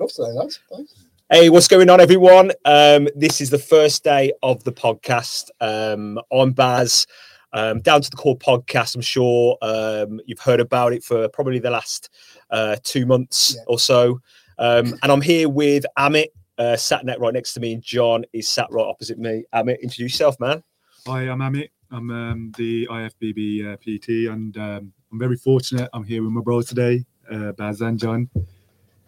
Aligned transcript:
Nice 0.00 0.14
today, 0.14 0.32
lads. 0.32 0.60
Thanks. 0.74 0.94
Hey, 1.30 1.48
what's 1.48 1.68
going 1.68 1.88
on, 1.90 2.00
everyone? 2.00 2.52
Um, 2.64 3.08
this 3.16 3.40
is 3.40 3.50
the 3.50 3.58
first 3.58 4.04
day 4.04 4.32
of 4.42 4.62
the 4.64 4.72
podcast. 4.72 5.48
Um, 5.60 6.20
I'm 6.32 6.52
Baz, 6.52 7.06
um, 7.52 7.80
Down 7.80 8.02
to 8.02 8.10
the 8.10 8.16
Core 8.16 8.36
podcast. 8.36 8.94
I'm 8.94 9.00
sure 9.00 9.56
um, 9.62 10.20
you've 10.26 10.40
heard 10.40 10.60
about 10.60 10.92
it 10.92 11.02
for 11.02 11.28
probably 11.30 11.58
the 11.58 11.70
last 11.70 12.10
uh, 12.50 12.76
two 12.82 13.06
months 13.06 13.54
Yeah. 13.56 13.62
or 13.66 13.78
so. 13.78 14.20
Um, 14.58 14.94
and 15.02 15.10
I'm 15.10 15.22
here 15.22 15.48
with 15.48 15.86
Amit, 15.98 16.26
uh, 16.58 16.76
sat 16.76 17.04
net 17.04 17.18
right 17.18 17.32
next 17.32 17.54
to 17.54 17.60
me, 17.60 17.72
and 17.72 17.82
John 17.82 18.24
is 18.32 18.48
sat 18.48 18.66
right 18.70 18.84
opposite 18.84 19.18
me. 19.18 19.44
Amit, 19.54 19.80
introduce 19.80 20.12
yourself, 20.12 20.38
man. 20.38 20.62
Hi, 21.06 21.22
I'm 21.22 21.38
Amit. 21.40 21.70
I'm 21.90 22.10
um, 22.10 22.52
the 22.56 22.86
IFBB 22.90 23.72
uh, 23.72 23.76
PT, 23.76 24.30
and 24.32 24.56
um, 24.58 24.92
I'm 25.10 25.18
very 25.18 25.36
fortunate. 25.36 25.88
I'm 25.94 26.04
here 26.04 26.22
with 26.22 26.32
my 26.32 26.40
bro 26.42 26.60
today, 26.62 27.04
uh, 27.30 27.52
Baz 27.52 27.80
and 27.80 27.98
John. 27.98 28.28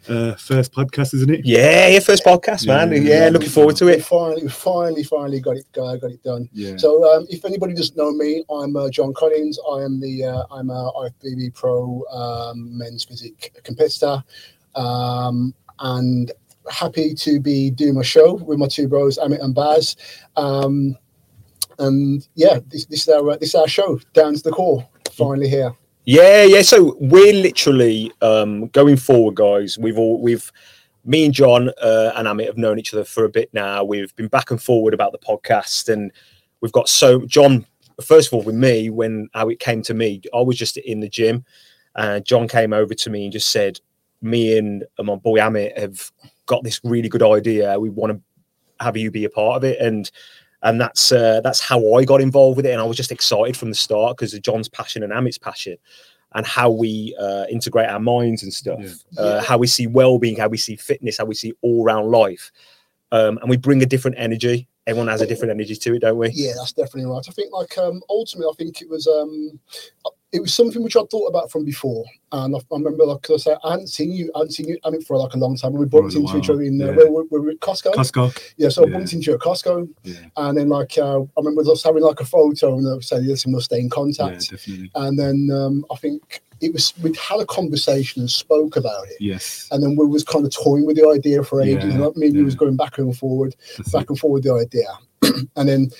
Uh, 0.08 0.34
first 0.34 0.72
podcast, 0.72 1.14
isn't 1.14 1.30
it? 1.30 1.40
Yeah, 1.44 1.88
your 1.88 2.00
first 2.00 2.24
podcast, 2.24 2.66
man. 2.66 2.92
Yeah. 2.92 3.24
Yeah, 3.24 3.28
looking 3.30 3.48
forward 3.48 3.76
to 3.76 3.88
it. 3.88 4.04
finally, 4.04 4.48
finally, 4.48 5.02
finally 5.02 5.40
got 5.40 5.56
it, 5.56 5.66
uh, 5.78 5.96
got 5.96 6.10
it 6.10 6.22
done. 6.22 6.48
Yeah. 6.52 6.76
So, 6.76 7.04
um, 7.12 7.26
if 7.30 7.44
anybody 7.44 7.74
doesn't 7.74 7.96
know 7.96 8.12
me, 8.12 8.44
I'm 8.50 8.76
uh, 8.76 8.90
John 8.90 9.14
Collins. 9.14 9.58
I 9.70 9.82
am 9.82 10.00
the 10.00 10.24
uh, 10.24 10.44
I'm 10.50 10.70
a 10.70 10.92
IFBB 10.92 11.54
Pro 11.54 12.02
um, 12.10 12.76
men's 12.76 13.04
physique 13.04 13.52
competitor, 13.64 14.22
um, 14.74 15.54
and 15.80 16.32
happy 16.70 17.14
to 17.14 17.40
be 17.40 17.70
doing 17.70 17.94
my 17.94 18.02
show 18.02 18.34
with 18.34 18.58
my 18.58 18.68
two 18.68 18.88
bros, 18.88 19.18
Amit 19.18 19.42
and 19.42 19.54
Baz. 19.54 19.96
Um, 20.36 20.96
and 21.78 22.26
yeah, 22.34 22.60
this, 22.68 22.86
this 22.86 23.02
is 23.02 23.08
our 23.08 23.36
this 23.38 23.50
is 23.50 23.54
our 23.54 23.68
show, 23.68 23.98
down 24.12 24.34
to 24.34 24.42
the 24.42 24.50
core. 24.50 24.86
Finally 25.12 25.48
here. 25.48 25.74
Yeah, 26.04 26.42
yeah. 26.42 26.62
So 26.62 26.96
we're 27.00 27.32
literally 27.32 28.12
um, 28.20 28.68
going 28.68 28.96
forward, 28.96 29.36
guys. 29.36 29.78
We've 29.78 29.98
all 29.98 30.20
we've 30.20 30.50
me 31.04 31.24
and 31.24 31.34
John 31.34 31.70
uh, 31.80 32.12
and 32.14 32.26
Amit 32.28 32.46
have 32.46 32.58
known 32.58 32.78
each 32.78 32.92
other 32.92 33.04
for 33.04 33.24
a 33.24 33.28
bit 33.28 33.52
now. 33.54 33.84
We've 33.84 34.14
been 34.16 34.28
back 34.28 34.50
and 34.50 34.62
forward 34.62 34.92
about 34.92 35.12
the 35.12 35.18
podcast, 35.18 35.90
and 35.90 36.12
we've 36.60 36.72
got 36.72 36.88
so 36.88 37.20
John. 37.26 37.66
First 38.04 38.28
of 38.28 38.34
all, 38.34 38.42
with 38.42 38.56
me, 38.56 38.90
when 38.90 39.28
how 39.34 39.48
it 39.48 39.60
came 39.60 39.80
to 39.82 39.94
me, 39.94 40.20
I 40.34 40.42
was 40.42 40.58
just 40.58 40.76
in 40.76 41.00
the 41.00 41.08
gym, 41.08 41.44
and 41.94 42.24
John 42.24 42.48
came 42.48 42.72
over 42.74 42.92
to 42.92 43.10
me 43.10 43.24
and 43.24 43.32
just 43.32 43.50
said, 43.50 43.80
"Me 44.20 44.58
and 44.58 44.84
my 44.98 45.14
boy 45.14 45.38
Amit 45.38 45.78
have 45.78 46.10
got 46.44 46.64
this 46.64 46.80
really 46.84 47.08
good 47.08 47.22
idea. 47.22 47.78
We 47.80 47.88
want 47.88 48.12
to 48.12 48.84
have 48.84 48.96
you 48.96 49.10
be 49.10 49.24
a 49.24 49.30
part 49.30 49.56
of 49.56 49.64
it." 49.64 49.80
And 49.80 50.10
and 50.64 50.80
that's 50.80 51.12
uh, 51.12 51.40
that's 51.42 51.60
how 51.60 51.94
I 51.94 52.04
got 52.04 52.20
involved 52.20 52.56
with 52.56 52.66
it. 52.66 52.72
And 52.72 52.80
I 52.80 52.84
was 52.84 52.96
just 52.96 53.12
excited 53.12 53.56
from 53.56 53.68
the 53.68 53.74
start 53.76 54.16
because 54.16 54.34
of 54.34 54.42
John's 54.42 54.68
passion 54.68 55.02
and 55.04 55.12
Amit's 55.12 55.38
passion, 55.38 55.76
and 56.34 56.44
how 56.44 56.70
we 56.70 57.14
uh, 57.20 57.44
integrate 57.48 57.88
our 57.88 58.00
minds 58.00 58.42
and 58.42 58.52
stuff, 58.52 58.80
Yeah. 58.80 59.22
uh, 59.22 59.42
how 59.42 59.56
we 59.58 59.68
see 59.68 59.86
well-being, 59.86 60.36
how 60.36 60.48
we 60.48 60.56
see 60.56 60.74
fitness, 60.76 61.18
how 61.18 61.26
we 61.26 61.34
see 61.36 61.52
all-round 61.62 62.10
life, 62.10 62.50
um, 63.12 63.38
and 63.38 63.48
we 63.48 63.56
bring 63.56 63.82
a 63.82 63.86
different 63.86 64.16
energy. 64.18 64.66
Everyone 64.86 65.08
has 65.08 65.22
a 65.22 65.26
different 65.26 65.50
energy 65.52 65.76
to 65.76 65.94
it, 65.94 66.00
don't 66.00 66.18
we? 66.18 66.30
Yeah, 66.30 66.52
that's 66.56 66.72
definitely 66.72 67.10
right. 67.10 67.24
I 67.26 67.32
think 67.32 67.52
like 67.52 67.78
um 67.78 68.02
ultimately 68.10 68.50
I 68.52 68.56
think 68.56 68.82
it 68.82 68.90
was 68.90 69.06
um 69.06 69.58
it 70.34 70.42
was 70.42 70.52
something 70.52 70.82
which 70.82 70.96
I'd 70.96 71.08
thought 71.10 71.28
about 71.28 71.50
from 71.52 71.64
before. 71.64 72.04
And 72.32 72.56
I, 72.56 72.58
I 72.58 72.62
remember 72.72 73.06
like 73.06 73.22
'cause 73.22 73.46
I 73.46 73.52
said 73.52 73.58
I 73.62 73.70
hadn't 73.70 73.86
seen 73.86 74.10
you, 74.10 74.32
I 74.34 74.38
hadn't 74.40 74.50
seen 74.52 74.66
you 74.66 74.78
I 74.84 74.90
mean, 74.90 75.00
for 75.00 75.16
like 75.16 75.32
a 75.32 75.38
long 75.38 75.56
time. 75.56 75.70
And 75.70 75.78
we 75.78 75.86
bumped 75.86 76.14
into 76.14 76.36
each 76.36 76.50
other 76.50 76.62
in 76.62 76.82
uh, 76.82 76.86
yeah. 76.86 76.96
where 76.96 77.12
we 77.12 77.22
we 77.30 77.40
were 77.40 77.50
at 77.50 77.60
Costco. 77.60 77.94
Costco. 77.94 78.52
yeah, 78.56 78.68
so 78.68 78.84
I 78.84 78.90
bumped 78.90 79.12
into 79.12 79.30
you 79.30 79.34
at 79.34 79.40
Costco. 79.40 79.88
Yeah. 80.02 80.14
And 80.36 80.58
then 80.58 80.68
like 80.68 80.98
uh, 80.98 81.20
I 81.20 81.26
remember 81.36 81.62
us 81.70 81.84
having 81.84 82.02
like 82.02 82.20
a 82.20 82.24
photo 82.24 82.76
and 82.76 82.84
they 82.84 83.00
said, 83.00 83.22
listen, 83.24 83.52
we'll 83.52 83.60
stay 83.60 83.78
in 83.78 83.84
yeah, 83.84 83.90
contact. 83.90 84.50
definitely. 84.50 84.90
and 84.96 85.16
then 85.16 85.50
um 85.52 85.86
I 85.92 85.96
think 85.96 86.42
it 86.60 86.72
was 86.72 86.92
we 87.00 87.14
had 87.14 87.40
a 87.40 87.46
conversation 87.46 88.22
and 88.22 88.30
spoke 88.30 88.74
about 88.74 89.06
it. 89.06 89.16
Yes. 89.20 89.68
And 89.70 89.84
then 89.84 89.94
we 89.96 90.04
was 90.06 90.24
kind 90.24 90.44
of 90.44 90.52
toying 90.52 90.84
with 90.84 90.96
the 90.96 91.08
idea 91.08 91.44
for 91.44 91.62
ages. 91.62 91.84
Yeah, 91.84 91.90
and 91.92 92.00
like, 92.00 92.16
me 92.16 92.26
and 92.26 92.36
you 92.36 92.44
was 92.44 92.56
going 92.56 92.76
back 92.76 92.98
and 92.98 93.16
forward 93.16 93.54
That's 93.76 93.92
back 93.92 94.04
it. 94.04 94.10
and 94.10 94.18
forward 94.18 94.42
the 94.42 94.54
idea. 94.54 94.88
and 95.56 95.68
then 95.68 95.90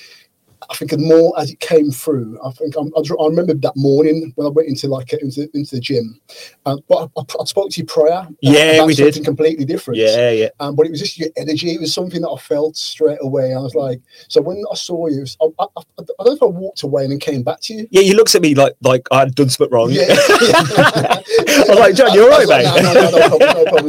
I 0.70 0.75
think 0.75 0.98
more 0.98 1.38
as 1.38 1.50
it 1.50 1.60
came 1.60 1.91
through, 1.91 2.38
I 2.44 2.50
think 2.52 2.75
I'm, 2.76 2.92
I, 2.97 3.00
I 3.00 3.26
remember 3.26 3.54
that 3.54 3.76
morning 3.76 4.32
when 4.36 4.47
I 4.47 4.50
went 4.50 4.69
into 4.69 4.88
like 4.88 5.12
into, 5.12 5.48
into 5.54 5.76
the 5.76 5.80
gym. 5.80 6.20
Uh, 6.66 6.76
but 6.88 7.10
I, 7.16 7.22
I 7.41 7.44
spoke 7.44 7.70
to 7.70 7.80
you 7.80 7.86
prior. 7.86 8.12
uh, 8.12 8.26
Yeah, 8.41 8.84
we 8.84 8.94
did. 8.94 9.22
completely 9.24 9.64
different. 9.64 9.98
Yeah, 9.98 10.30
yeah. 10.30 10.48
Um, 10.60 10.76
but 10.76 10.86
it 10.86 10.91
was 10.91 11.00
just 11.00 11.19
your 11.19 11.28
energy. 11.36 11.70
It 11.70 11.80
was 11.80 11.92
something 11.92 12.20
that 12.22 12.30
I 12.30 12.38
felt 12.38 12.76
straight 12.76 13.19
away. 13.20 13.54
I 13.54 13.58
was 13.58 13.74
like, 13.74 14.00
so 14.28 14.41
when 14.41 14.62
I 14.70 14.74
saw 14.74 15.08
you, 15.08 15.24
I, 15.41 15.47
I, 15.58 15.66
I, 15.76 16.03
don't 16.03 16.26
know 16.26 16.32
if 16.32 16.42
I 16.42 16.47
walked 16.47 16.82
away 16.82 17.04
and 17.04 17.12
then 17.12 17.19
came 17.19 17.42
back 17.42 17.60
to 17.62 17.74
you. 17.74 17.88
Yeah, 17.91 18.03
you 18.03 18.14
looked 18.14 18.34
at 18.34 18.42
me 18.42 18.54
like 18.54 18.74
like 18.82 19.06
I 19.10 19.20
had 19.20 19.34
done 19.34 19.48
something 19.48 19.72
wrong. 19.72 19.91
Yeah. 19.91 20.04
I 20.08 21.64
was 21.69 21.78
like, 21.78 21.94
John, 21.94 22.12
you're 22.14 22.28
right, 22.28 22.47
like, 22.47 22.64
mate. 22.64 22.82
No, 22.82 22.92
no, 22.92 23.10
no, 23.10 23.19
no 23.19 23.28
problem, 23.28 23.54
no 23.54 23.64
problem. 23.64 23.88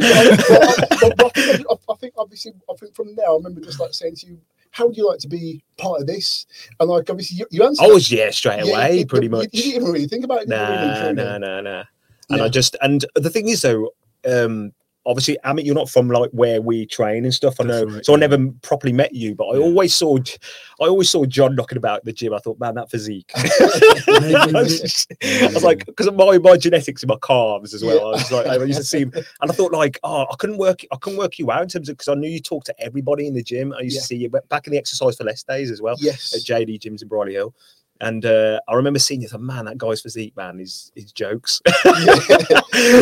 But, 1.00 1.18
but, 1.18 1.18
but, 1.18 1.38
I, 1.38 1.42
think, 1.42 1.66
I 1.90 1.96
think 1.96 2.14
obviously, 2.18 2.54
I 2.70 2.74
think 2.76 2.96
from 2.96 3.16
there, 3.16 3.30
I 3.30 3.34
remember 3.34 3.62
just 3.62 3.80
like 3.80 3.94
saying 3.94 4.16
to 4.18 4.28
you, 4.28 4.40
"How 4.76 4.86
would 4.88 4.98
you 4.98 5.08
like 5.10 5.20
to 5.20 5.28
be 5.30 5.64
part 5.78 6.02
of 6.02 6.08
this?" 6.08 6.46
And 6.80 6.90
like 6.90 7.10
obviously, 7.10 7.38
you, 7.38 7.46
you 7.50 7.64
answered. 7.64 7.88
Was 7.88 8.12
yeah 8.12 8.30
straight 8.32 8.66
Yeah, 8.66 8.74
away, 8.74 9.00
you- 9.00 9.06
pretty 9.06 9.28
you- 9.28 9.32
much. 9.32 9.50
You, 9.54 9.62
didn't 9.64 9.76
even 9.82 9.92
really 9.94 10.08
think 10.08 10.26
about 10.26 10.44
it. 10.44 10.50
did 10.50 10.56
you, 10.60 10.62
really, 10.68 10.88
Nah, 10.88 11.00
truly? 11.02 11.14
nah, 11.16 11.38
nah, 11.38 11.62
nah. 11.62 11.84
And 12.30 12.40
Yeah. 12.40 12.44
I 12.46 12.50
just 12.50 12.76
and 12.82 13.06
the 13.16 13.30
thing 13.30 13.48
is 13.48 13.62
though, 13.62 13.92
um, 14.28 14.74
obviously, 15.06 15.38
Amit, 15.46 15.66
you're 15.66 15.76
not 15.76 15.90
from 15.90 16.10
like 16.10 16.30
where 16.32 16.62
we 16.62 16.86
train 16.86 17.26
and 17.26 17.34
stuff. 17.34 17.56
I 17.60 17.64
know, 17.66 17.86
right, 17.86 18.06
so 18.06 18.14
I 18.14 18.18
never 18.18 18.38
properly 18.64 18.92
met 18.94 19.14
you, 19.14 19.36
but 19.36 19.46
I 19.46 19.56
Yeah. 19.58 19.64
always 19.64 19.94
saw, 19.96 20.18
I 20.18 20.86
always 20.86 21.10
saw 21.10 21.26
John 21.26 21.56
knocking 21.56 21.78
about 21.78 22.04
the 22.06 22.12
gym. 22.14 22.34
I 22.34 22.40
thought, 22.40 22.60
man, 22.60 22.76
that 22.76 22.90
physique. 22.90 23.32
I 23.36 24.50
was, 24.54 24.82
just- 24.82 25.12
I 25.24 25.52
was 25.54 25.64
like, 25.64 25.86
because 25.86 26.08
of 26.08 26.16
my 26.16 26.38
my 26.40 26.58
genetics 26.58 27.04
and 27.04 27.10
my 27.10 27.18
calves 27.26 27.74
as 27.74 27.84
well. 27.84 28.08
I 28.08 28.12
was 28.12 28.32
like, 28.32 28.48
I 28.48 28.56
used 28.64 28.80
to 28.80 28.86
see 28.86 29.00
him, 29.00 29.12
and 29.42 29.52
I 29.52 29.54
thought 29.54 29.72
like, 29.72 30.00
oh, 30.04 30.26
I 30.32 30.36
couldn't 30.38 30.58
work, 30.58 30.82
I 30.92 30.96
couldn't 30.98 31.20
work 31.20 31.38
you 31.40 31.52
out 31.52 31.62
in 31.62 31.68
terms 31.70 31.90
of 31.90 31.98
because 31.98 32.08
I 32.08 32.16
knew 32.16 32.30
you 32.30 32.40
talked 32.40 32.66
to 32.68 32.76
everybody 32.80 33.28
in 33.28 33.34
the 33.34 33.44
gym. 33.44 33.74
I 33.78 33.82
used 33.82 33.96
Yeah. 33.96 34.02
to 34.02 34.08
see 34.08 34.16
you 34.18 34.30
back 34.30 34.68
in 34.68 34.74
the 34.74 34.82
Xercise4Less 34.82 35.46
days 35.46 35.72
as 35.72 35.82
well 35.82 35.96
Yes. 36.00 36.34
at 36.36 36.42
JD 36.42 36.80
gyms 36.80 37.02
in 37.02 37.08
Brierley 37.08 37.34
Hill. 37.34 37.54
And 38.02 38.26
uh, 38.26 38.60
I 38.68 38.76
remember 38.76 39.00
seeing 39.00 39.22
you, 39.22 39.28
thought, 39.28 39.42
man, 39.42 39.66
that 39.66 39.78
guy's 39.78 40.02
physique, 40.02 40.36
man, 40.36 40.60
is 40.60 40.92
his 40.96 41.12
jokes. 41.14 41.62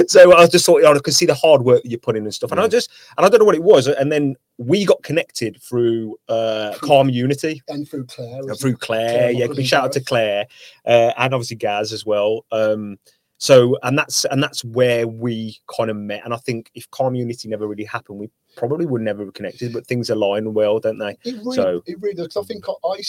so 0.07 0.35
I 0.35 0.47
just 0.47 0.65
thought, 0.65 0.77
you 0.77 0.83
know, 0.83 0.93
I 0.93 0.99
could 0.99 1.15
see 1.15 1.25
the 1.25 1.33
hard 1.33 1.63
work 1.63 1.83
that 1.83 1.89
you 1.89 1.97
put 1.97 2.15
in 2.15 2.23
and 2.23 2.33
stuff. 2.33 2.51
And 2.51 2.61
I 2.61 2.67
just, 2.67 2.91
and 3.17 3.25
I 3.25 3.29
don't 3.29 3.39
know 3.39 3.45
what 3.45 3.55
it 3.55 3.63
was. 3.63 3.87
And 3.87 4.11
then 4.11 4.35
we 4.57 4.85
got 4.85 5.01
connected 5.01 5.59
through 5.61 6.17
uh, 6.29 6.75
Calm 6.81 7.09
Unity, 7.09 7.61
and 7.67 7.87
through 7.87 8.05
Claire. 8.05 8.41
as 8.51 8.61
through. 8.61 8.77
Claire. 8.77 9.09
Claire, 9.09 9.31
yeah, 9.31 9.47
big 9.47 9.65
shout 9.65 9.85
out 9.85 9.91
to 9.93 10.01
Claire 10.01 10.45
uh, 10.85 11.11
and 11.17 11.33
obviously 11.33 11.57
Gaz 11.57 11.91
as 11.91 12.05
well. 12.05 12.45
Um, 12.51 12.97
so 13.39 13.77
and 13.83 13.97
that's 13.97 14.25
and 14.25 14.41
that's 14.41 14.63
where 14.63 15.07
we 15.07 15.57
kind 15.75 15.89
of 15.89 15.97
met. 15.97 16.21
And 16.23 16.33
I 16.33 16.37
think 16.37 16.71
if 16.75 16.89
Calm 16.91 17.15
Unity 17.15 17.49
never 17.49 17.67
really 17.67 17.83
happened, 17.83 18.19
we 18.19 18.29
probably 18.55 18.85
would 18.85 19.01
never 19.01 19.25
have 19.25 19.33
connected. 19.33 19.73
But 19.73 19.85
things 19.87 20.09
align 20.09 20.53
well, 20.53 20.79
don't 20.79 20.97
they? 20.99 21.17
It 21.23 21.35
really, 21.37 21.55
So- 21.55 21.83
it 21.85 21.99
really 22.01 22.15
does. 22.15 22.27
'cause 22.27 22.43
I 22.43 22.47
think 22.47 22.65
I, 22.69 22.73
I, 22.87 23.01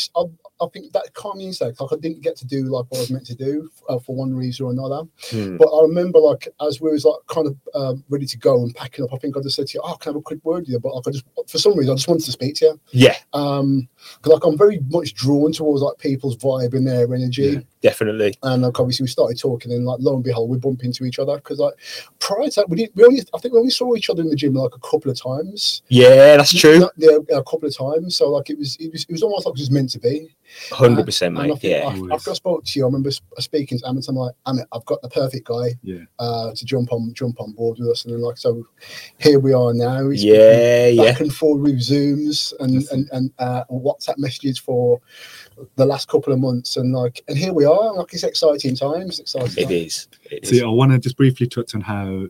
I- 0.63 0.69
think 0.73 0.93
that 0.93 1.13
calming 1.13 1.47
insect, 1.49 1.79
like 1.81 1.93
I 1.93 1.97
didn't 1.97 2.23
get 2.23 2.37
to 2.37 2.47
do 2.47 2.63
like 2.65 2.87
what 2.89 2.97
I 2.99 3.01
was 3.01 3.11
meant 3.11 3.27
to 3.27 3.35
do 3.35 3.69
uh, 3.89 3.99
for 3.99 4.17
one 4.17 4.35
reason 4.35 4.65
or 4.67 4.73
another. 4.73 5.03
Hmm. 5.31 5.57
But 5.59 5.69
I 5.69 5.83
remember 5.83 6.19
like 6.19 6.49
as 6.67 6.81
we 6.81 6.91
was 6.91 7.05
like 7.05 7.19
kind 7.29 7.47
of 7.47 7.57
uh, 7.75 7.95
ready 8.09 8.25
to 8.27 8.39
go 8.39 8.63
and 8.63 8.75
packing 8.75 9.05
up, 9.05 9.13
I 9.13 9.19
think 9.19 9.37
I 9.37 9.41
just 9.41 9.57
said 9.57 9.67
to 9.69 9.75
you, 9.79 9.83
"Oh, 9.85 9.95
can 9.97 10.11
I 10.11 10.13
have 10.13 10.17
a 10.21 10.23
quick 10.23 10.43
word 10.45 10.61
with 10.61 10.71
you?" 10.71 10.81
But 10.81 10.95
like 10.95 11.07
I 11.07 11.11
just, 11.11 11.25
for 11.47 11.59
some 11.59 11.77
reason, 11.77 11.93
I 11.93 11.97
just 11.97 12.09
wanted 12.09 12.25
to 12.25 12.33
speak 12.33 12.55
to 12.57 12.65
you. 12.65 12.81
Yeah, 12.93 13.17
Um, 13.35 13.89
because 14.17 14.33
like 14.33 14.45
I'm 14.45 14.57
very 14.57 14.81
much 14.89 15.15
drawn 15.15 15.53
towards 15.53 15.83
like 15.83 15.99
people's 15.99 16.37
vibe 16.39 16.73
and 16.73 16.87
their 16.87 17.13
energy. 17.15 17.43
Yeah. 17.43 17.61
definitely. 17.83 18.35
And 18.43 18.63
like 18.63 18.81
obviously 18.81 19.05
we 19.05 19.09
started 19.09 19.39
talking, 19.39 19.71
and 19.73 19.85
like 19.85 19.99
lo 20.01 20.15
and 20.15 20.25
behold, 20.25 20.49
we 20.51 20.57
bump 20.59 20.83
into 20.83 21.05
each 21.05 21.19
other 21.19 21.37
because 21.37 21.59
like 21.59 21.75
prior 22.21 22.49
to 22.49 22.61
that, 22.61 22.71
we 22.71 22.79
did 22.79 22.91
we 22.95 23.05
only 23.05 23.21
I 23.35 23.39
think 23.39 23.53
we 23.53 23.61
only 23.61 23.71
saw 23.71 23.95
each 23.95 24.09
other 24.09 24.23
in 24.23 24.31
the 24.31 24.37
gym 24.37 24.55
like 24.55 24.75
a 24.75 24.79
couple 24.81 25.11
of 25.11 25.21
times. 25.21 25.34
Yeah, 25.89 26.37
that's 26.37 26.53
true. 26.53 26.79
Not- 26.81 26.93
Yeah, 26.97 27.17
a 27.33 27.43
couple 27.45 27.67
of 27.69 27.77
times. 27.77 28.17
So 28.17 28.31
like 28.31 28.51
it 28.51 28.59
was 28.59 28.77
it 28.81 28.93
was 28.93 29.05
it 29.05 29.13
was 29.13 29.23
almost 29.23 29.47
like 29.47 29.55
it 29.57 29.61
was 29.61 29.71
meant 29.71 29.91
to 29.91 29.99
be. 29.99 30.35
Hundred 30.71 31.05
percent, 31.07 31.37
And 31.37 31.45
I 31.45 31.49
mate. 31.49 31.61
think 31.61 31.71
Yeah, 31.73 31.89
af- 31.89 31.97
Always. 31.97 32.13
after 32.13 32.31
I 32.31 32.35
spoke 32.35 32.65
to 32.65 32.79
you, 32.79 32.85
I 32.85 32.87
remember 32.87 33.11
speaking 33.39 33.79
to 33.79 33.85
Amit. 33.87 34.09
I'm 34.09 34.15
like, 34.15 34.35
Amit, 34.47 34.67
I've 34.73 34.85
got 34.85 35.03
the 35.03 35.09
perfect 35.09 35.47
guy 35.47 35.71
Yeah. 35.83 36.05
uh, 36.19 36.53
to 36.55 36.65
jump 36.65 36.93
on 36.93 37.13
jump 37.15 37.41
on 37.41 37.53
board 37.53 37.79
with 37.79 37.89
us. 37.89 38.05
And 38.05 38.15
then 38.15 38.21
like 38.21 38.37
so, 38.39 38.65
here 39.19 39.41
we 39.41 39.53
are 39.53 39.73
now. 39.75 40.09
It's 40.11 40.23
been 40.23 40.35
yeah, 40.35 40.87
yeah. 40.89 41.13
Back 41.13 41.21
and 41.23 41.35
forth 41.35 41.63
with 41.63 41.81
Zooms 41.81 42.53
and 42.61 42.77
That's 42.77 42.93
and, 42.93 43.09
and 43.13 43.33
uh, 43.39 43.65
WhatsApp 43.71 44.19
messages 44.19 44.59
for 44.59 45.01
the 45.77 45.87
last 45.87 46.09
couple 46.09 46.33
of 46.33 46.39
months, 46.41 46.77
and 46.77 46.93
like, 46.93 47.23
and 47.29 47.37
here 47.39 47.53
we 47.53 47.65
are. 47.65 47.95
Like, 47.95 48.13
it's 48.13 48.23
exciting 48.25 48.77
times. 48.77 49.21
Exciting. 49.21 49.51
It 49.65 49.69
times. 49.69 49.73
is. 49.73 50.09
It 50.31 50.47
See, 50.47 50.57
is. 50.59 50.63
I 50.63 50.67
want 50.67 50.93
to 50.93 50.99
just 50.99 51.17
briefly 51.17 51.47
touch 51.47 51.75
on 51.75 51.81
how 51.81 52.27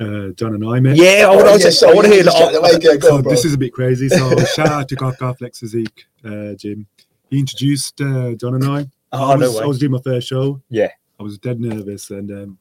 uh, 0.00 0.28
John 0.36 0.54
and 0.54 0.64
I 0.68 0.80
met. 0.80 0.96
Yeah, 0.96 1.26
I 1.28 1.34
Oh, 1.34 1.36
want 1.36 1.60
yeah, 1.60 1.66
to. 1.66 1.72
so 1.72 1.90
I 1.90 1.94
want 1.94 2.06
to 2.06 2.12
hear. 2.12 2.22
that. 2.24 2.54
away, 2.54 2.78
go, 2.78 2.98
go, 2.98 3.08
so 3.08 3.22
bro. 3.22 3.30
this 3.30 3.44
is 3.44 3.54
a 3.54 3.58
bit 3.58 3.72
crazy. 3.72 4.08
So 4.08 4.36
shout 4.54 4.68
out 4.68 4.88
to 4.88 4.96
Coca 4.96 5.34
Flex 5.34 5.60
Physique 5.60 6.04
uh, 6.24 6.54
Jim. 6.54 6.86
He 7.30 7.38
introduced 7.38 8.00
uh, 8.00 8.34
John 8.34 8.54
and 8.54 8.64
I. 8.64 8.86
Oh, 9.12 9.32
I, 9.32 9.36
no 9.36 9.46
was, 9.50 9.60
I 9.60 9.66
was 9.66 9.78
doing 9.78 9.92
my 9.92 10.00
first 10.04 10.28
show. 10.28 10.60
Yeah. 10.68 10.88
I 11.18 11.22
was 11.22 11.38
dead 11.38 11.60
nervous 11.60 12.10
and 12.10 12.30
um, 12.30 12.58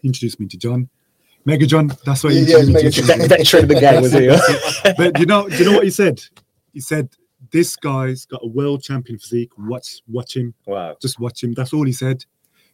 he 0.00 0.08
introduced 0.08 0.38
me 0.38 0.46
to 0.46 0.56
John. 0.56 0.88
Mega 1.44 1.66
John, 1.66 1.90
that's 2.04 2.22
what 2.22 2.32
he 2.32 2.40
Yeah, 2.40 2.58
yeah, 2.58 2.78
introduced 2.78 3.08
Mega 3.08 3.22
me 3.22 3.28
Ve- 3.28 3.28
to. 3.28 3.36
Veteran 3.38 3.62
of 3.64 3.68
the 3.68 3.80
game, 3.80 4.02
was 4.02 4.12
he? 4.12 4.94
But 4.96 5.18
you 5.18 5.26
know, 5.26 5.48
do 5.48 5.56
you 5.56 5.64
know 5.64 5.72
what 5.76 5.84
he 5.84 5.90
said? 5.90 6.20
He 6.74 6.80
said, 6.80 7.08
"This 7.50 7.74
guy's 7.76 8.26
got 8.26 8.40
a 8.44 8.46
world 8.46 8.82
champion 8.82 9.18
physique. 9.18 9.50
Watch, 9.56 10.00
watch 10.08 10.36
him. 10.36 10.52
Wow. 10.66 10.96
Just 11.00 11.18
watch 11.18 11.42
him." 11.42 11.54
That's 11.54 11.72
all 11.72 11.86
he 11.86 11.92
said. 11.92 12.24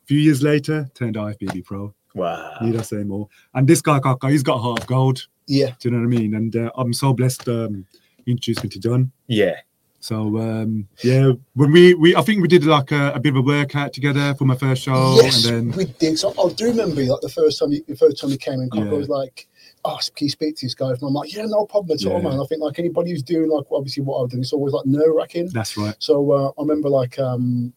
A 0.03 0.07
few 0.07 0.19
years 0.19 0.43
later, 0.43 0.89
turned 0.95 1.15
IFBB 1.17 1.65
pro. 1.65 1.95
Wow. 2.15 2.57
Need 2.63 2.77
I 2.77 2.83
say 2.83 3.03
more? 3.03 3.29
And 3.55 3.67
this 3.67 3.83
guy, 3.83 3.99
Kaka, 3.99 4.31
he's 4.31 4.43
got 4.43 4.59
heart 4.59 4.81
of 4.81 4.87
gold. 4.87 5.27
Yeah, 5.47 5.73
Do 5.79 5.89
you 5.89 5.91
know 5.91 5.99
what 5.99 6.15
I 6.15 6.19
mean? 6.21 6.35
And 6.35 6.57
uh, 6.57 6.71
I'm 6.77 6.93
so 6.95 7.13
blessed. 7.13 7.47
Um, 7.49 7.87
he 8.25 8.33
introduced 8.33 8.63
me 8.65 8.71
to 8.71 8.79
John. 8.79 9.13
Yeah. 9.27 9.57
So 10.01 10.39
um, 10.39 10.87
yeah, 11.03 11.33
when 11.55 11.73
we 11.73 11.95
we 11.95 12.15
I 12.15 12.21
think 12.23 12.43
we 12.43 12.49
did 12.49 12.65
like 12.65 12.93
a, 12.93 13.13
a 13.15 13.21
bit 13.21 13.31
of 13.31 13.37
a 13.37 13.43
workout 13.43 13.93
together 13.95 14.35
for 14.35 14.45
my 14.45 14.55
first 14.55 14.83
show, 14.83 15.15
yes, 15.23 15.47
and 15.47 15.71
then 15.71 15.77
we 15.79 15.87
did. 15.87 16.19
So 16.19 16.35
I 16.39 16.53
do 16.53 16.67
remember 16.67 17.03
like 17.03 17.23
the 17.23 17.29
first 17.31 17.59
time 17.59 17.73
you, 17.73 17.83
the 17.89 17.97
first 17.97 18.21
time 18.21 18.29
you 18.31 18.37
came 18.37 18.61
in, 18.61 18.69
Cocker 18.69 18.85
Yeah. 18.85 18.99
was 18.99 19.09
like, 19.09 19.49
"Oh, 19.83 19.99
can 20.15 20.27
you 20.27 20.31
speak 20.31 20.57
to 20.57 20.67
this 20.67 20.75
guy?" 20.75 20.91
And 20.91 20.99
I'm 21.03 21.15
like, 21.15 21.35
"Yeah, 21.35 21.47
no 21.47 21.65
problem 21.65 21.97
at 21.99 22.07
all, 22.07 22.23
Yeah. 22.23 22.29
man." 22.29 22.39
I 22.39 22.45
think 22.45 22.61
like 22.61 22.79
anybody 22.79 23.13
who's 23.13 23.23
doing 23.23 23.49
like 23.49 23.65
obviously 23.73 24.03
what 24.03 24.23
I've 24.23 24.29
done, 24.29 24.41
it's 24.41 24.53
always 24.53 24.75
like 24.75 24.85
nerve 24.85 25.15
wracking. 25.15 25.49
that's 25.49 25.75
right. 25.79 25.95
So 26.01 26.31
uh, 26.33 26.49
I 26.59 26.63
remember 26.63 26.91
like 26.91 27.19
um 27.19 27.73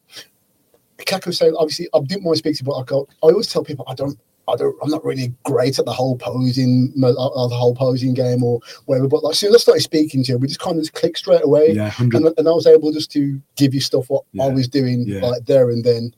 was 1.24 1.38
saying 1.38 1.54
obviously 1.56 1.88
I 1.94 2.00
didn't 2.00 2.24
want 2.24 2.36
to 2.36 2.38
speak 2.40 2.56
to 2.58 2.64
you, 2.64 2.66
but 2.66 2.94
I, 2.94 3.26
I 3.26 3.30
always 3.30 3.50
tell 3.50 3.64
people 3.64 3.84
I 3.88 3.94
don't 3.94 4.18
I 4.48 4.56
don't 4.56 4.76
I'm 4.82 4.90
not 4.90 5.04
really 5.04 5.32
great 5.44 5.78
at 5.78 5.84
the 5.84 5.92
whole 5.92 6.16
posing 6.16 6.92
uh, 6.96 7.12
the 7.12 7.54
whole 7.54 7.74
posing 7.74 8.14
game 8.14 8.42
or 8.42 8.60
whatever. 8.86 9.08
But 9.08 9.22
like 9.24 9.32
as 9.32 9.38
soon 9.38 9.50
as 9.50 9.56
I 9.56 9.58
started 9.62 9.82
speaking 9.82 10.24
to 10.24 10.32
you, 10.32 10.38
we 10.38 10.48
just 10.48 10.60
kind 10.60 10.76
of 10.76 10.82
just 10.82 10.94
clicked 10.94 11.18
straight 11.18 11.44
away. 11.44 11.72
Yeah. 11.72 11.92
And, 11.98 12.12
and 12.14 12.48
I 12.48 12.52
was 12.52 12.66
able 12.66 12.92
just 12.92 13.10
to 13.12 13.40
give 13.56 13.74
you 13.74 13.80
stuff 13.80 14.08
what 14.08 14.24
I 14.40 14.48
was 14.48 14.68
doing 14.68 15.04
Yeah. 15.06 15.20
like 15.20 15.44
there 15.46 15.70
and 15.70 15.84
then. 15.84 16.14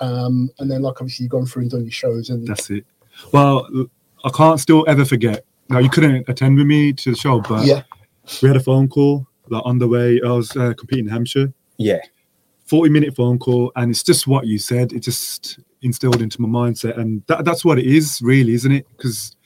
Um, 0.00 0.50
and 0.58 0.70
then 0.70 0.82
like 0.82 1.00
obviously 1.00 1.24
you've 1.24 1.30
gone 1.32 1.46
through 1.46 1.62
and 1.62 1.70
done 1.70 1.82
your 1.82 1.90
shows 1.92 2.30
and 2.30 2.46
That's 2.46 2.70
it. 2.70 2.84
Well, 3.32 3.66
I 4.24 4.30
can't 4.30 4.58
still 4.60 4.84
ever 4.88 5.04
forget. 5.04 5.44
Now 5.68 5.78
you 5.78 5.88
couldn't 5.90 6.28
attend 6.28 6.56
with 6.56 6.66
me 6.66 6.92
to 6.92 7.10
the 7.10 7.16
show, 7.16 7.40
but 7.40 7.64
yeah, 7.64 7.82
we 8.42 8.48
had 8.48 8.56
a 8.56 8.60
phone 8.60 8.88
call 8.88 9.26
like 9.48 9.62
on 9.64 9.78
the 9.78 9.88
way. 9.88 10.20
I 10.24 10.30
was 10.30 10.56
uh, 10.56 10.74
competing 10.76 11.06
in 11.06 11.10
Hampshire. 11.10 11.52
Yeah. 11.78 12.00
40 12.66 12.90
minute 12.90 13.14
phone 13.14 13.38
call 13.38 13.70
and 13.76 13.90
it's 13.90 14.02
just 14.02 14.26
what 14.26 14.46
you 14.46 14.58
said 14.58 14.92
it 14.94 15.00
just 15.00 15.58
instilled 15.84 16.20
into 16.22 16.40
my 16.40 16.48
mindset 16.48 16.98
and 16.98 17.22
that, 17.26 17.44
that's 17.44 17.64
what 17.64 17.78
it 17.78 17.86
is 17.86 18.20
really 18.22 18.54
isn't 18.54 18.72
it 18.72 18.86
because 18.96 19.36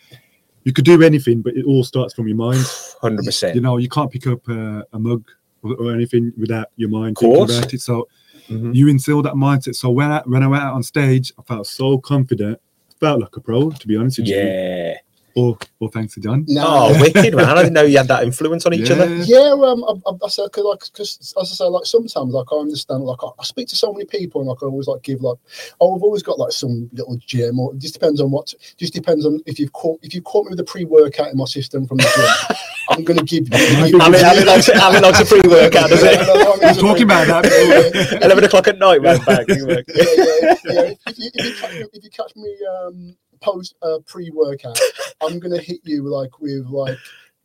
you 0.65 0.73
could 0.73 0.85
do 0.85 1.03
anything 1.03 1.43
but 1.43 1.55
it 1.57 1.65
all 1.67 1.83
starts 1.85 2.15
from 2.15 2.27
your 2.29 2.37
mind 2.37 2.65
Hundred 3.03 3.25
percent. 3.25 3.55
you 3.55 3.61
know 3.61 3.77
you 3.77 3.89
can't 3.89 4.11
pick 4.11 4.27
up 4.27 4.47
a, 4.49 4.85
a 4.93 4.99
mug 4.99 5.23
or, 5.63 5.75
or 5.77 5.93
anything 5.93 6.33
without 6.39 6.69
your 6.77 6.89
mind 6.91 7.17
Of 7.17 7.21
course. 7.21 7.51
thinking 7.51 7.59
about 7.59 7.75
it 7.75 7.81
so 7.81 8.09
Mhm. 8.51 8.75
you 8.75 8.89
instill 8.89 9.21
that 9.23 9.35
mindset 9.35 9.75
so 9.75 9.91
when 9.91 10.11
I, 10.11 10.23
when 10.25 10.43
I 10.43 10.47
went 10.47 10.63
out 10.63 10.73
on 10.73 10.83
stage 10.83 11.33
I 11.39 11.43
felt 11.43 11.67
so 11.67 11.99
confident 11.99 12.59
felt 12.99 13.21
like 13.21 13.37
a 13.37 13.41
pro 13.41 13.71
to 13.71 13.87
be 13.87 13.95
honest 13.97 14.19
with 14.19 14.29
you 14.29 14.37
Yeah. 14.37 14.95
Or, 15.39 15.59
or 15.79 15.89
thanks 15.91 16.15
to 16.15 16.21
John 16.21 16.45
no, 16.49 16.65
Oh, 16.67 17.01
wicked 17.01 17.35
man! 17.35 17.47
I 17.47 17.63
didn't 17.63 17.75
know 17.75 17.83
you 17.83 17.97
had 17.99 18.09
that 18.09 18.25
influence 18.25 18.67
on 18.67 18.75
each 18.75 18.91
Yeah. 18.91 18.97
other. 18.97 19.15
Yeah, 19.23 19.53
um, 19.53 19.85
I, 19.85 20.11
I, 20.11 20.13
I 20.25 20.29
said, 20.29 20.51
cause 20.51 20.65
like, 20.65 20.81
cause 20.93 21.19
as 21.41 21.53
I 21.53 21.55
say, 21.55 21.65
like 21.65 21.87
sometimes, 21.87 22.33
like 22.33 22.47
I 22.53 22.57
understand, 22.57 23.05
like 23.05 23.23
I, 23.23 23.29
I 23.39 23.45
speak 23.45 23.69
to 23.69 23.77
so 23.77 23.93
many 23.93 24.05
people, 24.05 24.41
and 24.41 24.49
like 24.49 24.63
I 24.63 24.67
always 24.67 24.89
like 24.89 25.03
give, 25.03 25.23
like, 25.23 25.39
oh, 25.81 25.95
I've 25.95 26.03
always 26.03 26.23
got 26.23 26.39
like 26.39 26.53
some 26.53 26.91
little 26.93 27.17
gem, 27.17 27.61
or 27.61 27.73
it 27.73 27.79
just 27.79 27.95
depends 27.95 28.21
on 28.21 28.31
what, 28.31 28.53
just 28.77 28.95
depends 28.95 29.25
on 29.25 29.41
if 29.47 29.59
you've 29.61 29.73
caught, 29.73 30.01
if 30.03 30.15
you 30.15 30.23
caught 30.23 30.47
me 30.47 30.51
with 30.51 30.61
a 30.61 30.65
pre-workout 30.65 31.31
in 31.31 31.37
my 31.37 31.45
system 31.45 31.87
from 31.87 31.99
the 31.99 32.11
gym, 32.49 32.57
I'm 32.91 33.05
gonna 33.05 33.23
give 33.23 33.49
you. 33.49 33.99
Having 33.99 34.21
having 34.21 34.47
lots 34.47 34.69
of, 34.69 34.75
having 34.75 35.03
lots 35.03 35.21
of 35.21 35.29
free 35.29 35.43
workout, 35.47 35.91
does 35.91 36.03
it? 36.03 36.19
We're 36.63 36.75
talking 36.75 37.05
about 37.05 37.27
that. 37.29 38.19
Eleven 38.23 38.45
o'clock 38.45 38.67
at 38.69 38.79
night, 38.79 39.03
man. 39.03 39.19
Back. 39.25 39.47
yeah, 39.49 39.57
yeah, 39.59 40.55
yeah. 40.65 40.93
If, 41.07 41.19
you, 41.19 41.31
if, 41.35 41.45
you 41.47 41.55
catch 41.61 41.73
me, 41.75 41.87
if 41.93 42.05
you 42.05 42.11
catch 42.11 42.37
me 42.37 42.57
um, 42.67 43.17
post 43.41 43.75
uh, 43.83 43.99
pre-workout, 44.07 44.79
I'm 45.23 45.39
gonna 45.39 45.61
hit 45.61 45.81
you 45.85 46.03
like 46.09 46.39
with 46.41 46.67
like 46.67 46.99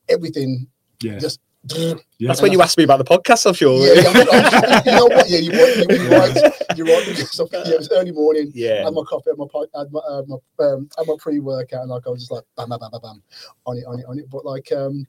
everything. 0.10 0.68
yeah 1.02 1.18
Just 1.20 1.40
yeah 1.76 1.94
That's 2.20 2.42
when 2.42 2.52
you 2.52 2.62
asked 2.62 2.78
me 2.78 2.84
about 2.84 2.98
the 2.98 3.06
podcast. 3.06 3.46
I'm 3.46 3.54
sure. 3.54 3.80
Yeah, 3.88 4.02
yeah, 4.02 4.10
I'm- 4.10 4.30
I'm- 4.30 4.82
you 4.86 4.92
know 4.92 5.06
what? 5.06 5.30
Yeah, 5.30 5.40
you, 5.40 5.52
you, 5.54 5.86
you're 5.90 6.10
right. 6.20 6.54
You're 6.76 6.88
right. 6.88 7.06
Because 7.08 7.40
I 7.40 7.46
think, 7.46 7.66
yeah, 7.68 7.74
it 7.76 7.78
was 7.80 7.90
early 7.92 8.12
morning. 8.12 8.52
Yeah. 8.54 8.84
Had 8.84 8.94
my 8.94 9.04
coffee, 9.04 9.30
had 9.30 9.38
my 9.38 9.46
pi- 9.50 9.80
had 9.80 9.90
my, 9.92 10.00
uh, 10.02 10.24
my 10.28 10.66
um, 10.66 10.90
had 10.98 11.08
my 11.08 11.16
pre-workout, 11.20 11.82
and 11.82 11.90
like 11.90 12.04
I 12.06 12.10
was 12.10 12.20
just 12.22 12.32
like 12.32 12.44
bam, 12.58 12.68
bam, 12.68 12.80
bam, 12.80 12.92
bam, 12.92 13.02
bam, 13.02 13.24
on 13.66 13.78
it, 13.78 13.86
on 13.86 14.00
it, 14.00 14.06
on 14.10 14.20
it. 14.20 14.30
But 14.30 14.44
like, 14.46 14.72
um, 14.74 15.08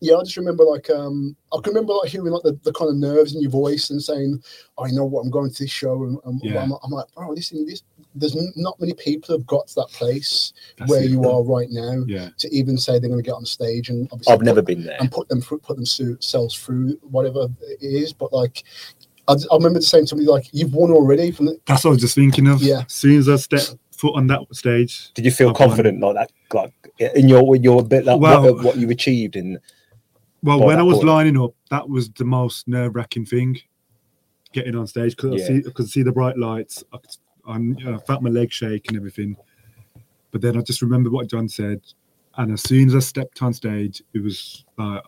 yeah, 0.00 0.16
I 0.16 0.22
just 0.22 0.36
remember 0.36 0.64
like 0.64 0.88
um, 0.90 1.36
I 1.52 1.58
can 1.62 1.72
remember 1.74 1.92
like 1.94 2.10
hearing 2.10 2.32
like 2.32 2.42
the, 2.42 2.58
the 2.62 2.72
kind 2.72 2.90
of 2.90 2.96
nerves 2.96 3.34
in 3.34 3.42
your 3.42 3.50
voice 3.50 3.90
and 3.90 4.02
saying, 4.02 4.42
I 4.78 4.90
know 4.90 5.04
what 5.04 5.20
I'm 5.22 5.30
going 5.30 5.50
to 5.50 5.62
this 5.62 5.70
show, 5.70 6.04
and, 6.04 6.18
and 6.24 6.40
Yeah. 6.42 6.62
I'm, 6.62 6.72
I'm 6.82 6.90
like, 6.90 7.06
bro, 7.14 7.30
listen, 7.30 7.66
this 7.66 7.82
there's 8.14 8.36
not 8.56 8.80
many 8.80 8.92
people 8.94 9.36
have 9.36 9.46
got 9.46 9.68
to 9.68 9.74
that 9.76 9.88
place 9.92 10.52
That's 10.76 10.90
where 10.90 11.04
it. 11.04 11.10
you 11.10 11.22
are 11.30 11.44
right 11.44 11.68
now 11.70 12.02
yeah 12.08 12.30
to 12.38 12.52
even 12.52 12.76
say 12.76 12.98
they're 12.98 13.08
going 13.08 13.22
to 13.22 13.26
get 13.26 13.34
on 13.36 13.44
stage 13.44 13.88
and 13.88 14.08
obviously 14.10 14.34
I've 14.34 14.42
never 14.42 14.62
put- 14.62 14.66
been 14.66 14.84
there. 14.84 14.96
and 14.98 15.12
put 15.12 15.28
them 15.28 15.40
through, 15.40 15.58
put 15.60 15.76
themselves 15.76 16.56
through 16.56 16.98
whatever 17.02 17.46
it 17.60 17.78
is. 17.80 18.12
But 18.12 18.32
like, 18.32 18.64
I, 19.28 19.34
I 19.34 19.54
remember 19.54 19.80
saying 19.80 20.06
to 20.06 20.16
me 20.16 20.24
like, 20.24 20.48
"You've 20.52 20.74
won 20.74 20.90
already." 20.90 21.30
From 21.30 21.46
the, 21.46 21.60
That's 21.66 21.84
what 21.84 21.90
I 21.90 21.92
was 21.92 22.00
just 22.00 22.16
thinking 22.16 22.48
of. 22.48 22.60
Yeah. 22.62 22.80
As 22.86 22.92
soon 22.92 23.16
as 23.18 23.28
I 23.28 23.36
step 23.36 23.62
foot 23.96 24.16
on 24.16 24.26
that 24.26 24.40
stage, 24.52 25.12
Did 25.14 25.24
you 25.24 25.30
feel 25.30 25.50
I've 25.50 25.60
won. 25.60 25.68
confident 25.68 26.00
like 26.00 26.14
that, 26.16 26.32
like 26.52 26.72
in 27.14 27.28
your 27.28 27.54
your 27.54 27.84
bit, 27.84 28.06
like 28.06 28.18
Well- 28.20 28.42
what, 28.42 28.64
what 28.64 28.76
you 28.76 28.90
achieved 28.90 29.36
in? 29.36 29.60
Well, 30.42 30.60
when 30.60 30.78
I 30.78 30.82
was 30.82 30.96
point. 30.96 31.08
lining 31.08 31.40
up, 31.40 31.54
that 31.70 31.88
was 31.88 32.10
the 32.10 32.24
most 32.24 32.66
nerve 32.68 32.94
wracking 32.96 33.26
thing. 33.26 33.58
Getting 34.52 34.74
on 34.74 34.86
stage 34.86 35.14
because 35.16 35.38
Yeah. 35.40 35.44
I 35.44 35.48
see, 35.60 35.68
I 35.68 35.70
could 35.70 35.88
see 35.88 36.02
the 36.02 36.10
bright 36.12 36.36
lights. 36.36 36.82
I, 36.92 36.96
could, 36.98 37.16
I'm- 37.46 37.76
I 37.86 37.98
felt 37.98 38.20
my 38.22 38.30
legs 38.30 38.54
shake 38.54 38.88
and 38.88 38.96
everything. 38.96 39.36
But 40.32 40.40
then 40.40 40.56
I 40.56 40.60
just 40.62 40.82
remembered 40.82 41.12
what 41.12 41.28
John 41.28 41.48
said, 41.48 41.80
and 42.36 42.52
as 42.52 42.62
soon 42.62 42.88
as 42.88 42.94
I 42.94 43.00
stepped 43.00 43.42
on 43.42 43.52
stage, 43.52 44.02
it 44.14 44.22
was 44.22 44.64
like 44.78 45.02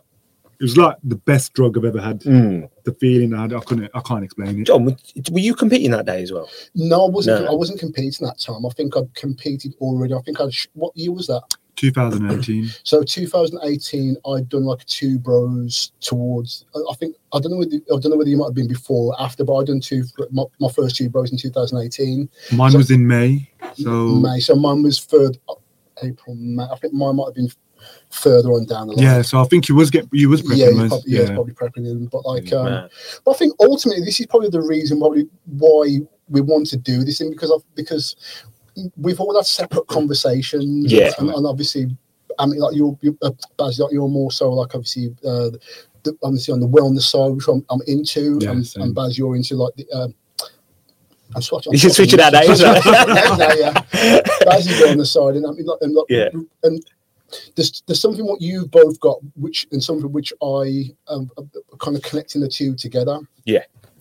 it 0.59 0.63
was 0.63 0.77
like 0.77 0.95
the 1.03 1.15
best 1.15 1.53
drug 1.53 1.77
I've 1.77 1.83
ever 1.85 1.99
had. 1.99 2.21
Mm. 2.21 2.69
The 2.85 2.93
feeling 2.93 3.33
I 3.33 3.41
had, 3.43 3.53
I 3.53 3.59
couldn't, 3.61 3.89
I 3.93 3.99
can't 4.01 4.23
explain 4.23 4.61
it. 4.61 4.65
John, 4.67 4.85
were 4.85 4.95
were 5.31 5.39
you 5.39 5.55
competing 5.55 5.91
that 5.91 6.05
day 6.05 6.21
as 6.21 6.31
well? 6.31 6.49
no, 6.75 7.05
I 7.05 7.09
wasn't. 7.09 7.43
No. 7.45 7.51
I 7.51 7.55
wasn't 7.55 7.79
competing 7.79 8.25
that 8.27 8.39
time. 8.39 8.65
I 8.65 8.69
think 8.69 8.95
I'd 8.95 9.13
competed 9.15 9.73
already. 9.81 10.13
I 10.13 10.19
think 10.21 10.39
I'd. 10.39 10.51
What 10.73 10.95
year 10.95 11.11
was 11.11 11.27
that? 11.27 11.41
2018. 11.91 12.69
So 12.83 13.03
2018, 13.03 14.17
I'd 14.27 14.49
done 14.49 14.63
like 14.65 14.85
two 14.85 15.17
bros 15.19 15.91
towards. 16.01 16.65
I 16.75 16.79
I 16.91 16.95
think 16.95 17.15
I 17.33 17.39
don't 17.39 17.51
know. 17.51 17.57
Whether, 17.57 17.75
I 17.77 17.99
don't 17.99 18.09
know 18.11 18.17
whether 18.17 18.29
you 18.29 18.37
might 18.37 18.45
have 18.47 18.53
been 18.55 18.67
before 18.67 19.13
or 19.13 19.21
after, 19.21 19.43
but 19.43 19.55
I 19.55 19.63
done 19.63 19.79
two. 19.79 20.03
My, 20.31 20.43
my 20.59 20.69
first 20.69 20.95
two 20.95 21.09
bros 21.09 21.31
in 21.31 21.37
2018. 21.37 22.29
Mine 22.53 22.71
So- 22.71 22.77
was 22.77 22.91
in 22.91 23.07
May, 23.07 23.49
so 23.75 23.89
May. 24.15 24.39
So 24.39 24.55
mine 24.55 24.83
was 24.83 24.99
third. 25.03 25.37
April, 26.01 26.35
May. 26.35 26.63
I 26.63 26.75
think 26.77 26.93
mine 26.93 27.15
might 27.17 27.25
have 27.27 27.35
been 27.35 27.49
further 28.09 28.49
on 28.49 28.65
down 28.65 28.87
the 28.87 28.93
line. 28.93 29.03
yeah. 29.03 29.21
So 29.21 29.39
I 29.39 29.43
think 29.45 29.67
you 29.69 29.75
was 29.75 29.89
get 29.91 30.07
you 30.11 30.29
was 30.29 30.41
prepping. 30.41 30.57
yeah, 30.57 30.69
he's 30.71 30.79
was- 30.81 30.89
probably, 30.89 31.11
yeah. 31.11 31.19
he's 31.21 31.29
probably 31.31 31.53
prepping 31.53 31.83
them. 31.85 32.05
But 32.11 32.25
like, 32.25 32.51
um, 32.53 32.89
but 33.25 33.31
I 33.31 33.33
think 33.35 33.53
ultimately 33.59 34.03
this 34.03 34.19
is 34.19 34.25
probably 34.25 34.49
the 34.49 34.61
reason 34.61 34.99
probably 34.99 35.27
why 35.45 35.99
we 36.29 36.41
want 36.41 36.67
to 36.67 36.77
do 36.77 37.03
this 37.03 37.17
thing 37.19 37.29
because 37.29 37.51
of 37.51 37.63
because 37.75 38.15
we've 38.97 39.19
all 39.19 39.35
had 39.35 39.45
separate 39.45 39.87
conversations. 39.87 40.91
Yeah. 40.91 41.11
and, 41.19 41.29
and 41.29 41.45
obviously, 41.45 41.95
I 42.39 42.45
mean, 42.45 42.59
like 42.59 42.75
you're, 42.75 42.97
you're 43.01 43.15
uh, 43.21 43.31
Baz, 43.57 43.79
like 43.79 43.91
you're 43.91 44.07
more 44.09 44.31
so 44.31 44.51
like 44.51 44.73
obviously. 44.75 45.15
Uh, 45.25 45.51
the, 46.03 46.17
obviously 46.21 46.53
on 46.53 46.59
the 46.59 46.67
wellness 46.67 47.03
side, 47.03 47.29
which 47.31 47.47
I'm, 47.47 47.65
I'm 47.69 47.79
into, 47.87 48.37
Yeah, 48.41 48.51
and, 48.51 48.67
same. 48.67 48.83
and 48.83 48.93
Baz, 48.95 49.17
you're 49.17 49.37
into 49.37 49.55
like 49.55 49.73
the. 49.75 49.89
Um, 49.91 50.13
I'm 51.33 51.41
switching. 51.41 51.71
You 51.71 51.79
should 51.79 51.93
switch 51.93 52.13
it 52.13 52.19
out 52.19 52.33
now, 52.33 52.41
isn't 52.43 52.85
yeah, 52.85 53.53
yeah. 53.93 54.21
Baz 54.45 54.67
is 54.67 54.81
on 54.83 54.97
the 54.97 55.05
side, 55.05 55.35
and 55.35 55.47
I 55.47 55.51
mean, 55.51 55.65
like, 55.65 55.77
and, 55.79 55.93
like, 55.95 56.05
Yeah. 56.09 56.27
and 56.63 56.85
there's 57.55 57.81
there's 57.87 58.01
something 58.01 58.25
what 58.25 58.41
you've 58.41 58.69
both 58.69 58.99
got, 58.99 59.17
which 59.35 59.65
and 59.71 59.81
something 59.81 60.11
which 60.11 60.33
I 60.43 60.91
um, 61.07 61.31
uh, 61.37 61.43
kind 61.77 61.95
of 61.95 62.03
connecting 62.03 62.41
the 62.41 62.49
two 62.49 62.75
together. 62.75 63.19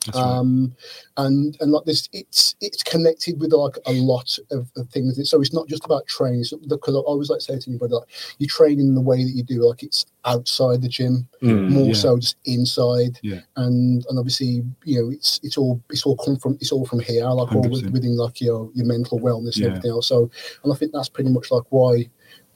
That's 0.06 0.16
right. 0.18 0.24
Um, 0.24 0.74
and 1.16 1.56
and 1.60 1.70
like 1.72 1.84
this, 1.84 2.08
it's 2.12 2.56
it's 2.60 2.82
connected 2.82 3.38
with 3.40 3.52
like 3.52 3.76
a 3.86 3.92
lot 3.92 4.38
of, 4.50 4.70
of 4.76 4.88
things. 4.88 5.18
So 5.30 5.40
it's 5.40 5.52
not 5.52 5.68
just 5.68 5.84
about 5.84 6.06
training. 6.06 6.44
So, 6.44 6.58
because 6.68 6.94
I 6.94 6.98
always 6.98 7.30
like 7.30 7.38
to 7.40 7.44
say 7.44 7.58
to 7.58 7.70
anybody, 7.70 7.94
like 7.94 8.08
you 8.38 8.46
train 8.46 8.80
in 8.80 8.94
the 8.94 9.00
way 9.00 9.22
that 9.22 9.30
you 9.30 9.42
do, 9.42 9.66
like 9.68 9.82
it's 9.82 10.06
outside 10.24 10.82
the 10.82 10.88
gym, 10.88 11.28
Mm. 11.42 11.70
more 11.70 11.86
yeah. 11.88 11.92
so 11.94 12.18
just 12.18 12.36
inside. 12.44 13.18
Yeah. 13.22 13.40
And 13.56 14.04
and 14.08 14.18
obviously, 14.18 14.64
you 14.84 15.00
know, 15.02 15.10
it's 15.10 15.38
it's 15.42 15.56
all 15.58 15.80
it's 15.90 16.04
all 16.06 16.16
come 16.16 16.36
from 16.36 16.54
it's 16.60 16.72
all 16.72 16.86
from 16.86 17.00
here, 17.00 17.24
like 17.28 17.52
all 17.54 17.62
with, 17.62 17.82
100%. 17.84 17.92
within 17.92 18.16
like 18.16 18.40
your 18.40 18.70
your 18.74 18.86
mental 18.86 19.20
wellness 19.20 19.54
and 19.56 19.64
Yeah. 19.64 19.68
everything 19.70 19.90
else. 19.92 20.08
So, 20.08 20.30
and 20.64 20.72
I 20.72 20.76
think 20.76 20.92
that's 20.92 21.08
pretty 21.08 21.30
much 21.30 21.50
like 21.50 21.64
why 21.70 22.08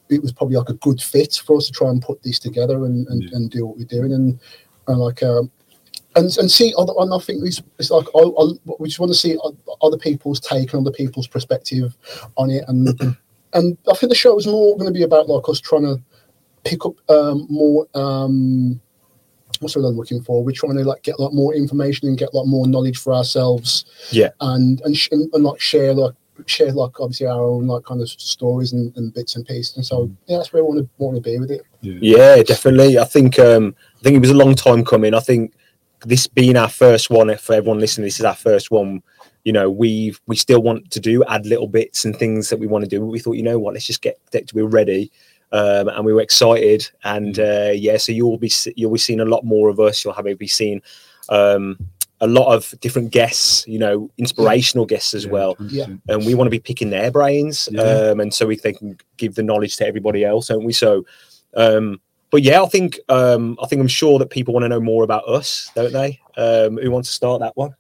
it 0.09 0.23
was 0.23 0.33
probably 0.33 0.57
like 0.57 0.69
a 0.69 0.75
good 0.75 1.01
fit 1.03 1.35
for 1.45 1.57
us 1.57 1.67
to 1.67 1.73
try 1.73 1.91
and 1.91 2.01
put 2.01 2.23
this 2.23 2.39
together 2.39 2.85
and 2.87 3.07
and, 3.09 3.23
Yeah. 3.25 3.31
and 3.33 3.51
do 3.51 3.67
what 3.67 3.77
we're 3.77 3.85
doing 3.85 4.13
and 4.13 4.39
and 4.89 4.99
like 4.99 5.23
um 5.25 5.51
and 6.17 6.37
and 6.39 6.51
see 6.51 6.75
other 6.77 6.93
and 6.99 7.15
I 7.15 7.19
think 7.19 7.45
it's, 7.45 7.63
it's 7.79 7.91
like 7.91 8.07
I, 8.15 8.21
I, 8.21 8.75
we 8.79 8.89
just 8.89 8.99
want 8.99 9.13
to 9.13 9.19
see 9.19 9.39
other 9.83 9.99
people's 9.99 10.41
take 10.41 10.73
and 10.73 10.87
other 10.87 10.95
people's 10.95 11.29
perspective 11.29 11.97
on 12.37 12.51
it 12.51 12.65
and 12.69 12.89
and 13.53 13.79
I 13.91 13.95
think 13.95 14.11
the 14.11 14.17
show 14.17 14.37
is 14.39 14.47
more 14.47 14.77
going 14.77 14.93
to 14.93 14.99
be 14.99 15.05
about 15.05 15.29
like 15.29 15.49
us 15.49 15.61
trying 15.61 15.83
to 15.83 16.01
pick 16.65 16.85
up 16.85 16.95
um, 17.09 17.47
more 17.49 17.87
um, 17.95 18.81
what's 19.61 19.75
the 19.75 19.81
word 19.81 19.89
I'm 19.89 19.97
looking 19.97 20.23
for? 20.23 20.45
We're 20.45 20.53
trying 20.53 20.77
to 20.77 20.85
like 20.85 21.03
get 21.03 21.19
like 21.19 21.33
more 21.33 21.55
information 21.55 22.09
and 22.09 22.19
get 22.19 22.35
like 22.35 22.47
more 22.47 22.67
knowledge 22.67 22.99
for 22.99 23.15
ourselves. 23.15 23.85
Yeah. 24.11 24.31
And 24.41 24.81
and, 24.83 24.97
sh- 24.97 25.09
and, 25.13 25.33
and 25.33 25.45
like 25.45 25.61
share 25.61 25.95
like 25.95 26.15
share 26.45 26.73
like 26.73 27.01
obviously 27.01 27.27
our 27.27 27.43
own 27.43 27.67
like 27.67 27.85
kind 27.85 28.03
of 28.03 28.09
stories 28.09 28.73
and, 28.73 28.95
and 28.97 29.15
bits 29.15 29.37
and 29.37 29.47
pieces. 29.47 29.77
And 29.77 29.87
so 29.87 30.11
yeah, 30.27 30.37
that's 30.37 30.53
where 30.53 30.63
I 30.63 30.67
want 30.67 30.81
to 30.81 30.89
want 30.99 31.17
to 31.17 31.23
be 31.23 31.39
with 31.39 31.51
it. 31.51 31.63
Yeah, 31.81 32.43
definitely. 32.43 32.99
I 32.99 33.05
think 33.05 33.39
um, 33.39 33.75
I 33.99 34.03
think 34.03 34.17
it 34.17 34.21
was 34.21 34.31
a 34.31 34.35
long 34.35 34.55
time 34.55 34.85
coming. 34.85 35.15
I 35.15 35.21
think 35.21 35.55
this 36.05 36.27
being 36.27 36.57
our 36.57 36.69
first 36.69 37.11
one, 37.11 37.35
for 37.39 37.55
everyone 37.55 37.79
listening, 37.81 38.05
this 38.07 38.19
is 38.21 38.25
our 38.25 38.35
first 38.35 38.71
one. 38.71 39.03
you 39.45 39.53
know, 39.53 39.71
we 39.71 40.13
we 40.27 40.35
still 40.37 40.61
want 40.61 40.91
to 40.91 40.99
do 41.01 41.23
add 41.25 41.47
little 41.47 41.69
bits 41.69 42.05
and 42.05 42.17
things 42.17 42.49
that 42.51 42.59
we 42.59 42.67
want 42.67 42.85
to 42.85 42.89
do. 42.91 42.99
But 43.01 43.07
we 43.07 43.21
thought, 43.21 43.37
you 43.37 43.45
know 43.45 43.59
what, 43.61 43.75
let's 43.75 43.87
just 43.87 44.03
get 44.03 44.19
that 44.33 44.53
we're 44.53 44.67
ready. 44.67 45.11
Um, 45.53 45.87
and 45.89 46.05
we 46.05 46.13
were 46.13 46.21
excited, 46.21 46.91
and 47.05 47.39
uh, 47.39 47.71
yeah, 47.73 47.97
so 47.97 48.11
you'll 48.11 48.39
be 48.39 48.51
you'll 48.75 48.93
be 48.93 48.99
seeing 48.99 49.21
a 49.21 49.25
lot 49.25 49.45
more 49.45 49.69
of 49.69 49.79
us. 49.79 50.05
You'll 50.05 50.15
have 50.15 50.27
be 50.39 50.49
seeing 50.49 50.83
um, 51.29 51.79
a 52.21 52.27
lot 52.27 52.53
of 52.53 52.75
different 52.81 53.13
guests, 53.13 53.65
you 53.69 53.79
know, 53.79 54.11
inspirational 54.19 54.87
guests 54.87 55.15
as 55.15 55.25
Yeah, 55.25 55.31
well. 55.31 55.55
100%. 55.57 56.01
And 56.09 56.27
we 56.27 56.35
want 56.35 56.47
to 56.47 56.51
be 56.51 56.59
picking 56.59 56.91
their 56.91 57.13
brains, 57.13 57.69
Yeah. 57.71 57.83
um, 57.83 58.21
and 58.21 58.35
so 58.35 58.47
we 58.47 58.57
they 58.57 58.73
can 58.73 58.99
give 59.19 59.37
the 59.37 59.43
knowledge 59.45 59.77
to 59.77 59.87
everybody 59.87 60.25
else, 60.25 60.49
don't 60.49 60.65
we? 60.65 60.73
So, 60.73 61.05
um, 61.55 62.01
but 62.37 62.43
yeah, 62.43 62.63
I 62.63 62.67
think 62.67 63.01
um, 63.09 63.57
I 63.63 63.67
think 63.67 63.81
I'm 63.81 63.89
sure 63.89 64.19
that 64.19 64.29
people 64.29 64.53
want 64.53 64.65
to 64.65 64.69
know 64.69 64.79
more 64.79 65.05
about 65.05 65.27
us, 65.27 65.71
don't 65.75 65.91
they? 65.91 66.21
Um, 66.37 66.77
who 66.77 66.91
wants 66.91 67.09
to 67.09 67.15
start 67.15 67.41
that 67.41 67.57
one? 67.57 67.75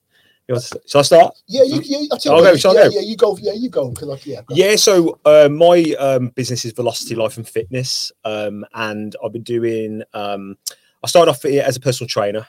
Shall 0.49 1.01
I 1.01 1.03
start? 1.03 1.37
Yeah, 1.47 1.65
you, 1.65 1.83
yeah, 1.85 1.99
I 2.11 2.31
I'll 2.31 2.41
go, 2.41 2.57
shall 2.57 2.71
I 2.71 2.85
yeah, 2.85 2.89
go? 2.89 2.95
yeah, 2.95 3.01
you 3.03 3.17
go, 3.19 3.37
yeah, 3.37 3.53
you 3.53 3.69
go, 3.69 3.93
yeah, 4.25 4.41
go. 4.47 4.55
Yeah, 4.55 4.77
so 4.77 5.21
uh, 5.27 5.51
my 5.51 5.95
um, 5.99 6.29
business 6.29 6.65
is 6.65 6.73
Velocity 6.73 7.15
Life 7.15 7.37
and 7.37 7.47
Fitness, 7.47 8.13
um, 8.25 8.65
and 8.73 9.15
I've 9.23 9.35
been 9.35 9.43
doing. 9.43 10.03
Um, 10.15 10.57
I 11.05 11.07
started 11.07 11.33
off 11.33 11.45
as 11.45 11.77
a 11.77 11.81
personal 11.81 12.09
trainer, 12.09 12.49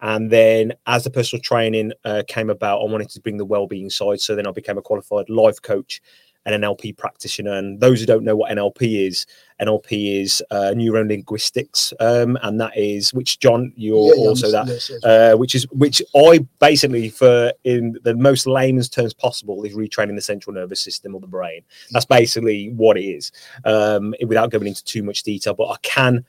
and 0.00 0.28
then 0.28 0.72
as 0.86 1.04
the 1.04 1.10
personal 1.10 1.40
training 1.42 1.92
uh, 2.04 2.24
came 2.26 2.50
about, 2.50 2.80
I 2.80 2.90
wanted 2.90 3.10
to 3.10 3.20
bring 3.20 3.36
the 3.36 3.44
well-being 3.44 3.88
side. 3.88 4.20
So 4.20 4.34
then 4.34 4.48
I 4.48 4.50
became 4.50 4.78
a 4.78 4.82
qualified 4.82 5.30
life 5.30 5.62
coach 5.62 6.02
and 6.46 6.62
NLP 6.64 6.96
practitioner. 6.96 7.52
And 7.52 7.78
those 7.80 8.00
who 8.00 8.06
don't 8.06 8.24
know 8.24 8.36
what 8.36 8.50
NLP 8.50 9.06
is, 9.06 9.26
NLP 9.60 10.22
is 10.22 10.42
uh, 10.50 10.72
neurolinguistics, 10.74 11.92
um, 12.00 12.38
and 12.42 12.60
that 12.60 12.76
is 12.76 13.12
which 13.12 13.38
John, 13.40 13.72
you're 13.76 14.14
Yeah, 14.14 14.22
yeah, 14.22 14.28
also 14.28 14.46
I'm- 14.46 14.66
that 14.66 14.72
yes, 14.72 14.90
yes. 14.90 15.04
uh, 15.04 15.36
which 15.36 15.54
is 15.54 15.64
which 15.72 16.00
I 16.14 16.46
basically, 16.60 17.08
for 17.10 17.52
in 17.64 17.98
the 18.04 18.14
most 18.14 18.46
layman's 18.46 18.88
terms 18.88 19.12
possible, 19.12 19.62
is 19.64 19.74
retraining 19.74 20.14
the 20.14 20.22
central 20.22 20.54
nervous 20.54 20.80
system 20.80 21.14
or 21.14 21.20
the 21.20 21.26
brain. 21.26 21.62
That's 21.90 22.06
basically 22.06 22.70
what 22.70 22.96
it 22.96 23.04
is, 23.04 23.32
um, 23.64 24.14
without 24.26 24.50
going 24.50 24.66
into 24.68 24.84
too 24.84 25.02
much 25.02 25.22
detail. 25.24 25.54
But 25.54 25.68
I 25.70 25.76
can, 25.82 26.24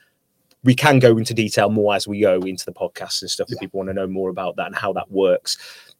we 0.63 0.73
can 0.73 0.99
go 0.99 1.17
into 1.17 1.33
detail 1.33 1.69
more 1.69 1.93
as 1.95 2.07
we 2.07 2.21
go 2.21 2.39
into 2.41 2.65
the 2.65 2.73
podcast 2.73 3.21
and 3.21 3.29
stuff. 3.29 3.49
If 3.49 3.55
Yeah. 3.55 3.59
people 3.61 3.77
want 3.79 3.89
to 3.89 3.93
know 3.93 4.07
more 4.07 4.29
about 4.29 4.55
that 4.55 4.67
and 4.67 4.75
how 4.75 4.91
that 4.93 5.11
works. 5.11 5.57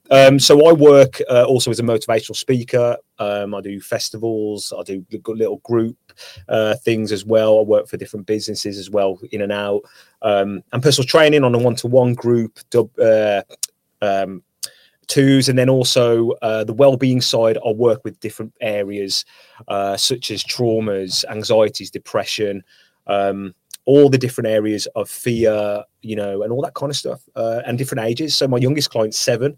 Um, 0.10 0.40
so 0.40 0.68
I 0.68 0.74
work 0.74 1.22
uh, 1.30 1.44
also 1.44 1.72
as 1.72 1.80
a 1.80 1.84
motivational 1.84 2.36
speaker. 2.36 2.98
Um, 3.20 3.54
I 3.54 3.62
do 3.62 3.80
festivals. 3.82 4.74
I 4.78 4.84
do 4.84 5.06
little 5.28 5.58
group 5.58 5.98
uh, 6.48 6.76
things 6.76 7.12
as 7.12 7.26
well. 7.26 7.60
I 7.60 7.64
work 7.64 7.88
for 7.88 7.98
different 7.98 8.26
businesses 8.26 8.78
as 8.78 8.90
well, 8.90 9.20
in 9.32 9.42
and 9.42 9.52
out. 9.52 9.82
Um, 10.22 10.64
and 10.72 10.82
personal 10.84 11.08
training 11.08 11.44
on 11.44 11.56
a 11.56 11.58
one-to-one 11.58 12.14
group. 12.14 12.60
Uh, 13.02 13.42
um, 14.02 14.44
twos 15.08 15.48
and 15.48 15.58
then 15.58 15.70
also 15.70 16.32
uh, 16.42 16.64
the 16.66 16.74
well-being 16.74 17.22
side 17.22 17.58
i'll 17.66 17.76
work 17.76 18.04
with 18.04 18.20
different 18.20 18.54
areas 18.60 19.24
uh, 19.70 19.96
such 19.96 20.32
as 20.32 20.44
traumas 20.44 21.24
anxieties 21.30 21.90
depression 21.90 22.62
um, 23.08 23.56
all 23.88 24.10
the 24.10 24.18
different 24.18 24.48
areas 24.48 24.86
of 24.96 25.10
fear 25.10 25.84
you 26.02 26.16
know 26.16 26.44
and 26.44 26.52
all 26.52 26.62
that 26.62 26.76
kind 26.76 26.90
of 26.90 26.96
stuff 26.96 27.22
uh, 27.36 27.62
and 27.66 27.78
different 27.78 28.06
ages 28.06 28.36
so 28.36 28.48
my 28.48 28.58
youngest 28.58 28.92
client's 28.92 29.18
seven 29.18 29.58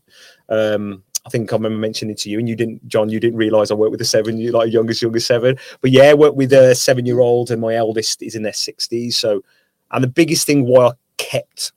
um, 0.49 1.03
I 1.25 1.29
think 1.29 1.51
I 1.51 1.57
remember 1.57 1.77
mentioning 1.77 2.15
to 2.15 2.29
you, 2.29 2.39
and 2.39 2.47
you 2.47 2.55
didn't, 2.55 2.87
John. 2.87 3.09
You 3.09 3.19
didn't 3.19 3.37
realize 3.37 3.71
I 3.71 3.73
work 3.73 3.91
with 3.91 4.01
a 4.01 4.05
seven, 4.05 4.37
you 4.37 4.51
like 4.51 4.71
youngest, 4.71 5.01
youngest 5.01 5.27
seven. 5.27 5.57
But 5.81 5.91
yeah, 5.91 6.03
I 6.03 6.13
work 6.13 6.33
with 6.33 6.53
a 6.53 6.73
seven-year-old, 6.73 7.51
and 7.51 7.61
my 7.61 7.75
eldest 7.75 8.23
is 8.23 8.35
in 8.35 8.43
their 8.43 8.53
sixties. 8.53 9.17
So, 9.17 9.43
and 9.91 10.03
the 10.03 10.07
biggest 10.07 10.47
thing 10.47 10.65
why 10.65 10.87
I 10.87 10.91
kept 11.17 11.73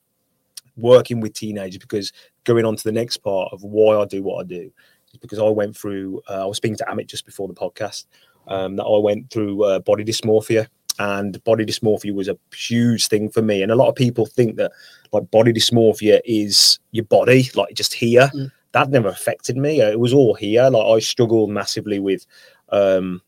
working 0.77 1.21
with 1.21 1.35
teenagers 1.35 1.79
because 1.79 2.13
going 2.45 2.65
on 2.65 2.77
to 2.77 2.85
the 2.85 2.93
next 2.93 3.19
part 3.19 3.53
of 3.53 3.63
why 3.63 3.97
I 3.97 4.05
do 4.05 4.23
what 4.23 4.45
I 4.45 4.49
do 4.49 4.73
is 5.13 5.19
because 5.21 5.41
I 5.41 5.49
went 5.49 5.77
through. 5.77 6.23
Uh, 6.31 6.45
I 6.45 6.47
was 6.47 6.57
speaking 6.57 6.79
to 6.79 6.85
Amit 6.85 7.09
just 7.09 7.27
before 7.27 7.49
the 7.49 7.55
podcast 7.55 8.07
um, 8.47 8.77
that 8.77 8.85
I 8.85 8.99
went 8.99 9.29
through 9.31 9.65
uh, 9.65 9.79
body 9.81 10.05
dysmorphia, 10.05 10.69
and 10.99 11.43
body 11.45 11.65
dysmorphia 11.65 12.15
was 12.15 12.29
a 12.29 12.39
huge 12.55 13.09
thing 13.09 13.29
for 13.31 13.43
me. 13.43 13.63
And 13.63 13.73
a 13.73 13.77
lot 13.77 13.89
of 13.89 13.95
people 13.95 14.27
think 14.27 14.57
that 14.57 14.73
like 15.13 15.31
body 15.31 15.53
dysmorphia 15.53 16.21
is 16.25 16.79
your 16.93 17.05
body, 17.05 17.51
like 17.55 17.75
just 17.75 17.95
here. 17.95 18.31
Mm. 18.35 18.53
That 18.73 18.91
never 18.91 19.09
affected 19.09 19.57
me. 19.57 19.81
It 19.81 20.01
was 20.01 20.15
all 20.15 20.35
here. 20.35 20.69
Like 20.71 20.87
I 20.87 20.99
struggled 21.01 21.51
massively 21.51 21.99
with. 21.99 22.27
Um, 22.71 23.21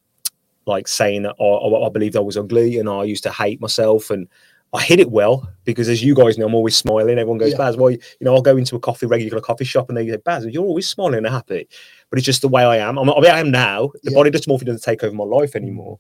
like 0.67 0.89
saying 0.89 1.23
that 1.23 1.35
I, 1.39 1.45
I, 1.45 1.87
I 1.87 1.89
believed 1.91 2.17
I 2.17 2.21
was 2.21 2.37
ugly 2.37 2.79
and 2.79 2.89
I 2.89 3.05
used 3.05 3.23
to 3.25 3.31
hate 3.31 3.61
myself 3.61 4.11
and 4.11 4.27
I 4.73 4.83
hid 4.83 4.99
it 4.99 5.11
well 5.11 5.49
because 5.65 5.89
as 5.89 6.03
you 6.03 6.15
guys 6.15 6.37
know, 6.37 6.47
I'm 6.47 6.55
always 6.55 6.77
smiling. 6.77 7.19
Everyone 7.19 7.39
goes, 7.39 7.53
Yeah. 7.53 7.59
Baz, 7.59 7.77
why 7.77 7.91
you 7.91 7.99
know, 8.23 8.35
I'll 8.35 8.43
go 8.43 8.57
into 8.57 8.75
a 8.75 8.81
coffee 8.81 9.07
regular 9.07 9.41
coffee 9.41 9.65
shop 9.65 9.89
and 9.89 9.97
they 9.97 10.07
go, 10.07 10.17
Baz, 10.19 10.47
you're 10.47 10.65
always 10.65 10.89
smiling 10.89 11.19
and 11.19 11.27
happy. 11.27 11.69
But 12.11 12.19
it's 12.19 12.27
just 12.27 12.43
the 12.43 12.49
way 12.49 12.65
I 12.65 12.79
am. 12.79 12.99
I'm, 12.99 13.09
I 13.11 13.21
mean, 13.21 13.31
I 13.31 13.39
am 13.41 13.51
now. 13.51 13.91
The 14.03 14.11
Yeah. 14.11 14.15
body 14.17 14.31
dysmorphia 14.31 14.65
doesn't 14.65 14.83
take 14.83 15.05
over 15.05 15.15
my 15.15 15.25
life 15.25 15.55
anymore. 15.55 15.99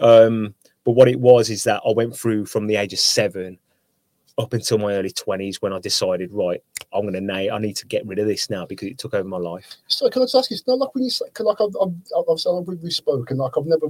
Um, 0.00 0.54
but 0.84 0.92
what 0.92 1.08
it 1.08 1.20
was 1.20 1.50
is 1.50 1.64
that 1.64 1.80
I 1.86 1.92
went 1.92 2.16
through 2.16 2.46
from 2.46 2.66
the 2.66 2.76
age 2.76 2.92
of 2.92 2.98
seven 2.98 3.58
up 4.38 4.52
until 4.54 4.78
my 4.78 4.94
early 4.94 5.10
20s 5.10 5.56
when 5.56 5.72
I 5.72 5.78
decided, 5.78 6.30
right, 6.32 6.62
I'm 6.92 7.02
going 7.02 7.12
to 7.14 7.20
nail, 7.20 7.54
I 7.54 7.58
need 7.58 7.76
to 7.76 7.86
get 7.86 8.06
rid 8.06 8.18
of 8.18 8.26
this 8.26 8.48
now 8.48 8.64
because 8.66 8.88
it 8.88 8.98
took 8.98 9.14
over 9.14 9.28
my 9.28 9.36
life. 9.36 9.76
So 9.86 10.08
can 10.08 10.22
I 10.22 10.24
just 10.24 10.34
ask 10.34 10.50
you? 10.50 10.54
It's 10.54 10.66
not 10.66 10.78
like 10.78 10.94
when 10.94 11.04
you 11.04 11.10
say, 11.10 11.26
like 11.40 11.60
I've, 11.60 11.74
I've, 11.80 11.94
I've, 12.16 12.46
I've, 12.46 12.66
we've 12.82 12.92
spoken, 12.92 13.36
like 13.38 13.52
I've 13.56 13.66
never. 13.66 13.86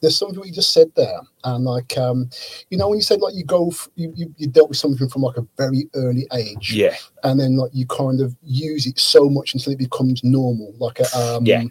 There's 0.00 0.18
something 0.18 0.36
what 0.36 0.48
you 0.48 0.52
just 0.52 0.72
said 0.72 0.90
there, 0.96 1.20
and 1.44 1.64
like 1.64 1.96
um, 1.96 2.28
you 2.70 2.76
know, 2.76 2.88
when 2.88 2.98
you 2.98 3.02
said 3.02 3.20
like 3.20 3.34
you 3.36 3.44
go, 3.44 3.68
f- 3.68 3.88
you, 3.94 4.12
you 4.16 4.34
you 4.36 4.48
dealt 4.48 4.68
with 4.68 4.78
something 4.78 5.08
from 5.08 5.22
like 5.22 5.36
a 5.36 5.46
very 5.56 5.88
early 5.94 6.26
age, 6.32 6.72
Yeah. 6.74 6.96
and 7.22 7.38
then 7.38 7.56
like 7.56 7.70
you 7.72 7.86
kind 7.86 8.20
of 8.20 8.34
use 8.42 8.84
it 8.88 8.98
so 8.98 9.28
much 9.30 9.54
until 9.54 9.72
it 9.74 9.78
becomes 9.78 10.24
normal, 10.24 10.74
like 10.78 10.98
a 10.98 11.16
um, 11.16 11.46
Yeah. 11.46 11.62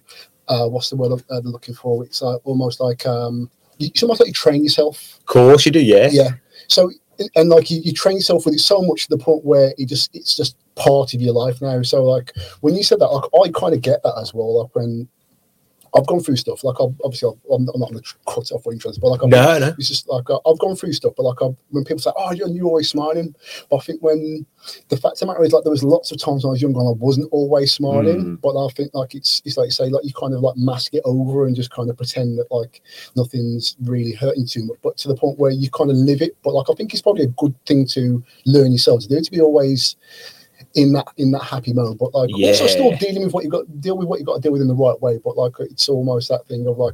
Uh, 0.47 0.69
what's 0.69 0.89
the 0.89 0.95
word 0.95 1.11
uh, 1.11 1.17
they're 1.27 1.41
looking 1.41 1.75
for? 1.75 2.05
It's 2.05 2.21
uh, 2.21 2.35
almost 2.45 2.79
like 2.79 3.05
um, 3.05 3.49
you, 3.81 3.89
it's 3.93 4.03
almost 4.03 4.19
like 4.19 4.27
you 4.27 4.33
train 4.33 4.63
yourself. 4.63 5.17
Of 5.19 5.25
course 5.25 5.65
you 5.65 5.71
do. 5.71 5.81
Yeah. 5.81 6.09
Yeah. 6.11 6.31
So 6.67 6.91
and 7.35 7.49
like 7.49 7.69
you, 7.69 7.81
you 7.83 7.93
train 7.93 8.17
yourself 8.17 8.45
with 8.45 8.55
it 8.55 8.59
so 8.59 8.81
much 8.81 9.03
to 9.03 9.09
the 9.09 9.23
point 9.23 9.45
where 9.45 9.73
it 9.77 9.87
just 9.87 10.15
it's 10.15 10.35
just 10.35 10.55
part 10.75 11.13
of 11.13 11.21
your 11.21 11.33
life 11.33 11.61
now. 11.61 11.81
So 11.81 12.03
like 12.03 12.33
when 12.61 12.75
you 12.75 12.83
said 12.83 12.99
that, 12.99 13.07
like 13.07 13.29
I 13.33 13.51
kind 13.51 13.73
of 13.73 13.81
get 13.81 14.01
that 14.03 14.17
as 14.19 14.33
well. 14.33 14.61
Like 14.61 14.75
when 14.75 15.07
I've 15.93 16.07
gone 16.07 16.21
through 16.21 16.37
stuff, 16.37 16.63
like 16.63 16.77
I've, 16.79 16.95
obviously 17.03 17.29
I'm, 17.51 17.67
I'm 17.73 17.79
not 17.79 17.91
going 17.91 18.01
to 18.01 18.13
cut 18.25 18.49
off 18.51 18.65
what 18.65 18.73
interest, 18.73 19.01
but 19.01 19.09
like 19.09 19.23
I've, 19.23 19.29
No, 19.29 19.59
no. 19.59 19.73
it's 19.77 19.89
just 19.89 20.07
like 20.07 20.29
uh, 20.29 20.39
I've 20.45 20.59
gone 20.59 20.75
through 20.75 20.93
stuff. 20.93 21.13
But 21.17 21.23
like 21.23 21.41
I've, 21.41 21.55
when 21.69 21.83
people 21.83 21.99
say, 21.99 22.11
"Oh, 22.17 22.31
you're, 22.31 22.47
you're 22.47 22.67
always 22.67 22.89
smiling," 22.89 23.35
but 23.69 23.77
I 23.77 23.79
think 23.81 24.01
when 24.01 24.45
the 24.89 24.97
fact 24.97 25.15
of 25.15 25.19
the 25.19 25.25
matter 25.27 25.43
is, 25.43 25.51
like 25.51 25.63
there 25.63 25.71
was 25.71 25.83
lots 25.83 26.11
of 26.11 26.19
times 26.19 26.43
when 26.43 26.51
I 26.51 26.53
was 26.53 26.61
younger 26.61 26.79
and 26.79 26.87
I 26.87 26.97
wasn't 26.97 27.27
always 27.31 27.73
smiling. 27.73 28.37
Mm. 28.37 28.41
But 28.41 28.57
I 28.63 28.69
think 28.69 28.93
like 28.93 29.15
it's 29.15 29.41
it's 29.43 29.57
like 29.57 29.65
you 29.65 29.71
say, 29.71 29.89
like 29.89 30.05
you 30.05 30.13
kind 30.13 30.33
of 30.33 30.39
like 30.41 30.55
mask 30.55 30.93
it 30.93 31.01
over 31.03 31.45
and 31.45 31.55
just 31.55 31.71
kind 31.71 31.89
of 31.89 31.97
pretend 31.97 32.39
that 32.39 32.51
like 32.51 32.81
nothing's 33.17 33.75
really 33.83 34.13
hurting 34.13 34.47
too 34.47 34.65
much. 34.65 34.77
But 34.81 34.97
to 34.97 35.09
the 35.09 35.15
point 35.15 35.39
where 35.39 35.51
you 35.51 35.69
kind 35.71 35.91
of 35.91 35.97
live 35.97 36.21
it. 36.21 36.37
But 36.41 36.53
like 36.53 36.69
I 36.69 36.73
think 36.73 36.93
it's 36.93 37.01
probably 37.01 37.23
a 37.23 37.35
good 37.37 37.53
thing 37.65 37.85
to 37.87 38.23
learn 38.45 38.71
yourself 38.71 39.01
to 39.01 39.07
do 39.09 39.19
to 39.19 39.31
be 39.31 39.41
always 39.41 39.97
in 40.75 40.93
that 40.93 41.07
in 41.17 41.31
that 41.31 41.43
happy 41.43 41.73
mode. 41.73 41.97
But 41.97 42.13
like 42.13 42.29
also 42.33 42.67
still 42.67 42.95
dealing 42.97 43.23
with 43.23 43.33
what 43.33 43.43
you've 43.43 43.51
got 43.51 43.81
deal 43.81 43.97
with 43.97 44.07
what 44.07 44.19
you've 44.19 44.27
got 44.27 44.35
to 44.35 44.41
deal 44.41 44.51
with 44.53 44.61
in 44.61 44.67
the 44.67 44.75
right 44.75 44.99
way. 45.01 45.19
But 45.23 45.37
like 45.37 45.53
it's 45.59 45.89
almost 45.89 46.29
that 46.29 46.47
thing 46.47 46.65
of 46.67 46.77
like. 46.77 46.93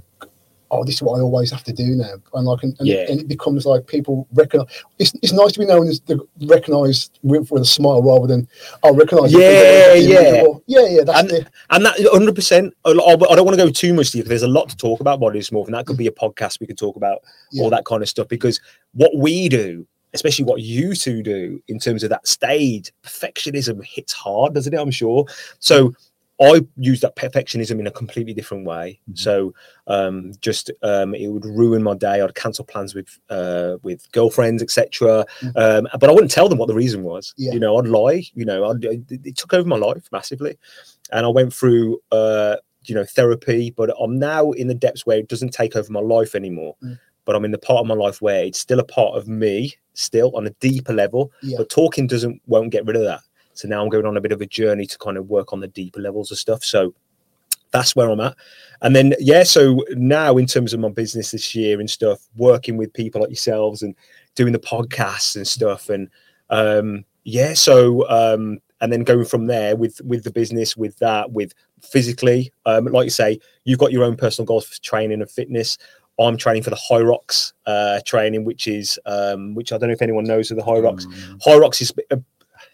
Oh, 0.69 0.83
this 0.83 0.95
is 0.95 1.01
what 1.01 1.17
I 1.17 1.21
always 1.21 1.49
have 1.51 1.63
to 1.63 1.71
do 1.71 1.95
now, 1.95 2.15
and 2.33 2.45
like, 2.45 2.61
and, 2.61 2.75
and, 2.79 2.87
Yeah. 2.89 2.95
it, 2.95 3.09
and 3.09 3.21
it 3.21 3.29
becomes 3.29 3.65
like 3.65 3.87
people 3.87 4.27
recognize. 4.33 4.67
It's, 4.99 5.13
it's 5.23 5.31
nice 5.31 5.53
to 5.53 5.59
be 5.59 5.65
known 5.65 5.87
as 5.87 6.01
the 6.01 6.19
recognized 6.45 7.19
with, 7.23 7.49
with 7.51 7.61
a 7.61 7.65
smile 7.65 8.03
rather 8.03 8.27
than 8.27 8.49
I 8.83 8.89
recognize. 8.89 9.31
Yeah, 9.31 9.93
yeah. 9.93 10.43
yeah, 10.65 10.85
yeah. 10.89 11.03
That's 11.05 11.19
And- 11.21 11.29
the 11.29 11.47
And 11.69 11.85
that 11.85 11.97
100. 11.97 12.35
percent 12.35 12.73
I 12.83 12.91
don't 12.91 13.07
want 13.45 13.51
to 13.51 13.55
go 13.55 13.69
too 13.69 13.93
much 13.93 14.11
deep. 14.11 14.25
There's 14.25 14.43
a 14.43 14.47
lot 14.49 14.67
to 14.67 14.75
talk 14.75 14.99
about 14.99 15.21
body 15.21 15.39
dysmorphia, 15.39 15.67
and 15.67 15.75
that 15.75 15.85
could 15.85 15.95
be 15.95 16.07
a 16.07 16.11
podcast. 16.11 16.59
We 16.59 16.67
could 16.67 16.77
talk 16.77 16.97
about 16.97 17.19
Yeah. 17.53 17.63
all 17.63 17.69
that 17.69 17.85
kind 17.85 18.03
of 18.03 18.09
stuff 18.09 18.27
because 18.27 18.59
what 18.93 19.11
we 19.15 19.47
do, 19.47 19.87
especially 20.13 20.45
what 20.45 20.61
you 20.61 20.95
two 20.95 21.21
do, 21.21 21.61
in 21.67 21.79
terms 21.79 22.03
of 22.03 22.09
that 22.09 22.27
stage, 22.27 22.91
perfectionism 23.03 23.83
hits 23.83 24.13
hard, 24.13 24.53
doesn't 24.53 24.73
it? 24.73 24.79
I'm 24.79 24.91
sure. 24.91 25.25
So 25.59 25.93
I 26.39 26.61
use 26.77 27.01
that 27.01 27.15
perfectionism 27.15 27.79
in 27.79 27.87
a 27.87 27.91
completely 27.91 28.33
different 28.33 28.65
way. 28.65 28.99
Mhm. 29.09 29.17
So 29.17 29.53
um, 29.87 30.33
just 30.39 30.71
um, 30.83 31.15
it 31.15 31.27
would 31.27 31.45
ruin 31.45 31.81
my 31.81 31.95
day. 31.95 32.21
I'd 32.21 32.35
cancel 32.35 32.63
plans 32.63 32.93
with 32.93 33.19
uh, 33.29 33.77
with 33.81 34.09
girlfriends, 34.11 34.61
etc. 34.61 35.25
Mhm. 35.39 35.57
Um, 35.57 35.87
but 35.99 36.09
I 36.09 36.13
wouldn't 36.13 36.31
tell 36.31 36.47
them 36.47 36.59
what 36.59 36.67
the 36.67 36.75
reason 36.75 37.03
was. 37.03 37.33
Yeah. 37.37 37.53
You 37.53 37.59
know, 37.59 37.77
I'd 37.77 37.87
lie. 37.87 38.23
You 38.35 38.45
know, 38.45 38.69
I'd, 38.69 38.83
it, 38.85 39.01
it 39.09 39.35
took 39.35 39.53
over 39.53 39.67
my 39.67 39.77
life 39.77 40.07
massively, 40.11 40.57
and 41.11 41.25
I 41.25 41.29
went 41.29 41.53
through 41.53 41.99
uh, 42.11 42.57
you 42.85 42.93
know 42.93 43.05
therapy. 43.05 43.71
But 43.71 43.91
I'm 43.99 44.19
now 44.19 44.51
in 44.51 44.67
the 44.67 44.75
depths 44.75 45.05
where 45.07 45.17
it 45.17 45.29
doesn't 45.29 45.53
take 45.53 45.75
over 45.75 45.91
my 45.91 46.01
life 46.01 46.35
anymore. 46.35 46.75
Mm. 46.83 46.99
But 47.27 47.35
I'm 47.35 47.45
in 47.45 47.51
the 47.51 47.59
part 47.59 47.81
of 47.81 47.85
my 47.85 47.93
life 47.93 48.21
where 48.21 48.45
it's 48.45 48.57
still 48.59 48.79
a 48.79 48.83
part 48.83 49.15
of 49.15 49.27
me, 49.27 49.75
still 49.93 50.35
on 50.35 50.47
a 50.47 50.51
deeper 50.61 50.93
level. 50.93 51.31
Yeah. 51.43 51.57
But 51.59 51.69
talking 51.69 52.07
doesn't 52.07 52.41
won't 52.47 52.71
get 52.71 52.85
rid 52.85 52.95
of 52.95 53.03
that. 53.03 53.21
So 53.53 53.67
now 53.67 53.83
I'm 53.83 53.89
going 53.89 54.05
on 54.05 54.17
a 54.17 54.21
bit 54.21 54.31
of 54.31 54.41
a 54.41 54.45
journey 54.45 54.85
to 54.87 54.97
kind 54.97 55.17
of 55.17 55.29
work 55.29 55.51
on 55.51 55.59
the 55.59 55.67
deeper 55.67 55.99
levels 55.99 56.31
of 56.31 56.37
stuff. 56.37 56.63
So 56.63 56.93
that's 57.71 57.95
where 57.95 58.09
I'm 58.09 58.19
at. 58.19 58.35
And 58.81 58.95
then 58.95 59.13
yeah, 59.19 59.43
so 59.43 59.83
now 59.91 60.37
in 60.37 60.45
terms 60.45 60.73
of 60.73 60.79
my 60.79 60.89
business 60.89 61.31
this 61.31 61.53
year 61.53 61.79
and 61.79 61.89
stuff, 61.89 62.19
working 62.37 62.77
with 62.77 62.93
people 62.93 63.21
like 63.21 63.29
yourselves 63.29 63.81
and 63.81 63.93
doing 64.35 64.53
the 64.53 64.59
podcasts 64.59 65.35
and 65.35 65.47
stuff, 65.47 65.89
and 65.89 66.09
um, 66.49 67.03
yeah, 67.23 67.53
so 67.53 68.07
um, 68.09 68.59
and 68.79 68.93
then 68.93 69.03
going 69.03 69.25
from 69.25 69.47
there 69.47 69.75
with 69.75 69.99
with 70.01 70.23
the 70.23 70.31
business, 70.31 70.77
with 70.77 70.97
that, 70.99 71.31
with 71.31 71.53
physically, 71.81 72.53
um, 72.65 72.85
like 72.85 73.05
you 73.05 73.11
say, 73.11 73.39
you've 73.65 73.79
got 73.79 73.91
your 73.91 74.03
own 74.03 74.15
personal 74.15 74.45
goals 74.45 74.67
for 74.67 74.81
training 74.81 75.21
and 75.21 75.29
fitness. 75.29 75.77
I'm 76.19 76.37
training 76.37 76.63
for 76.63 76.69
the 76.71 76.79
HYROX 76.89 77.53
uh, 77.65 77.99
training, 78.05 78.43
which 78.43 78.67
is 78.67 78.97
um, 79.05 79.53
which 79.55 79.71
I 79.71 79.77
don't 79.77 79.89
know 79.89 79.93
if 79.93 80.01
anyone 80.01 80.23
knows 80.23 80.49
of 80.51 80.57
the 80.57 80.63
HYROX. 80.63 81.05
Mm. 81.05 81.41
HYROX 81.45 81.81
is 81.81 81.93
a 82.11 82.19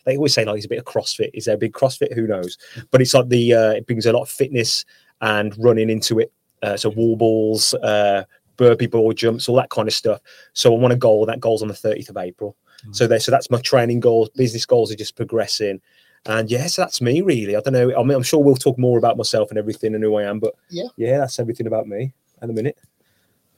they 0.06 0.18
always 0.18 0.34
say 0.34 0.46
like 0.46 0.58
it's 0.58 0.66
a 0.66 0.70
bit 0.70 0.80
of 0.80 0.86
CrossFit. 0.86 1.30
Is 1.34 1.46
there 1.46 1.56
a 1.56 1.58
big 1.58 1.74
CrossFit? 1.74 2.14
Who 2.14 2.28
knows? 2.28 2.58
But 2.92 3.02
it's 3.02 3.14
like 3.14 3.30
the 3.30 3.54
uh, 3.54 3.72
it 3.72 3.86
brings 3.86 4.06
a 4.06 4.14
lot 4.14 4.24
of 4.24 4.30
fitness 4.30 4.86
and 5.22 5.54
running 5.58 5.90
into 5.90 6.20
it. 6.20 6.32
Uh, 6.62 6.78
so 6.78 6.90
wall 6.90 7.16
balls, 7.16 7.74
uh, 7.76 8.24
burpee 8.58 8.88
broad 8.88 9.18
jumps, 9.18 9.50
all 9.50 9.56
that 9.56 9.70
kind 9.70 9.88
of 9.88 9.94
stuff. 9.94 10.22
So 10.54 10.74
I 10.74 10.78
want 10.78 10.94
a 10.94 10.98
goal. 10.98 11.26
That 11.26 11.40
goal's 11.40 11.62
on 11.62 11.68
the 11.68 11.74
30th 11.74 12.10
of 12.10 12.18
April. 12.18 12.56
So 12.92 13.08
there, 13.08 13.20
so 13.20 13.32
that's 13.32 13.50
my 13.50 13.62
training 13.62 14.02
goals. 14.02 14.30
Business 14.32 14.66
goals 14.66 14.92
are 14.92 14.96
just 14.96 15.16
progressing. 15.16 15.80
And 16.26 16.52
yeah, 16.52 16.68
so 16.68 16.82
that's 16.82 17.00
me 17.00 17.22
really. 17.22 17.56
I 17.56 17.62
don't 17.62 17.74
know. 17.74 17.98
I 17.98 18.04
mean, 18.04 18.16
I'm 18.16 18.24
sure 18.24 18.44
we'll 18.44 18.56
talk 18.56 18.78
more 18.78 18.98
about 18.98 19.16
myself 19.16 19.50
and 19.50 19.58
everything 19.58 19.96
and 19.96 20.04
who 20.04 20.16
I 20.16 20.24
am. 20.24 20.40
But 20.40 20.54
Yeah. 20.70 20.88
yeah, 20.98 21.20
that's 21.20 21.40
everything 21.40 21.66
about 21.68 21.88
me 21.88 22.14
at 22.42 22.48
the 22.48 22.54
minute. 22.54 22.78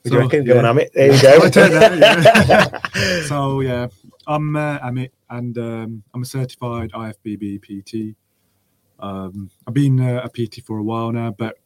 So, 0.05 0.13
you 0.13 0.19
reckon? 0.19 0.43
Go 0.45 0.53
yeah. 0.53 0.67
on, 0.67 0.75
Amit. 0.75 0.91
There 0.93 1.11
you 1.11 1.21
go. 1.21 1.39
That, 1.49 2.81
yeah. 2.93 3.21
so 3.27 3.61
yeah, 3.61 3.87
I'm 4.27 4.55
uh, 4.55 4.79
Amit, 4.79 5.09
and 5.31 5.57
um, 5.57 6.03
I'm 6.13 6.21
a 6.21 6.25
certified 6.25 6.91
IFBB 6.91 7.61
PT. 7.61 8.15
Um, 8.99 9.49
I've 9.67 9.73
been 9.73 9.99
uh, 9.99 10.21
a 10.23 10.29
PT 10.29 10.63
for 10.63 10.77
a 10.77 10.83
while 10.83 11.11
now, 11.11 11.31
but 11.31 11.57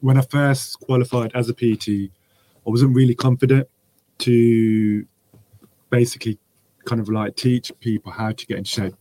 when 0.00 0.18
I 0.18 0.20
first 0.20 0.78
qualified 0.80 1.32
as 1.34 1.48
a 1.48 1.54
PT, 1.54 2.10
I 2.66 2.70
wasn't 2.70 2.94
really 2.94 3.14
confident 3.14 3.66
to 4.18 5.06
basically 5.88 6.38
kind 6.84 7.00
of 7.00 7.08
like 7.08 7.34
teach 7.36 7.72
people 7.80 8.12
how 8.12 8.32
to 8.32 8.46
get 8.46 8.58
in 8.58 8.64
shape, 8.64 8.94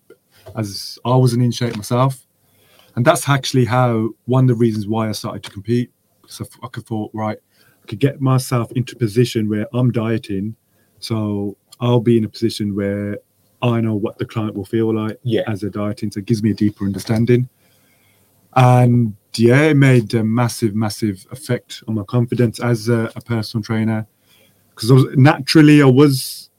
as 0.55 0.97
I 1.03 1.15
wasn't 1.15 1.43
in 1.43 1.51
shape 1.51 1.75
myself, 1.75 2.25
and 2.95 3.05
that's 3.05 3.27
actually 3.27 3.65
how 3.65 4.12
one 4.25 4.45
of 4.45 4.47
the 4.47 4.55
reasons 4.55 4.88
why 4.88 5.10
I 5.10 5.12
started 5.12 5.43
to 5.43 5.51
compete. 5.51 5.91
So 6.27 6.45
I 6.63 6.67
could 6.69 6.86
thought, 6.86 7.12
right, 7.13 7.38
could 7.88 8.00
get 8.00 8.21
myself 8.21 8.71
into 8.74 8.95
a 8.95 9.00
position 9.00 9.50
where 9.50 9.67
I'm 9.74 9.91
dieting, 9.91 10.56
so 11.00 11.58
I'll 11.80 12.00
be 12.00 12.17
in 12.17 12.26
a 12.26 12.30
position 12.30 12.76
where 12.76 13.19
I 13.62 13.82
know 13.82 13.95
what 13.95 14.17
the 14.17 14.26
client 14.26 14.56
will 14.56 14.65
feel 14.65 14.93
like 14.93 15.19
Yeah. 15.24 15.43
as 15.48 15.62
they're 15.62 15.69
dieting. 15.69 16.12
So 16.12 16.19
it 16.19 16.26
gives 16.26 16.43
me 16.43 16.52
a 16.52 16.54
deeper 16.54 16.86
understanding. 16.86 17.50
And 18.56 19.15
yeah, 19.36 19.63
it 19.63 19.76
made 19.76 20.13
a 20.13 20.24
massive, 20.24 20.76
massive 20.76 21.26
effect 21.32 21.84
on 21.88 21.95
my 21.95 22.04
confidence 22.04 22.60
as 22.60 22.88
a, 22.89 23.12
a 23.15 23.21
personal 23.21 23.63
trainer. 23.63 24.08
Because 24.69 24.91
I 24.91 24.93
was 24.93 25.06
naturally, 25.15 25.82
I 25.82 25.86
was 25.86 26.50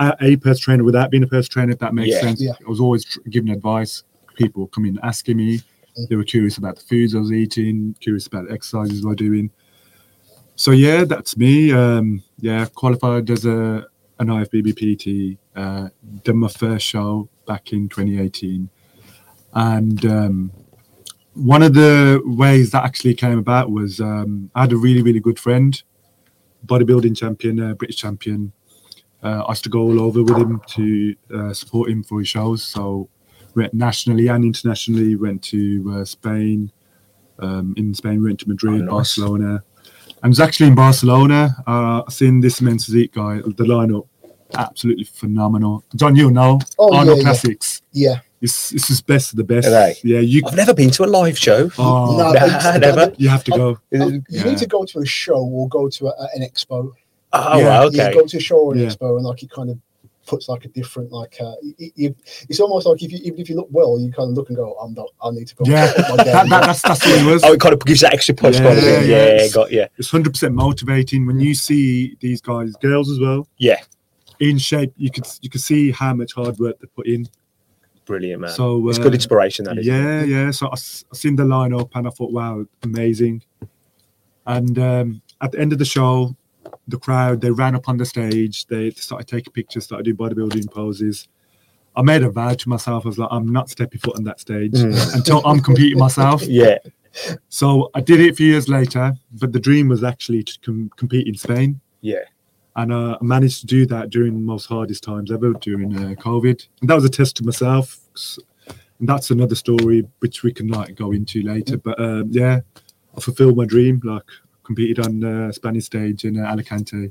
a 0.00 0.36
personal 0.36 0.56
trainer 0.56 0.84
without 0.84 1.10
being 1.10 1.22
a 1.22 1.26
personal 1.26 1.52
trainer, 1.52 1.72
if 1.72 1.78
that 1.78 1.94
makes 1.94 2.14
Yeah. 2.14 2.20
sense. 2.20 2.42
Yeah. 2.42 2.52
I 2.64 2.68
was 2.68 2.80
always 2.80 3.04
tr- 3.04 3.20
giving 3.30 3.50
advice. 3.50 4.02
People 4.36 4.66
come 4.68 4.84
in 4.86 4.98
asking 5.02 5.36
me. 5.36 5.58
Mm-hmm. 5.58 6.04
They 6.08 6.16
were 6.16 6.24
curious 6.24 6.58
about 6.58 6.76
the 6.76 6.82
foods 6.82 7.14
I 7.14 7.18
was 7.18 7.32
eating, 7.32 7.94
curious 8.00 8.26
about 8.26 8.48
the 8.48 8.54
exercises 8.54 9.04
I 9.04 9.08
was 9.08 9.16
doing. 9.16 9.50
So 10.60 10.72
yeah, 10.72 11.04
that's 11.04 11.38
me. 11.38 11.72
Um, 11.72 12.22
yeah, 12.38 12.66
qualified 12.74 13.30
as 13.30 13.46
a 13.46 13.86
an 14.18 14.26
IFBB 14.26 14.68
PT. 14.76 15.38
Uh, 15.56 15.88
done 16.22 16.36
my 16.36 16.48
first 16.48 16.84
show 16.84 17.30
back 17.46 17.72
in 17.72 17.88
2018, 17.88 18.68
and 19.54 20.04
um, 20.04 20.52
one 21.32 21.62
of 21.62 21.72
the 21.72 22.20
ways 22.26 22.72
that 22.72 22.84
actually 22.84 23.14
came 23.14 23.38
about 23.38 23.70
was 23.70 24.02
um, 24.02 24.50
I 24.54 24.60
had 24.60 24.72
a 24.72 24.76
really 24.76 25.00
really 25.00 25.18
good 25.18 25.38
friend, 25.38 25.82
bodybuilding 26.66 27.16
champion, 27.16 27.58
uh, 27.58 27.72
British 27.72 27.96
champion. 27.96 28.52
Uh, 29.22 29.44
I 29.48 29.52
used 29.52 29.64
to 29.64 29.70
go 29.70 29.80
all 29.80 29.98
over 29.98 30.22
with 30.22 30.36
him 30.36 30.60
to 30.76 31.14
uh, 31.34 31.54
support 31.54 31.88
him 31.88 32.02
for 32.02 32.18
his 32.18 32.28
shows. 32.28 32.62
So 32.62 33.08
went 33.56 33.72
nationally 33.72 34.28
and 34.28 34.44
internationally. 34.44 35.16
Went 35.16 35.42
to 35.44 36.00
uh, 36.00 36.04
Spain. 36.04 36.70
Um, 37.38 37.72
in 37.78 37.94
Spain, 37.94 38.20
we 38.20 38.26
went 38.28 38.40
to 38.40 38.48
Madrid, 38.50 38.82
Oh, 38.82 38.84
nice. 38.84 38.90
Barcelona. 38.90 39.64
I 40.22 40.28
was 40.28 40.40
actually 40.40 40.66
in 40.68 40.74
Barcelona. 40.74 41.56
Uh, 41.66 42.08
seen 42.10 42.40
this 42.40 42.60
men's 42.60 42.84
physique 42.84 43.14
guy. 43.14 43.36
The 43.38 43.64
lineup, 43.64 44.06
absolutely 44.54 45.04
phenomenal. 45.04 45.84
John, 45.96 46.14
you 46.16 46.30
know 46.30 46.58
Oh, 46.78 46.94
Arnold 46.94 47.18
yeah, 47.18 47.22
yeah. 47.22 47.28
Classics. 47.28 47.82
Yeah. 47.92 48.20
It's 48.42 48.72
it's 48.72 48.88
his 48.88 49.02
best 49.02 49.32
of 49.32 49.36
the 49.36 49.44
best. 49.44 49.68
They? 49.68 49.94
Yeah, 50.02 50.20
you. 50.20 50.42
I've 50.46 50.56
never 50.56 50.72
been 50.74 50.90
to 50.92 51.04
a 51.04 51.10
live 51.20 51.36
show. 51.38 51.70
Oh, 51.78 52.16
No, 52.16 52.32
Nah, 52.46 52.76
never. 52.88 53.12
you 53.18 53.28
have 53.28 53.44
to 53.44 53.50
go. 53.50 53.78
Is 53.90 54.00
Uh, 54.00 54.06
it- 54.06 54.12
you 54.14 54.22
Yeah. 54.30 54.44
need 54.44 54.58
to 54.58 54.66
go 54.66 54.84
to 54.84 54.98
a 55.00 55.06
show 55.06 55.36
or 55.56 55.68
go 55.68 55.88
to 55.88 56.06
a, 56.08 56.28
an 56.34 56.42
expo. 56.42 56.90
Oh, 57.32 57.58
Yeah, 57.58 57.64
wow, 57.68 57.82
You 57.82 57.88
okay. 58.02 58.14
go 58.14 58.26
to 58.26 58.36
a 58.36 58.40
show 58.40 58.56
or 58.56 58.72
an 58.74 58.80
Yeah. 58.80 58.86
expo, 58.88 59.16
and 59.16 59.24
like 59.26 59.42
it 59.42 59.50
kind 59.50 59.70
of 59.70 59.78
puts 60.30 60.48
like 60.48 60.64
a 60.64 60.68
different 60.68 61.10
like 61.12 61.36
uh, 61.40 61.52
y- 61.62 61.90
y- 61.98 62.14
it's 62.48 62.60
almost 62.60 62.86
like 62.86 63.02
if 63.02 63.10
you 63.12 63.18
even 63.24 63.40
if 63.40 63.50
you 63.50 63.56
look 63.56 63.68
well, 63.70 63.98
you 63.98 64.12
kind 64.12 64.30
of 64.30 64.36
look 64.36 64.48
and 64.48 64.56
go, 64.56 64.74
I'm 64.80 64.94
not. 64.94 65.08
I 65.22 65.30
need 65.32 65.48
to 65.48 65.54
go. 65.56 65.64
Yeah, 65.66 65.86
that, 65.92 66.24
that, 66.24 66.48
that's 66.48 66.82
that's 66.82 67.04
what 67.04 67.18
it 67.20 67.26
was. 67.26 67.42
Oh, 67.44 67.52
it 67.52 67.60
kind 67.60 67.74
of 67.74 67.80
gives 67.84 68.00
that 68.02 68.14
extra 68.14 68.34
push, 68.34 68.56
kind 68.58 68.76
Yeah, 68.80 69.00
yeah, 69.00 69.00
Yeah, 69.00 69.16
it's- 69.34 69.52
got 69.54 69.72
yeah, 69.72 69.88
It's 69.98 70.10
hundred 70.10 70.30
percent 70.32 70.54
motivating 70.54 71.26
when 71.26 71.40
you 71.40 71.54
see 71.54 72.16
these 72.20 72.40
guys, 72.40 72.74
girls 72.76 73.10
as 73.10 73.18
well, 73.18 73.48
yeah. 73.58 73.80
in 74.38 74.56
shape. 74.58 74.92
You 74.96 75.10
could 75.10 75.26
you 75.42 75.50
could 75.50 75.60
see 75.60 75.90
how 75.90 76.14
much 76.14 76.32
hard 76.34 76.58
work 76.58 76.78
they 76.80 76.86
put 76.86 77.06
in. 77.08 77.26
Brilliant, 78.06 78.40
man. 78.42 78.50
So 78.50 78.88
it's 78.88 78.98
good 78.98 79.12
uh, 79.12 79.14
inspiration. 79.14 79.64
That 79.66 79.78
is. 79.78 79.86
Yeah, 79.86 80.22
yeah. 80.24 80.50
So 80.52 80.68
I 80.70 80.76
seen 80.76 81.36
the 81.36 81.44
lineup 81.44 81.90
and 81.94 82.06
I 82.06 82.10
thought, 82.10 82.32
wow, 82.32 82.64
amazing. 82.82 83.42
And 84.46 84.78
um, 84.78 85.22
at 85.40 85.52
the 85.52 85.58
end 85.60 85.72
of 85.72 85.78
the 85.78 85.84
show, 85.84 86.34
the 86.90 86.98
crowd 86.98 87.40
they 87.40 87.50
ran 87.50 87.74
up 87.74 87.88
on 87.88 87.96
the 87.96 88.04
stage. 88.04 88.66
They 88.66 88.90
started 88.90 89.26
taking 89.28 89.52
pictures, 89.52 89.84
started 89.84 90.04
doing 90.04 90.16
bodybuilding 90.16 90.70
poses. 90.70 91.28
I 91.96 92.02
made 92.02 92.22
a 92.22 92.30
vow 92.30 92.54
to 92.54 92.68
myself. 92.68 93.04
I 93.04 93.08
was 93.08 93.18
like, 93.18 93.28
I'm 93.32 93.48
not 93.52 93.68
stepping 93.70 94.00
foot 94.00 94.16
on 94.16 94.24
that 94.24 94.38
stage 94.40 94.72
Mm. 94.72 95.14
until 95.14 95.44
I'm 95.46 95.60
competing 95.60 95.98
myself. 95.98 96.42
Yeah, 96.46 96.78
So 97.48 97.90
I 97.94 98.00
did 98.00 98.20
it 98.20 98.30
a 98.30 98.34
few 98.34 98.46
years 98.46 98.68
later, 98.68 99.14
but 99.40 99.52
the 99.52 99.58
dream 99.58 99.88
was 99.88 100.04
actually 100.04 100.44
to 100.44 100.58
com- 100.60 100.90
compete 100.96 101.26
in 101.26 101.34
Spain. 101.34 101.80
yeah. 102.00 102.24
And 102.76 102.92
uh, 102.92 103.18
I 103.20 103.24
managed 103.24 103.60
to 103.62 103.66
do 103.66 103.84
that 103.86 104.10
during 104.10 104.32
the 104.34 104.40
most 104.40 104.66
hardest 104.66 105.02
times 105.02 105.32
ever 105.32 105.52
during 105.54 105.92
uh, 105.96 106.14
COVID. 106.14 106.68
And 106.80 106.88
that 106.88 106.94
was 106.94 107.04
a 107.04 107.08
test 107.10 107.36
to 107.38 107.44
myself. 107.44 107.98
And 109.00 109.08
that's 109.08 109.30
another 109.32 109.56
story 109.56 110.06
which 110.20 110.44
we 110.44 110.52
can 110.52 110.68
like 110.68 110.94
go 110.94 111.10
into 111.10 111.42
later. 111.42 111.76
But 111.78 111.98
um, 111.98 112.28
yeah, 112.30 112.60
I 113.16 113.20
fulfilled 113.20 113.56
my 113.56 113.64
dream. 113.64 114.00
Like 114.04 114.22
competed 114.70 115.04
on 115.04 115.24
uh, 115.24 115.50
Spanish 115.50 115.86
stage 115.86 116.24
in 116.24 116.38
uh, 116.38 116.46
Alicante, 116.46 117.10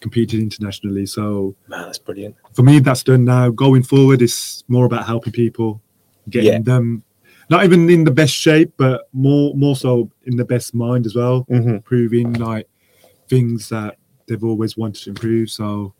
competed 0.00 0.38
internationally. 0.38 1.06
So 1.06 1.56
Man, 1.66 1.86
that's 1.86 1.98
brilliant. 1.98 2.36
for 2.52 2.62
me, 2.62 2.78
that's 2.78 3.02
done 3.02 3.24
now. 3.24 3.48
Going 3.48 3.82
forward, 3.82 4.20
it's 4.20 4.62
more 4.68 4.84
about 4.84 5.06
helping 5.06 5.32
people, 5.32 5.80
getting 6.28 6.52
Yeah. 6.52 6.58
them 6.58 7.02
not 7.48 7.64
even 7.64 7.88
in 7.88 8.04
the 8.04 8.10
best 8.10 8.34
shape, 8.34 8.72
but 8.76 9.08
more 9.12 9.54
more 9.54 9.76
so 9.76 10.10
in 10.26 10.36
the 10.36 10.44
best 10.44 10.74
mind 10.74 11.06
as 11.06 11.14
well 11.16 11.46
hmm 11.48 11.70
improving 11.80 12.34
like 12.34 12.66
things 13.28 13.68
that 13.70 13.96
they've 14.26 14.44
always 14.44 14.76
wanted 14.76 15.02
to 15.04 15.10
improve. 15.10 15.48
So 15.50 15.94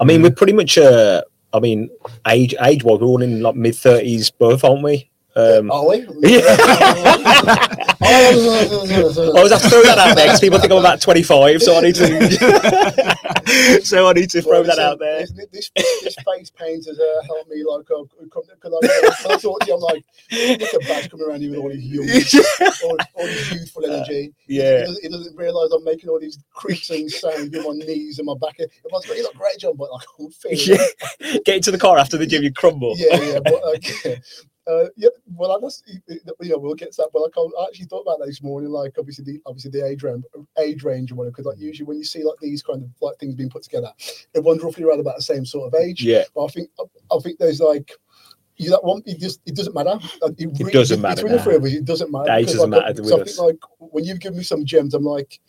I 0.00 0.04
mean, 0.04 0.20
Yeah. 0.20 0.28
we're 0.28 0.34
pretty 0.40 0.52
much. 0.52 0.76
Uh, 0.76 1.22
I 1.54 1.60
mean, 1.60 1.88
age 2.28 2.54
age 2.60 2.84
wise, 2.84 3.00
we're 3.00 3.06
all 3.06 3.22
in 3.22 3.40
like 3.40 3.56
mid 3.56 3.74
thirties, 3.74 4.30
both, 4.30 4.64
aren't 4.64 4.82
we? 4.84 5.08
Um, 5.36 5.70
Are 5.70 5.88
we? 5.88 6.06
I 8.06 9.32
always 9.36 9.50
have 9.52 9.62
to 9.62 9.68
throw 9.68 9.82
that 9.82 9.98
out 9.98 10.14
there 10.14 10.26
because 10.26 10.40
people 10.40 10.58
think 10.60 10.72
I'm 10.72 10.78
about 10.78 11.00
25, 11.00 11.62
so 11.62 11.76
I 11.76 11.80
need 11.80 11.94
to. 11.96 13.80
so 13.82 14.08
I 14.08 14.12
need 14.12 14.30
to 14.30 14.42
throw 14.42 14.62
Well, 14.62 14.64
that 14.64 14.76
listen, 14.76 14.84
out 14.84 14.98
there. 15.00 15.26
This, 15.50 15.70
this, 15.74 16.14
face 16.24 16.50
paint 16.50 16.86
has 16.86 16.98
uh, 17.00 17.22
helped 17.26 17.50
me. 17.50 17.64
Like, 17.64 17.90
uh, 17.90 18.04
come, 18.30 18.44
cause 18.60 18.74
I, 18.82 19.36
thought, 19.38 19.68
I'm 19.68 19.80
like, 19.80 20.04
look 20.60 20.74
at 20.74 20.80
Baz 20.82 21.08
coming 21.08 21.26
around 21.26 21.40
here 21.40 21.50
with 21.50 21.58
all 21.60 21.70
his 21.70 21.84
young, 21.84 22.08
all, 22.84 22.96
all 23.14 23.26
his 23.26 23.52
youthful 23.52 23.86
energy. 23.86 24.32
He, 24.46 24.58
Yeah, 24.58 24.84
doesn't, 24.84 25.02
he 25.02 25.08
doesn't 25.08 25.36
realise 25.36 25.72
I'm 25.72 25.84
making 25.84 26.10
all 26.10 26.20
these 26.20 26.38
creaking 26.52 27.08
sounds 27.08 27.50
with 27.50 27.64
my 27.66 27.72
knees 27.72 28.18
and 28.18 28.26
my 28.26 28.34
back. 28.40 28.54
If 28.58 28.70
I 28.84 28.88
was 28.92 29.06
you 29.08 29.22
look 29.22 29.34
great, 29.34 29.58
John, 29.58 29.76
but 29.76 29.90
like, 29.90 30.06
I'm 30.20 30.30
feeling. 30.30 30.58
yeah. 31.20 31.38
Get 31.44 31.56
into 31.56 31.70
the 31.72 31.78
car 31.78 31.98
after 31.98 32.16
the 32.16 32.26
gym, 32.26 32.44
you 32.44 32.52
crumble. 32.52 32.94
yeah, 32.96 33.20
yeah, 33.20 33.40
but 33.40 33.60
like, 33.64 34.22
uh, 34.66 34.86
yeah. 34.96 35.08
Well, 35.34 35.52
I 35.52 35.60
just, 35.60 35.86
you 36.08 36.20
know, 36.50 36.58
we'll 36.58 36.74
get 36.74 36.92
to 36.92 37.02
that. 37.02 37.10
But 37.12 37.22
like, 37.22 37.32
I 37.36 37.64
actually 37.66 37.86
thought 37.86 38.02
about 38.02 38.18
that 38.20 38.26
this 38.26 38.42
morning. 38.42 38.70
Like, 38.70 38.94
obviously, 38.98 39.24
the 39.24 39.40
obviously 39.46 39.70
the 39.70 39.86
age 39.86 40.02
range, 40.02 40.24
age 40.58 40.82
range, 40.84 41.12
or 41.12 41.16
whatever. 41.16 41.32
Because 41.32 41.46
like, 41.46 41.58
usually 41.58 41.86
when 41.86 41.98
you 41.98 42.04
see 42.04 42.22
like 42.24 42.38
these 42.40 42.62
kind 42.62 42.82
of 42.82 42.90
like 43.00 43.18
things 43.18 43.34
being 43.34 43.50
put 43.50 43.62
together, 43.62 43.92
everyone's 44.34 44.62
roughly 44.62 44.84
around 44.84 45.00
about 45.00 45.16
the 45.16 45.22
same 45.22 45.44
sort 45.44 45.72
of 45.72 45.80
age. 45.80 46.02
Yeah, 46.02 46.24
But 46.34 46.44
I 46.44 46.48
think, 46.48 46.70
I 46.78 47.18
think 47.22 47.38
there's 47.38 47.60
like. 47.60 47.92
You 48.56 48.70
that 48.70 48.84
one, 48.84 49.02
it 49.04 49.18
just 49.18 49.40
it 49.46 49.56
doesn't 49.56 49.74
matter. 49.74 49.98
Uh, 50.22 50.30
It, 50.38 50.48
really- 50.60 50.72
doesn't 50.72 51.02
Between 51.02 51.02
matter, 51.02 51.28
the 51.38 51.42
three 51.42 51.56
of 51.56 51.64
us, 51.64 51.72
it 51.72 51.84
doesn't 51.84 52.12
matter. 52.12 52.30
Age 52.30 52.46
doesn't 52.46 52.70
like, 52.70 52.82
matter 52.96 53.02
something 53.02 53.44
like 53.44 53.58
when 53.78 54.04
you've 54.04 54.20
given 54.20 54.38
me 54.38 54.44
some 54.44 54.64
gems, 54.64 54.94
I'm 54.94 55.02
like, 55.02 55.40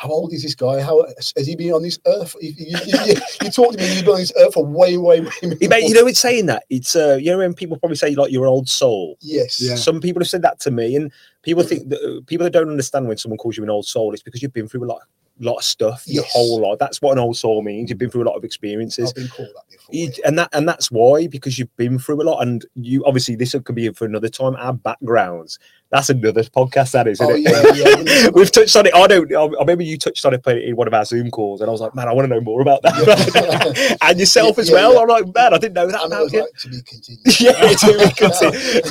how 0.00 0.08
old 0.08 0.32
is 0.32 0.42
this 0.42 0.54
guy? 0.54 0.80
How 0.80 1.04
has 1.18 1.46
he 1.46 1.54
been 1.54 1.74
on 1.74 1.82
this 1.82 1.98
earth? 2.06 2.34
You, 2.40 2.54
you, 2.56 2.78
you, 2.86 2.98
you, 3.04 3.14
you 3.42 3.50
talk 3.50 3.72
to 3.72 3.78
me, 3.78 3.94
you've 3.94 4.06
been 4.06 4.14
on 4.14 4.20
this 4.20 4.32
earth 4.38 4.54
for 4.54 4.64
way, 4.64 4.96
way, 4.96 5.20
way. 5.20 5.30
Hey, 5.42 5.86
you 5.86 5.92
know, 5.92 6.06
it's 6.06 6.20
saying 6.20 6.46
that 6.46 6.64
it's 6.70 6.96
uh, 6.96 7.18
you 7.20 7.30
know 7.30 7.36
when 7.36 7.52
people 7.52 7.76
probably 7.76 7.96
say 7.96 8.14
like 8.14 8.32
you're 8.32 8.44
an 8.44 8.48
old 8.48 8.66
soul. 8.66 9.18
Yes. 9.20 9.60
Yeah. 9.60 9.74
Some 9.74 10.00
people 10.00 10.22
have 10.22 10.28
said 10.28 10.40
that 10.40 10.58
to 10.60 10.70
me, 10.70 10.96
and 10.96 11.12
people 11.42 11.62
think 11.64 11.90
that 11.90 12.00
uh, 12.00 12.24
people 12.26 12.44
that 12.44 12.50
don't 12.50 12.70
understand 12.70 13.08
when 13.08 13.18
someone 13.18 13.36
calls 13.36 13.58
you 13.58 13.62
an 13.62 13.68
old 13.68 13.84
soul, 13.84 14.14
it's 14.14 14.22
because 14.22 14.40
you've 14.40 14.54
been 14.54 14.68
through 14.68 14.84
a 14.84 14.86
lot, 14.86 15.02
lot 15.40 15.56
of 15.56 15.64
stuff 15.64 16.04
your 16.06 16.22
Yes. 16.24 16.32
whole 16.32 16.60
lot. 16.60 16.78
That's 16.78 17.00
what 17.02 17.12
an 17.12 17.18
old 17.18 17.36
soul 17.36 17.62
means. 17.62 17.90
You've 17.90 17.98
been 17.98 18.10
through 18.10 18.24
a 18.24 18.28
lot 18.30 18.36
of 18.36 18.44
experiences. 18.44 19.08
I've 19.10 19.14
been 19.16 19.28
called 19.28 19.48
that 19.48 19.70
before. 19.70 19.94
You- 19.94 20.10
yeah. 20.16 20.28
and 20.28 20.38
that 20.38 20.48
and 20.52 20.68
that's 20.68 20.90
why 20.90 21.26
because 21.26 21.58
you've 21.58 21.74
been 21.76 21.98
through 21.98 22.22
a 22.22 22.24
lot 22.24 22.40
and 22.40 22.64
you 22.76 23.04
obviously 23.04 23.34
this 23.36 23.56
could 23.64 23.74
be 23.74 23.88
for 23.90 24.04
another 24.04 24.28
time 24.28 24.54
our 24.56 24.72
backgrounds 24.72 25.58
that's 25.90 26.08
another 26.08 26.44
podcast 26.44 26.92
that 26.92 27.08
is 27.08 27.20
isn't 27.20 27.26
Oh, 27.28 27.34
it 27.34 27.76
yeah, 27.76 28.22
yeah. 28.22 28.28
we've 28.34 28.52
touched 28.52 28.76
on 28.76 28.86
it 28.86 28.94
i 28.94 29.06
don't 29.08 29.34
i 29.34 29.46
remember 29.60 29.82
you 29.82 29.98
touched 29.98 30.24
on 30.24 30.32
it 30.34 30.46
in 30.46 30.76
one 30.76 30.86
of 30.86 30.94
our 30.94 31.04
zoom 31.04 31.28
calls 31.32 31.60
and 31.60 31.68
i 31.68 31.72
was 31.72 31.80
like 31.80 31.92
man 31.96 32.06
i 32.06 32.12
want 32.12 32.28
to 32.28 32.32
know 32.32 32.40
more 32.40 32.60
about 32.62 32.82
that 32.82 33.98
and 34.02 34.20
yourself 34.20 34.58
as 34.60 34.70
well 34.70 34.94
yeah. 34.94 35.00
i'm 35.00 35.08
like 35.08 35.34
man 35.34 35.52
i 35.54 35.58
didn't 35.58 35.74
know 35.74 35.88
that 35.88 36.04
about 36.04 36.32
you 36.32 36.40
like, 36.42 36.50
to 36.60 36.68
be 36.68 36.82
continued. 36.82 37.40
yeah, 37.40 37.52
it's 37.62 37.82
really 37.82 38.12
good 38.16 38.32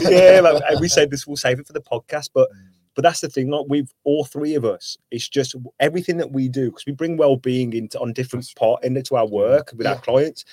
to- 0.02 0.12
yeah. 0.12 0.42
Like, 0.42 0.62
and 0.70 0.80
we 0.82 0.88
said 0.90 1.10
this, 1.12 1.26
we'll 1.26 1.38
save 1.38 1.60
it 1.60 1.68
for 1.68 1.74
the 1.74 1.82
podcast, 1.82 2.30
but 2.34 2.50
mm. 2.52 2.69
But 3.00 3.04
that's 3.08 3.22
the 3.22 3.30
thing. 3.30 3.50
Like 3.50 3.66
we've 3.70 3.94
all 4.04 4.26
three 4.26 4.56
of 4.56 4.66
us, 4.66 4.98
it's 5.10 5.30
just 5.30 5.56
everything 5.80 6.18
that 6.18 6.34
we 6.34 6.50
do 6.50 6.66
because 6.66 6.86
we 6.86 6.92
bring 6.92 7.16
well-being 7.16 7.72
into 7.72 7.98
on 7.98 8.12
different 8.12 8.46
part 8.58 8.84
into 8.84 9.16
our 9.16 9.26
work 9.26 9.72
with 9.78 9.88
our 9.88 9.96
clients. 10.02 10.44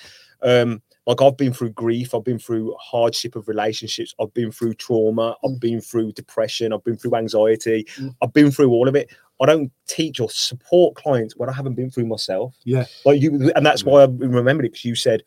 Um, 0.41 0.81
like 1.05 1.21
I've 1.21 1.35
been 1.35 1.51
through 1.51 1.71
grief, 1.71 2.15
I've 2.15 2.23
been 2.23 2.39
through 2.39 2.73
hardship 2.79 3.35
of 3.35 3.49
relationships, 3.49 4.15
I've 4.17 4.33
been 4.33 4.49
through 4.49 4.75
trauma, 4.75 5.35
I've 5.43 5.51
Mm. 5.57 5.59
been 5.59 5.81
through 5.81 6.13
depression, 6.13 6.71
I've 6.71 6.85
been 6.85 6.95
through 6.95 7.15
anxiety, 7.15 7.83
Mm. 7.97 8.15
I've 8.21 8.31
been 8.31 8.49
through 8.49 8.71
all 8.71 8.87
of 8.87 8.95
it. 8.95 9.09
I 9.41 9.45
don't 9.45 9.69
teach 9.87 10.21
or 10.21 10.29
support 10.29 10.95
clients 10.95 11.35
when 11.35 11.49
I 11.49 11.51
haven't 11.51 11.73
been 11.75 11.89
through 11.91 12.05
myself. 12.05 12.55
Yeah. 12.63 12.85
Like 13.03 13.21
you, 13.21 13.51
and 13.57 13.65
that's 13.65 13.83
why 13.83 14.03
I 14.03 14.05
remembered 14.05 14.65
it 14.67 14.71
because 14.71 14.85
you 14.85 14.95
said 14.95 15.23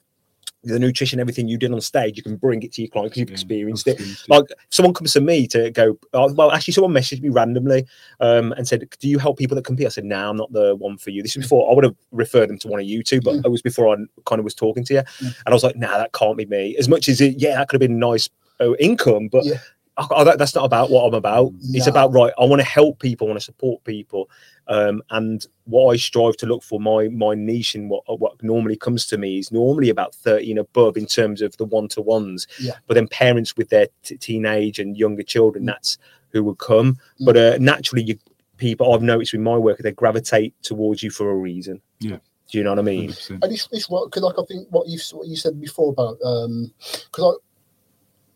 the 0.63 0.79
nutrition, 0.79 1.19
everything 1.21 1.49
you 1.49 1.57
did 1.57 1.73
on 1.73 1.81
stage, 1.81 2.17
you 2.17 2.23
can 2.23 2.37
bring 2.37 2.63
it 2.63 2.73
to 2.73 2.83
your 2.83 2.91
client 2.91 3.11
because 3.11 3.21
you've 3.21 3.31
Yeah, 3.31 3.35
experienced 3.35 3.87
it. 3.87 3.99
Like 4.29 4.45
someone 4.71 4.93
comes 4.93 5.13
to 5.15 5.21
me 5.21 5.47
to 5.49 5.71
go, 5.71 5.99
oh, 6.13 6.33
well, 6.35 6.51
actually, 6.53 6.75
someone 6.75 6.93
messaged 6.93 7.23
me 7.23 7.31
randomly 7.31 7.87
um, 8.21 8.53
and 8.53 8.69
said, 8.69 8.85
"Do 9.01 9.09
you 9.09 9.19
help 9.19 9.39
people 9.39 9.55
that 9.55 9.65
compete?" 9.65 9.87
I 9.87 9.91
said, 9.91 10.05
"No, 10.05 10.29
I'm 10.29 10.37
not 10.37 10.53
the 10.53 10.77
one 10.77 10.99
for 10.99 11.11
you." 11.11 11.23
This 11.23 11.35
is 11.37 11.45
before 11.45 11.71
I 11.71 11.75
would 11.75 11.85
have 11.85 11.97
referred 12.13 12.51
them 12.51 12.59
to 12.59 12.69
one 12.69 12.79
of 12.81 12.87
you 12.87 13.03
two, 13.03 13.21
but 13.23 13.37
Mm. 13.37 13.47
it 13.47 13.49
was 13.51 13.63
before 13.63 13.89
I 13.89 13.97
kind 14.27 14.39
of 14.39 14.45
was 14.45 14.55
talking 14.55 14.85
to 14.85 14.95
you, 14.95 15.01
Mm. 15.01 15.27
and 15.27 15.47
I 15.47 15.53
was 15.53 15.65
like, 15.65 15.77
"Nah, 15.77 15.97
that 15.97 16.13
can't 16.13 16.37
be 16.37 16.45
me." 16.47 16.77
As 16.79 16.89
much 16.89 17.09
as 17.09 17.21
it, 17.23 17.37
yeah, 17.41 17.57
that 17.57 17.69
could 17.69 17.81
have 17.81 17.89
been 17.89 17.99
nice 17.99 18.29
uh, 18.61 18.75
income, 18.75 19.29
but 19.29 19.45
Yeah. 19.47 19.55
I, 19.97 20.07
I- 20.15 20.25
that- 20.25 20.39
that's 20.39 20.55
not 20.55 20.65
about 20.65 20.91
what 20.91 21.07
I'm 21.07 21.15
about. 21.15 21.53
It's 21.73 21.87
about 21.87 22.13
right. 22.13 22.33
I 22.39 22.45
want 22.45 22.61
to 22.61 22.67
help 22.67 22.99
people, 23.01 23.27
I 23.27 23.31
want 23.31 23.41
to 23.41 23.45
support 23.45 23.83
people, 23.85 24.31
um, 24.69 25.03
and 25.11 25.45
what 25.65 25.93
I 25.93 25.97
strive 25.97 26.37
to 26.39 26.47
look 26.47 26.63
for 26.63 26.81
my 26.81 27.09
my 27.09 27.35
niche 27.35 27.75
and 27.75 27.91
what 27.91 28.05
what 28.21 28.43
normally 28.43 28.77
comes 28.77 29.07
to 29.07 29.19
me 29.19 29.39
is 29.39 29.51
normally 29.53 29.89
about 29.91 30.15
30 30.15 30.51
and 30.51 30.61
above 30.61 30.97
in 30.97 31.07
terms 31.07 31.43
of 31.43 31.57
the 31.57 31.65
one 31.65 31.89
to 31.89 32.01
ones. 32.03 32.47
Yeah. 32.61 32.75
But 32.87 32.95
then 32.95 33.09
parents 33.09 33.57
with 33.57 33.69
their 33.71 33.89
t- 34.05 34.17
teenage 34.17 34.79
and 34.79 34.97
younger 34.97 35.23
children, 35.25 35.65
Mm. 35.65 35.69
that's 35.69 35.99
who 36.31 36.45
would 36.45 36.59
come. 36.59 36.95
Mm. 37.21 37.27
But 37.27 37.37
uh, 37.37 37.59
naturally, 37.61 38.05
you 38.05 38.19
people 38.59 38.93
I've 38.95 39.03
noticed 39.03 39.33
with 39.33 39.41
my 39.43 39.57
work 39.57 39.79
they 39.79 39.91
gravitate 39.91 40.55
towards 40.63 41.03
you 41.03 41.11
for 41.11 41.31
a 41.31 41.35
reason. 41.35 41.81
Yeah. 41.99 42.19
Do 42.53 42.59
you 42.59 42.65
know 42.65 42.71
what 42.71 42.79
I 42.81 42.83
mean? 42.83 43.11
100%. 43.11 43.43
And 43.43 43.53
it's, 43.53 43.69
it's 43.73 43.89
what 43.89 44.07
because 44.07 44.23
like 44.23 44.39
I 44.39 44.43
think 44.45 44.69
what 44.71 44.87
you 44.89 44.99
what 45.13 45.27
you 45.29 45.37
said 45.37 45.61
before 45.61 45.91
about 45.93 46.17
um 46.25 46.73
because 47.11 47.35
I 47.37 47.39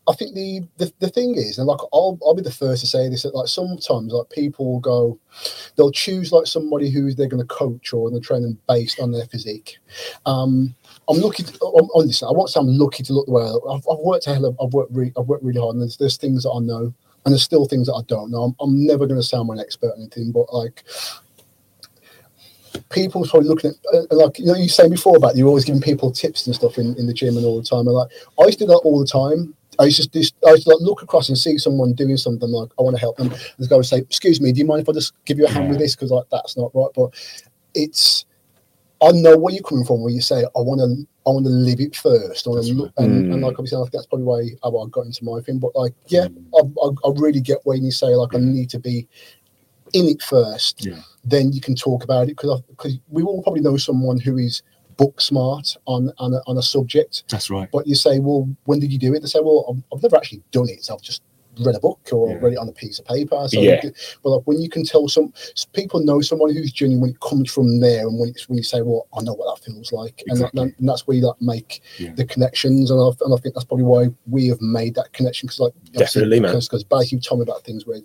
I 0.06 0.14
think 0.14 0.34
the, 0.34 0.62
the 0.76 0.92
the 0.98 1.08
thing 1.08 1.34
is 1.36 1.58
and 1.58 1.66
like 1.66 1.80
I'll 1.92 2.18
I'll 2.24 2.34
be 2.34 2.42
the 2.42 2.50
first 2.50 2.82
to 2.82 2.86
say 2.86 3.08
this 3.08 3.22
that 3.22 3.34
like 3.34 3.48
sometimes 3.48 4.12
like 4.12 4.28
people 4.30 4.80
go 4.80 5.18
they'll 5.76 5.90
choose 5.90 6.32
like 6.32 6.46
somebody 6.46 6.90
who 6.90 7.12
they're 7.14 7.28
going 7.28 7.42
to 7.42 7.54
coach 7.54 7.92
or 7.92 8.10
they're 8.10 8.20
training 8.20 8.58
based 8.68 9.00
on 9.00 9.12
their 9.12 9.24
physique. 9.26 9.78
Um, 10.26 10.74
I'm 11.08 11.20
lucky. 11.20 11.42
To, 11.42 11.58
on, 11.60 11.88
on 11.94 12.06
this, 12.06 12.22
I 12.22 12.30
won't 12.30 12.50
say 12.50 12.60
I'm 12.60 12.66
lucky 12.66 13.02
to 13.02 13.12
look 13.12 13.26
the 13.26 13.32
way 13.32 13.42
I 13.42 13.74
I've 13.74 14.04
worked 14.04 14.26
a 14.26 14.34
hell 14.34 14.46
of, 14.46 14.56
I've 14.62 14.72
worked 14.72 14.92
really, 14.92 15.12
I've 15.18 15.26
worked 15.26 15.44
really 15.44 15.60
hard, 15.60 15.74
and 15.74 15.82
there's, 15.82 15.96
there's 15.96 16.16
things 16.16 16.42
that 16.44 16.50
I 16.50 16.60
know, 16.60 16.92
and 17.24 17.32
there's 17.32 17.42
still 17.42 17.66
things 17.66 17.86
that 17.86 17.94
I 17.94 18.02
don't 18.06 18.30
know. 18.30 18.42
I'm, 18.42 18.56
I'm 18.60 18.86
never 18.86 19.06
going 19.06 19.20
to 19.20 19.26
sound 19.26 19.50
an 19.50 19.60
expert 19.60 19.88
or 19.88 19.96
anything, 19.96 20.32
but 20.32 20.52
like 20.52 20.84
people 22.90 23.26
probably 23.26 23.48
looking 23.48 23.70
at 23.70 23.76
uh, 23.94 24.04
like 24.10 24.38
you 24.38 24.46
know 24.46 24.54
you 24.54 24.68
saying 24.68 24.90
before 24.90 25.16
about 25.16 25.36
you're 25.36 25.48
always 25.48 25.64
giving 25.64 25.80
people 25.80 26.10
tips 26.10 26.46
and 26.46 26.54
stuff 26.54 26.78
in, 26.78 26.94
in 26.96 27.06
the 27.06 27.14
gym 27.14 27.36
and 27.36 27.44
all 27.44 27.60
the 27.60 27.66
time. 27.66 27.86
And 27.86 27.92
like 27.92 28.10
I 28.40 28.44
used 28.46 28.58
to 28.58 28.64
do 28.64 28.68
that 28.68 28.82
all 28.84 28.98
the 28.98 29.06
time. 29.06 29.54
I 29.78 29.84
used 29.84 30.02
to 30.02 30.08
just 30.08 30.34
I 30.46 30.50
used 30.50 30.64
to 30.64 30.70
like 30.70 30.80
look 30.80 31.02
across 31.02 31.28
and 31.28 31.38
see 31.38 31.58
someone 31.58 31.92
doing 31.92 32.16
something 32.16 32.48
like 32.48 32.70
I 32.78 32.82
want 32.82 32.96
to 32.96 33.00
help 33.00 33.16
them. 33.16 33.30
Just 33.30 33.70
go 33.70 33.76
and 33.76 33.86
say, 33.86 33.98
"Excuse 33.98 34.40
me, 34.40 34.52
do 34.52 34.58
you 34.58 34.64
mind 34.66 34.82
if 34.82 34.88
I 34.88 34.92
just 34.92 35.12
give 35.24 35.38
you 35.38 35.46
a 35.46 35.50
hand 35.50 35.68
with 35.70 35.78
this?" 35.78 35.94
Because 35.94 36.10
like 36.10 36.24
that's 36.30 36.56
not 36.56 36.70
right. 36.74 36.90
But 36.94 37.10
it's 37.74 38.24
I 39.02 39.10
know 39.12 39.36
where 39.36 39.52
you're 39.52 39.62
coming 39.62 39.84
from. 39.84 40.02
when 40.02 40.14
you 40.14 40.20
say, 40.20 40.44
"I 40.44 40.60
want 40.60 40.80
to, 40.80 41.06
I 41.26 41.30
want 41.30 41.44
to 41.46 41.50
live 41.50 41.80
it 41.80 41.96
first. 41.96 42.46
I 42.46 42.50
want 42.50 42.66
to 42.66 42.72
look," 42.72 42.92
and, 42.98 43.32
and 43.32 43.34
Mm. 43.34 43.42
like 43.42 43.58
obviously 43.58 43.78
I 43.78 43.82
think 43.82 43.92
that's 43.92 44.06
probably 44.06 44.24
why 44.24 44.48
how 44.62 44.76
I 44.78 44.88
got 44.88 45.06
into 45.06 45.24
my 45.24 45.40
thing. 45.40 45.58
But 45.58 45.74
like, 45.74 45.92
yeah, 46.06 46.28
I, 46.54 46.60
I, 46.60 46.88
I 47.04 47.12
really 47.16 47.40
get 47.40 47.58
when 47.64 47.84
you 47.84 47.90
say 47.90 48.14
like 48.14 48.34
I 48.34 48.38
need 48.38 48.70
to 48.70 48.78
be 48.78 49.08
in 49.92 50.06
it 50.06 50.22
first. 50.22 50.84
Yeah. 50.86 51.00
Then 51.24 51.52
you 51.52 51.60
can 51.60 51.74
talk 51.74 52.04
about 52.04 52.24
it 52.24 52.36
because 52.36 52.60
because 52.62 52.98
we 53.08 53.22
all 53.22 53.42
probably 53.42 53.60
know 53.62 53.76
someone 53.76 54.18
who 54.18 54.38
is 54.38 54.62
book 54.96 55.20
smart 55.20 55.76
on 55.86 56.12
on 56.18 56.34
a, 56.34 56.40
on 56.46 56.58
a 56.58 56.62
subject. 56.62 57.24
That's 57.28 57.50
right. 57.50 57.68
But 57.72 57.86
you 57.86 57.94
say, 57.94 58.18
well, 58.18 58.48
when 58.64 58.80
did 58.80 58.92
you 58.92 58.98
do 58.98 59.14
it? 59.14 59.20
They 59.20 59.28
say, 59.28 59.40
well, 59.42 59.66
I've, 59.68 59.82
I've 59.96 60.02
never 60.02 60.16
actually 60.16 60.42
done 60.50 60.68
it. 60.68 60.84
So 60.84 60.94
I've 60.94 61.02
just 61.02 61.22
read 61.60 61.76
a 61.76 61.80
book 61.80 62.00
or 62.12 62.30
Yeah. 62.30 62.38
read 62.40 62.52
it 62.54 62.58
on 62.58 62.68
a 62.68 62.72
piece 62.72 62.98
of 62.98 63.04
paper. 63.04 63.46
So 63.48 63.60
Yeah. 63.60 63.80
but 64.22 64.30
like 64.30 64.42
when 64.46 64.60
you 64.60 64.68
can 64.68 64.84
tell 64.84 65.08
some 65.08 65.32
people 65.72 66.00
know 66.00 66.20
someone 66.20 66.52
who's 66.52 66.72
genuine 66.72 67.00
when 67.00 67.10
it 67.10 67.20
comes 67.20 67.50
from 67.50 67.80
there, 67.80 68.06
and 68.08 68.18
when 68.18 68.30
it's 68.30 68.48
when 68.48 68.58
you 68.58 68.64
say, 68.64 68.82
well, 68.82 69.06
I 69.16 69.22
know 69.22 69.34
what 69.34 69.54
that 69.54 69.64
feels 69.64 69.92
like, 69.92 70.22
and, 70.26 70.38
that, 70.38 70.44
Exactly. 70.54 70.74
and 70.78 70.88
that's 70.88 71.06
where 71.06 71.16
you 71.16 71.26
like 71.26 71.40
make 71.40 71.82
Yeah. 71.98 72.14
the 72.14 72.24
connections, 72.24 72.90
and 72.90 73.00
I, 73.00 73.08
and 73.24 73.34
I 73.34 73.36
think 73.38 73.54
that's 73.54 73.64
probably 73.64 73.84
why 73.84 74.08
we 74.28 74.48
have 74.48 74.60
made 74.60 74.94
that 74.96 75.12
connection 75.12 75.46
because 75.46 75.60
like 75.60 75.72
Definitely, 75.92 76.40
man. 76.40 76.52
because 76.52 76.68
basically 76.84 77.16
you 77.16 77.20
told 77.20 77.40
me 77.40 77.44
about 77.44 77.64
things 77.64 77.86
where 77.86 78.00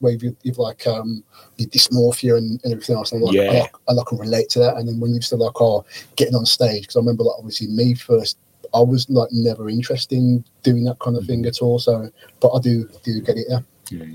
where 0.00 0.12
you've, 0.12 0.36
you've 0.42 0.58
like 0.58 0.86
um 0.86 1.24
your 1.56 1.68
dysmorphia 1.68 2.36
and, 2.36 2.60
and 2.64 2.72
everything 2.72 2.96
else, 2.96 3.12
and 3.12 3.20
I'm 3.20 3.26
like, 3.26 3.34
Yeah. 3.34 3.66
I, 3.88 3.92
like, 3.92 4.06
I 4.06 4.08
can 4.08 4.18
relate 4.18 4.48
to 4.50 4.58
that, 4.60 4.76
and 4.76 4.88
then 4.88 5.00
when 5.00 5.14
you've 5.14 5.24
said 5.24 5.38
like 5.38 5.60
oh 5.60 5.84
getting 6.16 6.34
on 6.34 6.44
stage 6.46 6.82
because 6.82 6.96
I 6.96 7.00
remember 7.00 7.24
like 7.24 7.36
obviously 7.38 7.68
me 7.68 7.94
first. 7.94 8.38
I 8.74 8.80
was 8.80 9.08
like 9.10 9.28
never 9.32 9.68
interested 9.68 10.16
in 10.16 10.44
doing 10.62 10.84
that 10.84 10.98
kind 10.98 11.16
of 11.16 11.26
thing 11.26 11.44
at 11.46 11.60
all. 11.60 11.78
So, 11.78 12.10
but 12.40 12.50
I 12.52 12.60
do 12.60 12.88
do 13.02 13.20
get 13.20 13.36
it. 13.36 13.46
Yeah. 13.48 13.60
Yeah. 13.90 14.06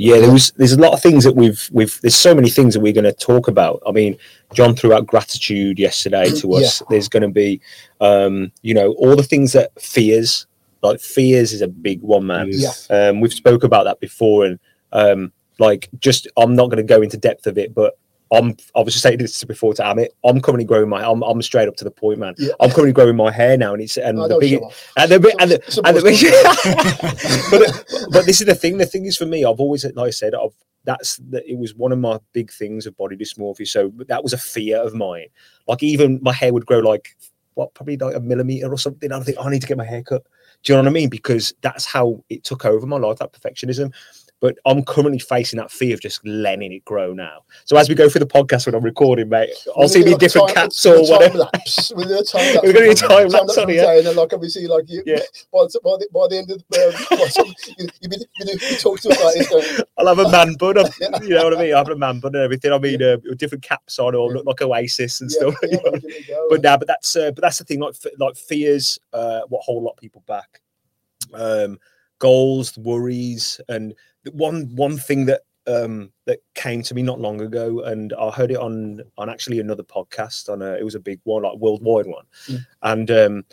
Yeah, 0.00 0.18
there 0.20 0.32
was 0.32 0.52
there's 0.52 0.72
a 0.72 0.80
lot 0.80 0.92
of 0.92 1.02
things 1.02 1.24
that 1.24 1.34
we've 1.34 1.68
we've 1.72 2.00
there's 2.02 2.14
so 2.14 2.32
many 2.32 2.50
things 2.50 2.74
that 2.74 2.80
we're 2.80 2.92
going 2.92 3.02
to 3.02 3.12
talk 3.12 3.48
about. 3.48 3.82
I 3.84 3.90
mean, 3.90 4.16
John 4.54 4.76
threw 4.76 4.92
out 4.92 5.08
gratitude 5.08 5.76
yesterday 5.76 6.30
to 6.36 6.54
us. 6.54 6.84
There's 6.88 7.08
going 7.08 7.24
to 7.24 7.28
be, 7.28 7.60
um, 8.00 8.52
you 8.62 8.74
know, 8.74 8.92
all 8.92 9.16
the 9.16 9.24
things 9.24 9.52
that 9.54 9.72
fears, 9.82 10.46
like 10.82 11.00
fears 11.00 11.52
is 11.52 11.62
a 11.62 11.68
big 11.68 12.00
one, 12.00 12.28
man. 12.28 12.46
It 12.46 12.54
is. 12.54 12.86
Yeah. 12.88 13.08
Um, 13.08 13.20
we've 13.20 13.32
spoke 13.32 13.64
about 13.64 13.84
that 13.84 13.98
before, 13.98 14.46
and 14.46 14.60
um, 14.92 15.32
like 15.58 15.88
just 15.98 16.28
I'm 16.36 16.54
not 16.54 16.66
going 16.66 16.76
to 16.76 16.84
go 16.84 17.02
into 17.02 17.16
depth 17.16 17.48
of 17.48 17.58
it, 17.58 17.74
but 17.74 17.98
I'm 18.32 18.56
I 18.74 18.80
was 18.80 18.94
just 18.94 19.02
saying 19.02 19.18
this 19.18 19.42
before 19.44 19.74
to 19.74 19.82
Amit. 19.82 20.08
I'm 20.24 20.40
currently 20.40 20.64
growing 20.64 20.88
my 20.88 21.02
I'm, 21.02 21.22
I'm 21.22 21.40
straight 21.42 21.68
up 21.68 21.76
to 21.76 21.84
the 21.84 21.90
point, 21.90 22.18
man. 22.18 22.34
Yeah. 22.38 22.52
I'm 22.60 22.70
currently 22.70 22.92
growing 22.92 23.16
my 23.16 23.30
hair 23.30 23.56
now, 23.56 23.72
and 23.72 23.82
it's 23.82 23.96
and 23.96 24.18
the 24.18 24.38
big 24.38 24.60
and 24.96 25.10
the 25.10 25.20
bit 25.20 25.34
and 25.38 25.50
the, 25.52 25.82
and 25.84 25.96
the 25.96 27.48
but, 27.50 28.10
but 28.12 28.26
this 28.26 28.40
is 28.40 28.46
the 28.46 28.54
thing. 28.54 28.78
The 28.78 28.86
thing 28.86 29.06
is 29.06 29.16
for 29.16 29.26
me, 29.26 29.44
I've 29.44 29.60
always, 29.60 29.84
like 29.84 30.08
I 30.08 30.10
said, 30.10 30.34
I've 30.34 30.54
that's 30.84 31.16
that 31.30 31.46
it 31.46 31.58
was 31.58 31.74
one 31.74 31.92
of 31.92 31.98
my 31.98 32.18
big 32.32 32.50
things 32.50 32.86
of 32.86 32.96
body 32.96 33.16
dysmorphia. 33.16 33.66
So 33.66 33.92
that 34.08 34.22
was 34.22 34.32
a 34.32 34.38
fear 34.38 34.78
of 34.78 34.94
mine. 34.94 35.26
Like 35.66 35.82
even 35.82 36.18
my 36.22 36.32
hair 36.32 36.52
would 36.52 36.66
grow 36.66 36.78
like 36.78 37.16
what, 37.54 37.74
probably 37.74 37.96
like 37.96 38.14
a 38.14 38.20
millimeter 38.20 38.72
or 38.72 38.78
something. 38.78 39.12
I 39.12 39.20
think 39.20 39.38
"Oh, 39.38 39.44
I 39.44 39.50
need 39.50 39.62
to 39.62 39.66
get 39.66 39.76
my 39.76 39.84
hair 39.84 40.02
cut. 40.02 40.22
Do 40.62 40.72
you 40.72 40.76
know 40.76 40.82
what 40.82 40.88
I 40.88 40.92
mean? 40.92 41.08
Because 41.08 41.52
that's 41.60 41.84
how 41.84 42.24
it 42.28 42.44
took 42.44 42.64
over 42.64 42.86
my 42.86 42.96
life, 42.96 43.18
that 43.18 43.32
perfectionism. 43.32 43.92
But 44.40 44.56
I'm 44.64 44.84
currently 44.84 45.18
facing 45.18 45.56
that 45.58 45.68
fear 45.72 45.94
of 45.94 46.00
just 46.00 46.24
letting 46.24 46.72
it 46.72 46.84
grow 46.84 47.12
now. 47.12 47.42
So 47.64 47.76
as 47.76 47.88
we 47.88 47.96
go 47.96 48.08
through 48.08 48.20
the 48.20 48.26
podcast 48.26 48.66
when 48.66 48.74
I'm 48.76 48.84
recording, 48.84 49.28
mate, 49.28 49.50
I'll 49.76 49.88
see 49.88 50.04
me 50.04 50.14
different 50.14 50.50
time- 50.50 50.68
we're 50.84 50.98
or 51.00 51.10
whatever. 51.10 51.38
lapse. 51.52 51.92
We're 51.92 52.04
gonna 52.04 52.22
time 52.22 52.54
lapse. 52.54 52.60
We're 52.62 52.72
gonna 52.72 52.86
do 52.86 52.94
time 52.94 53.28
lapse 53.28 53.32
lapse 53.34 53.58
on 53.58 53.70
it, 53.70 53.74
yeah. 53.74 53.98
And 53.98 54.16
like, 54.16 54.32
obviously, 54.32 54.68
like, 54.68 54.84
you, 54.88 55.02
Yeah. 55.04 55.16
by, 55.52 55.64
the, 55.64 55.80
by, 55.82 55.90
the, 55.98 56.08
by 56.14 56.26
the 56.30 56.38
end 56.38 56.50
of 56.52 56.62
the, 56.70 56.86
um, 56.86 56.92
by 57.18 57.24
the 57.24 57.32
time 57.32 57.46
you, 57.46 57.88
you, 58.00 58.08
you, 58.10 58.26
you, 58.52 58.58
you 58.70 58.76
talk 58.76 59.00
to 59.00 59.08
us 59.10 59.24
like 59.24 59.34
this, 59.48 59.82
I'll 59.98 60.06
have 60.06 60.20
a 60.20 60.30
man 60.30 60.54
bun. 60.54 60.78
I've- 60.78 60.94
You 61.26 61.30
know 61.34 61.44
what 61.44 61.58
I 61.58 61.62
mean? 61.62 61.74
I 61.74 61.78
have 61.78 61.88
a 61.88 61.96
man 61.96 62.20
bun 62.20 62.36
and 62.36 62.44
everything. 62.44 62.72
I 62.72 62.78
mean, 62.78 63.02
uh, 63.02 63.16
with 63.24 63.38
different 63.38 63.64
caps 63.64 63.98
on 63.98 64.14
or 64.14 64.28
Yeah. 64.30 64.36
look 64.36 64.46
like 64.46 64.62
Oasis 64.62 65.20
and 65.20 65.30
yeah, 65.32 65.50
stuff. 65.50 65.54
yeah, 65.64 65.68
you 65.70 65.76
know? 65.84 65.90
like, 65.90 66.02
give 66.02 66.10
it 66.12 66.28
a 66.28 66.32
go. 66.32 66.46
but 66.50 66.62
now, 66.62 66.76
but 66.76 66.86
that's 66.86 67.16
uh, 67.16 67.32
but 67.32 67.42
that's 67.42 67.58
the 67.58 67.64
thing. 67.64 67.80
Like 67.80 67.96
like 68.18 68.36
fears, 68.36 69.00
uh, 69.12 69.40
what 69.48 69.62
hold 69.64 69.82
a 69.82 69.86
lot 69.86 69.92
of 69.94 69.98
people 69.98 70.22
back. 70.28 70.60
Um, 71.34 71.78
goals, 72.20 72.76
worries, 72.78 73.60
and 73.68 73.94
one 74.32 74.74
one 74.74 74.96
thing 74.96 75.26
that 75.26 75.42
um 75.66 76.10
that 76.26 76.40
came 76.54 76.82
to 76.82 76.94
me 76.94 77.02
not 77.02 77.20
long 77.20 77.40
ago, 77.40 77.80
and 77.82 78.12
I 78.14 78.30
heard 78.30 78.50
it 78.50 78.56
on 78.58 79.02
on 79.16 79.28
actually 79.28 79.60
another 79.60 79.82
podcast. 79.82 80.48
On 80.48 80.62
a, 80.62 80.72
it 80.74 80.84
was 80.84 80.94
a 80.94 81.00
big 81.00 81.20
one, 81.24 81.42
like 81.42 81.56
worldwide 81.58 82.06
one, 82.06 82.24
Mm. 82.48 82.66
and 82.82 83.10
um, 83.10 83.44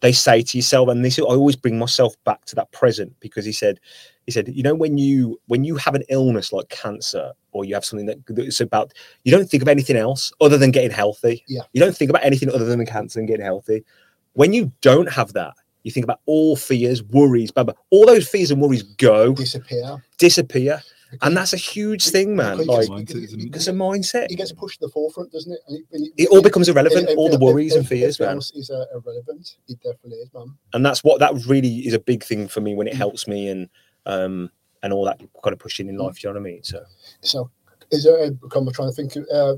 they 0.00 0.12
say 0.12 0.42
to 0.42 0.56
yourself, 0.56 0.88
and 0.88 1.04
this 1.04 1.18
I 1.18 1.22
always 1.22 1.56
bring 1.56 1.78
myself 1.78 2.14
back 2.24 2.44
to 2.46 2.54
that 2.56 2.70
present 2.72 3.14
because 3.20 3.44
he 3.44 3.52
said. 3.52 3.80
He 4.26 4.32
said, 4.32 4.48
"You 4.48 4.62
know, 4.62 4.74
when 4.74 4.98
you 4.98 5.40
when 5.46 5.64
you 5.64 5.76
have 5.76 5.94
an 5.94 6.02
illness 6.10 6.52
like 6.52 6.68
cancer, 6.68 7.32
or 7.52 7.64
you 7.64 7.72
have 7.72 7.84
something 7.84 8.04
that 8.04 8.18
that's 8.26 8.60
about, 8.60 8.92
you 9.24 9.32
don't 9.32 9.48
think 9.48 9.62
of 9.62 9.68
anything 9.68 9.96
else 9.96 10.30
other 10.42 10.58
than 10.58 10.70
getting 10.70 10.90
healthy. 10.90 11.42
Yeah. 11.48 11.62
You 11.72 11.80
don't 11.80 11.96
think 11.96 12.10
about 12.10 12.26
anything 12.26 12.50
other 12.50 12.66
than 12.66 12.78
the 12.78 12.84
cancer 12.84 13.18
and 13.18 13.26
getting 13.26 13.46
healthy. 13.46 13.86
When 14.34 14.52
you 14.52 14.70
don't 14.82 15.10
have 15.10 15.32
that, 15.32 15.54
you 15.88 15.92
think 15.92 16.04
about 16.04 16.20
all 16.26 16.54
fears, 16.56 17.02
worries, 17.02 17.50
blah, 17.50 17.64
blah. 17.64 17.74
All 17.90 18.06
those 18.06 18.28
fears 18.28 18.50
and 18.50 18.60
worries 18.60 18.82
go, 18.82 19.34
disappear. 19.34 20.02
disappear. 20.18 20.82
and 21.22 21.34
that's 21.36 21.54
a 21.54 21.56
huge 21.56 22.08
thing, 22.10 22.36
man. 22.36 22.58
Because- 22.58 22.88
Like 22.90 23.06
Mindset, 23.08 23.32
it? 23.44 23.56
it's 23.56 23.66
a 23.66 23.72
mindset. 23.72 24.26
He 24.28 24.36
gets 24.36 24.52
pushed 24.52 24.80
to 24.80 24.86
the 24.86 24.92
forefront, 24.92 25.32
doesn't 25.32 25.52
it? 25.52 25.60
And 25.92 26.06
it, 26.06 26.12
It 26.18 26.28
all 26.28 26.42
becomes 26.42 26.68
irrelevant. 26.68 27.08
it- 27.08 27.16
All 27.16 27.30
the 27.30 27.38
worries 27.38 27.74
it- 27.74 27.78
and 27.78 27.88
fears, 27.88 28.20
everything 28.20 28.36
man. 28.54 28.60
Is 28.62 28.70
uh, 28.70 28.84
irrelevant. 28.94 29.56
It 29.68 29.78
definitely 29.82 30.18
is, 30.18 30.28
man. 30.34 30.54
and 30.74 30.84
that's 30.84 31.02
what 31.02 31.18
that 31.20 31.32
really 31.46 31.78
is 31.86 31.94
a 31.94 31.98
big 31.98 32.22
thing 32.22 32.46
for 32.48 32.60
me 32.60 32.74
when 32.74 32.86
it 32.86 32.94
helps 32.94 33.26
me 33.26 33.48
and 33.48 33.68
um 34.06 34.50
and 34.82 34.92
all 34.92 35.04
that 35.06 35.18
kind 35.42 35.52
of 35.54 35.58
pushing 35.58 35.88
in 35.88 35.96
life. 35.96 36.18
Do 36.20 36.28
you 36.28 36.34
know 36.34 36.40
what 36.40 36.46
I 36.46 36.52
mean? 36.52 36.62
So 36.62 36.84
So, 37.22 37.50
is 37.90 38.04
there? 38.04 38.24
A, 38.24 38.26
I'm 38.26 38.70
trying 38.72 38.88
to 38.90 38.94
think. 38.94 39.16
Of, 39.16 39.26
uh, 39.32 39.56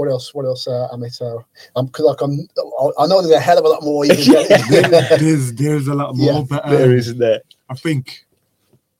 what 0.00 0.08
else? 0.08 0.34
What 0.34 0.46
else? 0.46 0.66
Uh, 0.66 0.88
Amit, 0.94 1.20
uh, 1.20 1.42
um, 1.78 1.86
because 1.86 2.06
like 2.06 2.22
I'm, 2.22 2.48
I 2.98 3.06
know 3.06 3.20
there's 3.20 3.34
a 3.34 3.40
hell 3.40 3.58
of 3.58 3.64
a 3.66 3.68
lot 3.68 3.82
more. 3.82 4.06
You 4.06 4.14
can 4.14 4.48
get. 4.48 5.20
there's 5.20 5.52
there's 5.52 5.88
a 5.88 5.94
lot 5.94 6.16
more, 6.16 6.32
Yeah, 6.32 6.44
but 6.48 6.66
there 6.68 6.86
um, 6.86 6.96
isn't 6.96 7.18
there. 7.18 7.42
I 7.68 7.74
think 7.74 8.26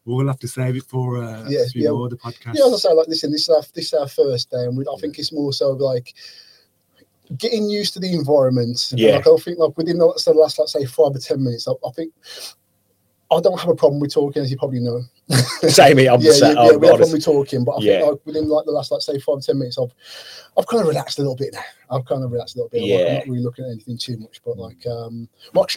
we'll 0.04 0.26
have 0.26 0.38
to 0.40 0.48
save 0.48 0.76
it 0.76 0.84
for 0.84 1.22
uh, 1.22 1.48
Yeah, 1.48 1.64
yeah. 1.74 1.90
more 1.90 2.04
of 2.04 2.10
the 2.10 2.18
podcast. 2.18 2.54
Yeah, 2.54 2.66
as 2.66 2.74
I 2.74 2.88
say, 2.88 2.92
like, 2.92 3.08
listen, 3.08 3.32
this 3.32 3.42
is 3.42 3.48
our, 3.48 3.62
this 3.74 3.86
is 3.86 3.94
our 3.94 4.08
first 4.08 4.50
day, 4.50 4.64
and 4.64 4.76
we, 4.76 4.84
I 4.84 5.00
think 5.00 5.18
it's 5.18 5.32
more 5.32 5.54
so 5.54 5.70
like 5.70 6.12
getting 7.38 7.70
used 7.70 7.94
to 7.94 8.00
the 8.00 8.12
environment. 8.12 8.92
Yeah. 8.94 9.16
Like, 9.16 9.26
I 9.26 9.36
think, 9.36 9.58
like, 9.58 9.76
within 9.78 9.98
the, 9.98 10.22
the 10.24 10.34
last, 10.34 10.58
let's 10.58 10.72
say, 10.72 10.84
five 10.84 11.14
or 11.14 11.18
10 11.18 11.42
minutes, 11.42 11.66
I, 11.66 11.72
I 11.86 11.90
think 11.92 12.12
I 13.32 13.40
don't 13.40 13.58
have 13.60 13.68
a 13.68 13.76
problem 13.76 14.00
with 14.00 14.12
talking, 14.12 14.42
as 14.42 14.50
you 14.50 14.56
probably 14.56 14.80
know. 14.80 15.02
Same 15.68 15.98
here. 15.98 16.10
I'm 16.10 16.20
yeah, 16.20 16.32
the 16.32 16.38
yeah, 16.38 16.64
yeah, 16.64 16.76
we 16.76 16.86
have 16.88 16.98
fun 16.98 17.12
with 17.12 17.24
talking, 17.24 17.64
but 17.64 17.72
I 17.72 17.80
Yeah. 17.80 17.98
think 18.00 18.10
like 18.10 18.26
within 18.26 18.48
like 18.48 18.64
the 18.64 18.72
last, 18.72 18.90
let's 18.90 19.06
say, 19.06 19.18
five 19.20 19.40
ten 19.42 19.58
minutes, 19.58 19.78
I've 19.78 19.92
I've 20.58 20.66
kind 20.66 20.80
of 20.82 20.88
relaxed 20.88 21.18
a 21.18 21.22
little 21.22 21.36
bit 21.36 21.52
now. 21.52 21.62
I've 21.90 22.04
kind 22.06 22.24
of 22.24 22.32
relaxed 22.32 22.56
a 22.56 22.58
little 22.58 22.70
bit. 22.70 22.82
Like, 22.82 22.90
I'm 22.90 23.06
Yeah. 23.12 23.14
not 23.18 23.28
really 23.28 23.42
looking 23.42 23.64
at 23.64 23.70
anything 23.70 23.98
too 23.98 24.16
much, 24.16 24.42
but 24.44 24.58
like, 24.58 24.84
um, 24.86 25.28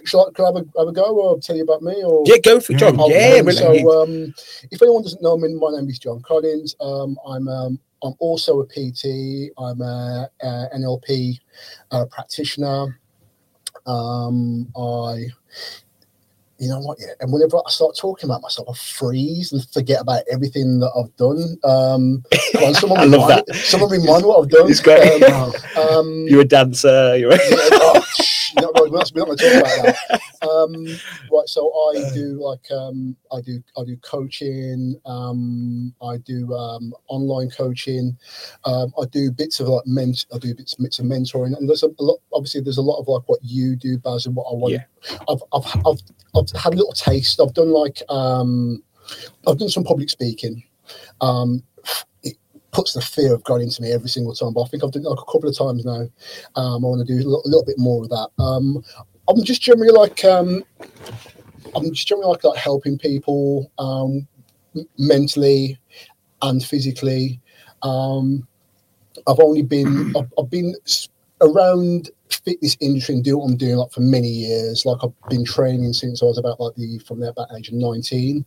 shall 0.03 0.27
I, 0.27 0.31
can 0.31 0.45
I 0.45 0.47
have 0.47 0.55
a, 0.55 0.79
have 0.79 0.87
a 0.87 0.91
go 0.91 1.03
or 1.21 1.39
tell 1.39 1.55
you 1.55 1.63
about 1.63 1.83
me 1.83 2.03
or? 2.03 2.23
Yeah, 2.25 2.37
go 2.43 2.59
for 2.59 2.73
it, 2.73 2.81
Yeah, 2.81 2.89
John. 2.89 2.99
I'll 2.99 3.09
Yeah, 3.11 3.39
really. 3.41 3.53
so 3.53 4.01
um, 4.01 4.33
if 4.71 4.81
anyone 4.81 5.03
doesn't 5.03 5.21
know 5.21 5.37
me, 5.37 5.53
my 5.53 5.69
name 5.77 5.87
is 5.89 5.99
John 5.99 6.21
Collins. 6.21 6.75
Um, 6.79 7.17
I'm 7.27 7.47
um, 7.47 7.79
I'm 8.03 8.13
also 8.19 8.61
a 8.61 8.65
PT. 8.65 9.51
I'm 9.57 9.81
a, 9.81 10.27
a 10.41 10.67
NLP 10.75 11.39
uh, 11.91 12.05
practitioner. 12.11 12.99
Um, 13.85 14.67
I, 14.75 15.25
you 16.63 16.69
know 16.69 16.79
what? 16.79 16.97
Yeah, 16.99 17.13
and 17.19 17.31
whenever 17.31 17.57
I 17.57 17.69
start 17.69 17.97
talking 17.97 18.29
about 18.29 18.41
myself, 18.41 18.69
I 18.69 18.73
freeze 18.73 19.51
and 19.51 19.67
forget 19.71 20.01
about 20.01 20.23
everything 20.31 20.79
that 20.79 20.91
I've 20.95 21.15
done. 21.17 21.57
Um, 21.63 22.23
on, 22.65 22.73
someone 22.73 22.99
I 22.99 23.03
love 23.03 23.27
remind, 23.27 23.43
that. 23.47 23.55
Someone 23.55 23.89
remind 23.89 24.25
what 24.25 24.41
I've 24.41 24.49
done. 24.49 24.69
It's 24.71 24.79
great. 24.79 25.23
Um, 25.23 25.51
um, 25.77 26.25
You're 26.27 26.41
a 26.41 26.45
dancer. 26.45 27.17
You're 27.17 27.33
a... 27.33 27.39
yeah, 27.49 28.01
shh, 28.53 28.55
no, 28.61 28.71
no, 28.75 28.83
we're 28.83 28.97
not, 28.97 29.11
we're 29.13 29.21
not 29.21 29.25
going 29.25 29.37
to 29.37 29.61
talk 29.61 29.61
about 29.61 29.95
that. 30.09 30.21
Um, 30.43 30.85
right, 31.31 31.47
so 31.47 31.71
I 31.71 32.09
do 32.13 32.37
like 32.43 32.69
um, 32.69 33.15
I 33.31 33.39
do 33.39 33.63
I 33.77 33.85
do 33.85 33.95
coaching. 34.01 34.99
Um, 35.05 35.95
I 36.01 36.17
do 36.17 36.53
um, 36.53 36.93
online 37.07 37.49
coaching. 37.49 38.17
Um, 38.65 38.93
I 39.01 39.05
do 39.05 39.31
bits 39.31 39.61
of 39.61 39.69
like 39.69 39.87
ment. 39.87 40.25
I 40.33 40.37
do 40.39 40.53
bits 40.53 40.75
bits 40.75 40.99
of 40.99 41.05
mentoring, 41.05 41.57
and 41.57 41.69
there's 41.69 41.83
a, 41.83 41.89
lot. 41.97 42.19
Obviously, 42.33 42.59
there's 42.59 42.77
a 42.77 42.81
lot 42.81 42.99
of 42.99 43.07
like 43.07 43.23
what 43.27 43.39
you 43.41 43.77
do, 43.77 43.97
Baz, 43.97 44.25
and 44.25 44.35
what 44.35 44.47
I 44.51 44.55
want. 44.55 44.73
Yeah. 44.73 44.83
I've, 45.29 45.41
I've 45.53 45.87
I've 45.87 46.01
I've 46.35 46.61
had 46.61 46.73
a 46.73 46.77
little 46.77 46.91
taste. 46.91 47.39
I've 47.39 47.53
done 47.53 47.71
like 47.71 48.01
um, 48.09 48.83
I've 49.47 49.59
done 49.59 49.69
some 49.69 49.85
public 49.85 50.09
speaking. 50.09 50.63
Um, 51.21 51.63
it 52.23 52.37
puts 52.73 52.93
the 52.93 53.01
fear 53.01 53.33
of 53.33 53.43
God 53.43 53.61
into 53.61 53.81
me 53.81 53.91
every 53.91 54.09
single 54.09 54.33
time, 54.33 54.53
but 54.53 54.63
I 54.63 54.67
think 54.67 54.83
I've 54.83 54.91
done 54.91 55.05
it 55.05 55.09
like 55.09 55.19
a 55.19 55.31
couple 55.31 55.47
of 55.47 55.57
times 55.57 55.85
now. 55.85 56.09
Um, 56.55 56.83
I 56.83 56.87
want 56.87 57.07
to 57.07 57.13
do 57.13 57.21
a 57.21 57.23
little, 57.23 57.43
little 57.45 57.65
bit 57.65 57.77
more 57.77 58.03
of 58.03 58.09
that. 58.09 58.29
Um, 58.39 58.83
I'm 59.29 59.43
just 59.43 59.61
generally 59.61 59.93
like 59.93 60.25
um, 60.25 60.63
I'm 61.75 61.93
just 61.93 62.07
generally 62.07 62.31
like, 62.31 62.43
like 62.43 62.57
helping 62.57 62.97
people 62.97 63.71
um, 63.79 64.27
mentally 64.97 65.77
and 66.41 66.63
physically. 66.63 67.39
Um, 67.83 68.47
I've 69.27 69.39
only 69.39 69.61
been 69.61 70.13
I've, 70.17 70.33
I've 70.37 70.49
been 70.49 70.75
around 71.41 72.09
fitness 72.29 72.75
industry 72.79 73.15
and 73.15 73.23
do 73.23 73.37
what 73.37 73.49
I'm 73.49 73.57
doing 73.57 73.75
like 73.75 73.91
for 73.91 74.01
many 74.01 74.27
years. 74.27 74.85
Like 74.85 74.99
I've 75.03 75.13
been 75.29 75.45
training 75.45 75.93
since 75.93 76.21
I 76.21 76.25
was 76.25 76.37
about 76.37 76.59
like 76.59 76.75
the 76.75 76.99
from 76.99 77.19
there 77.19 77.29
about 77.29 77.49
age 77.57 77.69
of 77.69 77.75
19. 77.75 78.45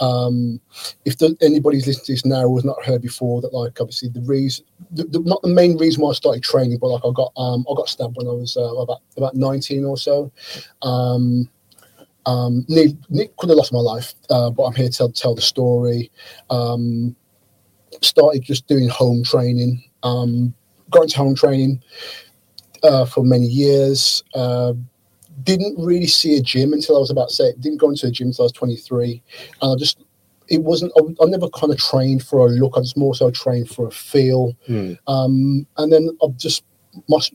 Um, 0.00 0.60
if 1.04 1.18
the, 1.18 1.36
anybody's 1.40 1.86
listening 1.86 2.06
to 2.06 2.12
this 2.12 2.26
now 2.26 2.42
who 2.42 2.56
has 2.56 2.64
not 2.64 2.84
heard 2.84 3.02
before 3.02 3.40
that 3.42 3.52
like 3.52 3.80
obviously 3.80 4.08
the 4.08 4.22
reason 4.22 4.64
the, 4.90 5.04
the, 5.04 5.20
not 5.20 5.42
the 5.42 5.48
main 5.48 5.76
reason 5.78 6.02
why 6.02 6.10
I 6.10 6.14
started 6.14 6.42
training, 6.42 6.78
but 6.80 6.88
like 6.88 7.04
I 7.04 7.10
got 7.14 7.32
um, 7.36 7.64
I 7.70 7.74
got 7.74 7.88
stabbed 7.88 8.16
when 8.16 8.28
I 8.28 8.32
was 8.32 8.56
uh, 8.56 8.74
about 8.76 9.02
about 9.16 9.34
19 9.34 9.84
or 9.84 9.96
so. 9.96 10.30
Um, 10.82 11.48
um, 12.26 12.64
nearly, 12.68 12.96
nearly 13.08 13.30
could 13.36 13.48
have 13.50 13.58
lost 13.58 13.72
my 13.72 13.80
life, 13.80 14.14
uh, 14.30 14.48
but 14.50 14.62
I'm 14.62 14.74
here 14.74 14.88
to 14.88 14.96
tell, 14.96 15.10
tell 15.10 15.34
the 15.34 15.42
story. 15.42 16.10
Um, 16.50 17.16
started 18.00 18.42
just 18.42 18.66
doing 18.68 18.88
home 18.88 19.24
training. 19.24 19.82
Um, 20.04 20.54
got 20.92 21.02
into 21.02 21.16
home 21.16 21.34
training 21.34 21.82
uh, 22.82 23.04
for 23.04 23.24
many 23.24 23.46
years. 23.46 24.22
Uh, 24.34 24.74
didn't 25.42 25.76
really 25.78 26.06
see 26.06 26.36
a 26.36 26.40
gym 26.40 26.72
until 26.72 26.96
I 26.96 27.00
was 27.00 27.10
about 27.10 27.30
say. 27.30 27.52
Didn't 27.58 27.78
go 27.78 27.90
into 27.90 28.06
a 28.06 28.10
gym 28.10 28.28
until 28.28 28.44
I 28.44 28.46
was 28.46 28.52
23, 28.52 29.22
and 29.62 29.72
I 29.72 29.74
just 29.76 30.04
it 30.48 30.62
wasn't. 30.62 30.92
I, 30.96 31.00
I 31.22 31.26
never 31.26 31.48
kind 31.48 31.72
of 31.72 31.78
trained 31.78 32.22
for 32.22 32.46
a 32.46 32.50
look. 32.50 32.74
I 32.76 32.80
just 32.80 32.96
more 32.96 33.14
so 33.14 33.30
trained 33.30 33.70
for 33.70 33.88
a 33.88 33.90
feel. 33.90 34.56
Hmm. 34.66 34.92
Um, 35.06 35.66
and 35.78 35.92
then 35.92 36.10
I've 36.22 36.36
just 36.36 36.64
must. 37.08 37.34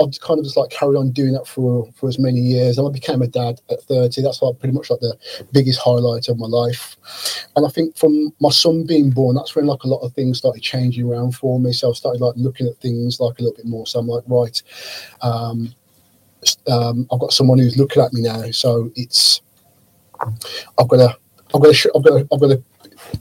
I've 0.00 0.10
just 0.10 0.22
kind 0.22 0.38
of 0.38 0.44
just 0.44 0.56
like 0.56 0.70
carried 0.70 0.96
on 0.96 1.10
doing 1.10 1.32
that 1.32 1.46
for 1.46 1.90
for 1.94 2.08
as 2.08 2.18
many 2.18 2.40
years. 2.40 2.78
And 2.78 2.86
I 2.86 2.90
became 2.90 3.22
a 3.22 3.26
dad 3.26 3.60
at 3.70 3.82
30. 3.82 4.22
That's 4.22 4.42
like 4.42 4.58
pretty 4.58 4.74
much 4.74 4.90
like 4.90 5.00
the 5.00 5.16
biggest 5.52 5.80
highlight 5.80 6.28
of 6.28 6.38
my 6.38 6.46
life. 6.46 6.96
And 7.56 7.66
I 7.66 7.68
think 7.70 7.96
from 7.96 8.32
my 8.40 8.50
son 8.50 8.84
being 8.86 9.10
born, 9.10 9.36
that's 9.36 9.54
when 9.54 9.66
like 9.66 9.84
a 9.84 9.88
lot 9.88 10.00
of 10.00 10.12
things 10.12 10.38
started 10.38 10.62
changing 10.62 11.10
around 11.10 11.32
for 11.32 11.58
me. 11.58 11.72
So 11.72 11.90
I 11.90 11.92
started 11.94 12.20
like 12.20 12.34
looking 12.36 12.66
at 12.66 12.76
things 12.78 13.20
like 13.20 13.38
a 13.38 13.42
little 13.42 13.56
bit 13.56 13.66
more. 13.66 13.86
So 13.86 13.98
I'm 13.98 14.08
like, 14.08 14.24
right, 14.26 14.62
um, 15.22 15.74
um, 16.68 17.06
I've 17.12 17.20
got 17.20 17.32
someone 17.32 17.58
who's 17.58 17.78
looking 17.78 18.02
at 18.02 18.12
me 18.12 18.22
now. 18.22 18.50
So 18.50 18.90
it's 18.96 19.40
I've 20.20 20.88
got 20.88 20.96
to 20.96 21.16
I've 21.54 21.62
got 21.62 21.74
to 21.74 21.92
I've 21.94 22.04
got 22.04 22.18
to 22.18 22.28
I've 22.32 22.40
got 22.40 22.48
to 22.48 22.62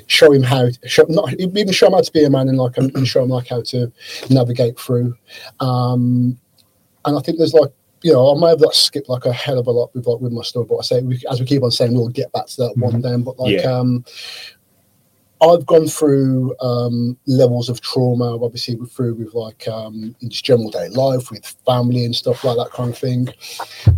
show 0.08 0.32
him 0.32 0.44
how 0.44 0.68
show, 0.86 1.06
not 1.10 1.34
even 1.34 1.72
show 1.72 1.88
him 1.88 1.94
how 1.94 2.02
to 2.02 2.12
be 2.12 2.24
a 2.24 2.30
man 2.30 2.50
and 2.50 2.58
like 2.58 2.78
and 2.78 3.08
show 3.08 3.24
him 3.24 3.30
like 3.30 3.48
how 3.48 3.62
to 3.62 3.92
navigate 4.30 4.80
through. 4.80 5.16
Um, 5.60 6.40
and 7.06 7.18
I 7.18 7.22
think 7.22 7.38
there's 7.38 7.54
like 7.54 7.72
you 8.02 8.13
know 8.13 8.36
I 8.36 8.39
may 8.39 8.50
have 8.50 8.62
like 8.62 8.74
skipped 8.74 9.10
like 9.10 9.26
a 9.26 9.34
hell 9.34 9.60
of 9.60 9.68
a 9.68 9.72
lot 9.72 9.94
with 9.96 10.08
like 10.08 10.20
with 10.20 10.32
my 10.32 10.44
story, 10.44 10.65
but 10.70 10.78
I 10.78 10.82
say 10.82 11.02
we, 11.02 11.22
as 11.30 11.39
we 11.39 11.46
keep 11.46 11.63
on 11.63 11.72
saying 11.72 11.94
we'll 11.94 12.10
get 12.10 12.32
back 12.32 12.48
to 12.48 12.58
that 12.58 12.78
one 12.78 13.02
day. 13.02 13.15
But 13.18 13.39
like 13.39 13.54
Yeah. 13.63 13.72
um, 13.72 14.06
I've 15.41 15.65
gone 15.65 15.88
through 15.88 16.56
um, 16.62 17.18
levels 17.28 17.70
of 17.70 17.82
trauma. 17.82 18.41
Obviously 18.44 18.76
through 18.76 19.15
with 19.15 19.34
like 19.34 19.68
um, 19.68 20.15
in 20.22 20.30
just 20.30 20.46
general 20.46 20.72
day 20.72 20.88
life 20.89 21.30
with 21.30 21.46
family 21.65 22.06
and 22.06 22.15
stuff 22.15 22.44
like 22.44 22.58
that 22.58 22.72
kind 22.72 22.89
of 22.91 22.98
thing. 22.98 23.28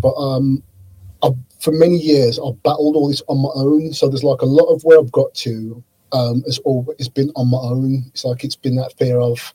But 0.01 0.15
um, 0.15 0.63
I've, 1.23 1.35
for 1.59 1.71
many 1.71 1.97
years, 1.97 2.39
I've 2.39 2.61
battled 2.63 2.95
all 2.95 3.07
this 3.09 3.21
on 3.27 3.37
my 3.39 3.49
own. 3.53 3.93
So 3.93 4.07
there's 4.07 4.23
like 4.23 4.41
a 4.41 4.45
lot 4.45 4.65
of 4.65 4.83
where 4.83 4.99
I've 4.99 5.11
got 5.11 5.33
to 5.35 5.83
um, 6.11 6.41
has 6.43 6.57
always 6.59 7.07
been 7.09 7.31
on 7.35 7.49
my 7.49 7.57
own. 7.57 8.03
It's 8.07 8.25
like 8.25 8.43
it's 8.43 8.55
been 8.55 8.75
that 8.77 8.97
fear 8.97 9.19
of 9.19 9.53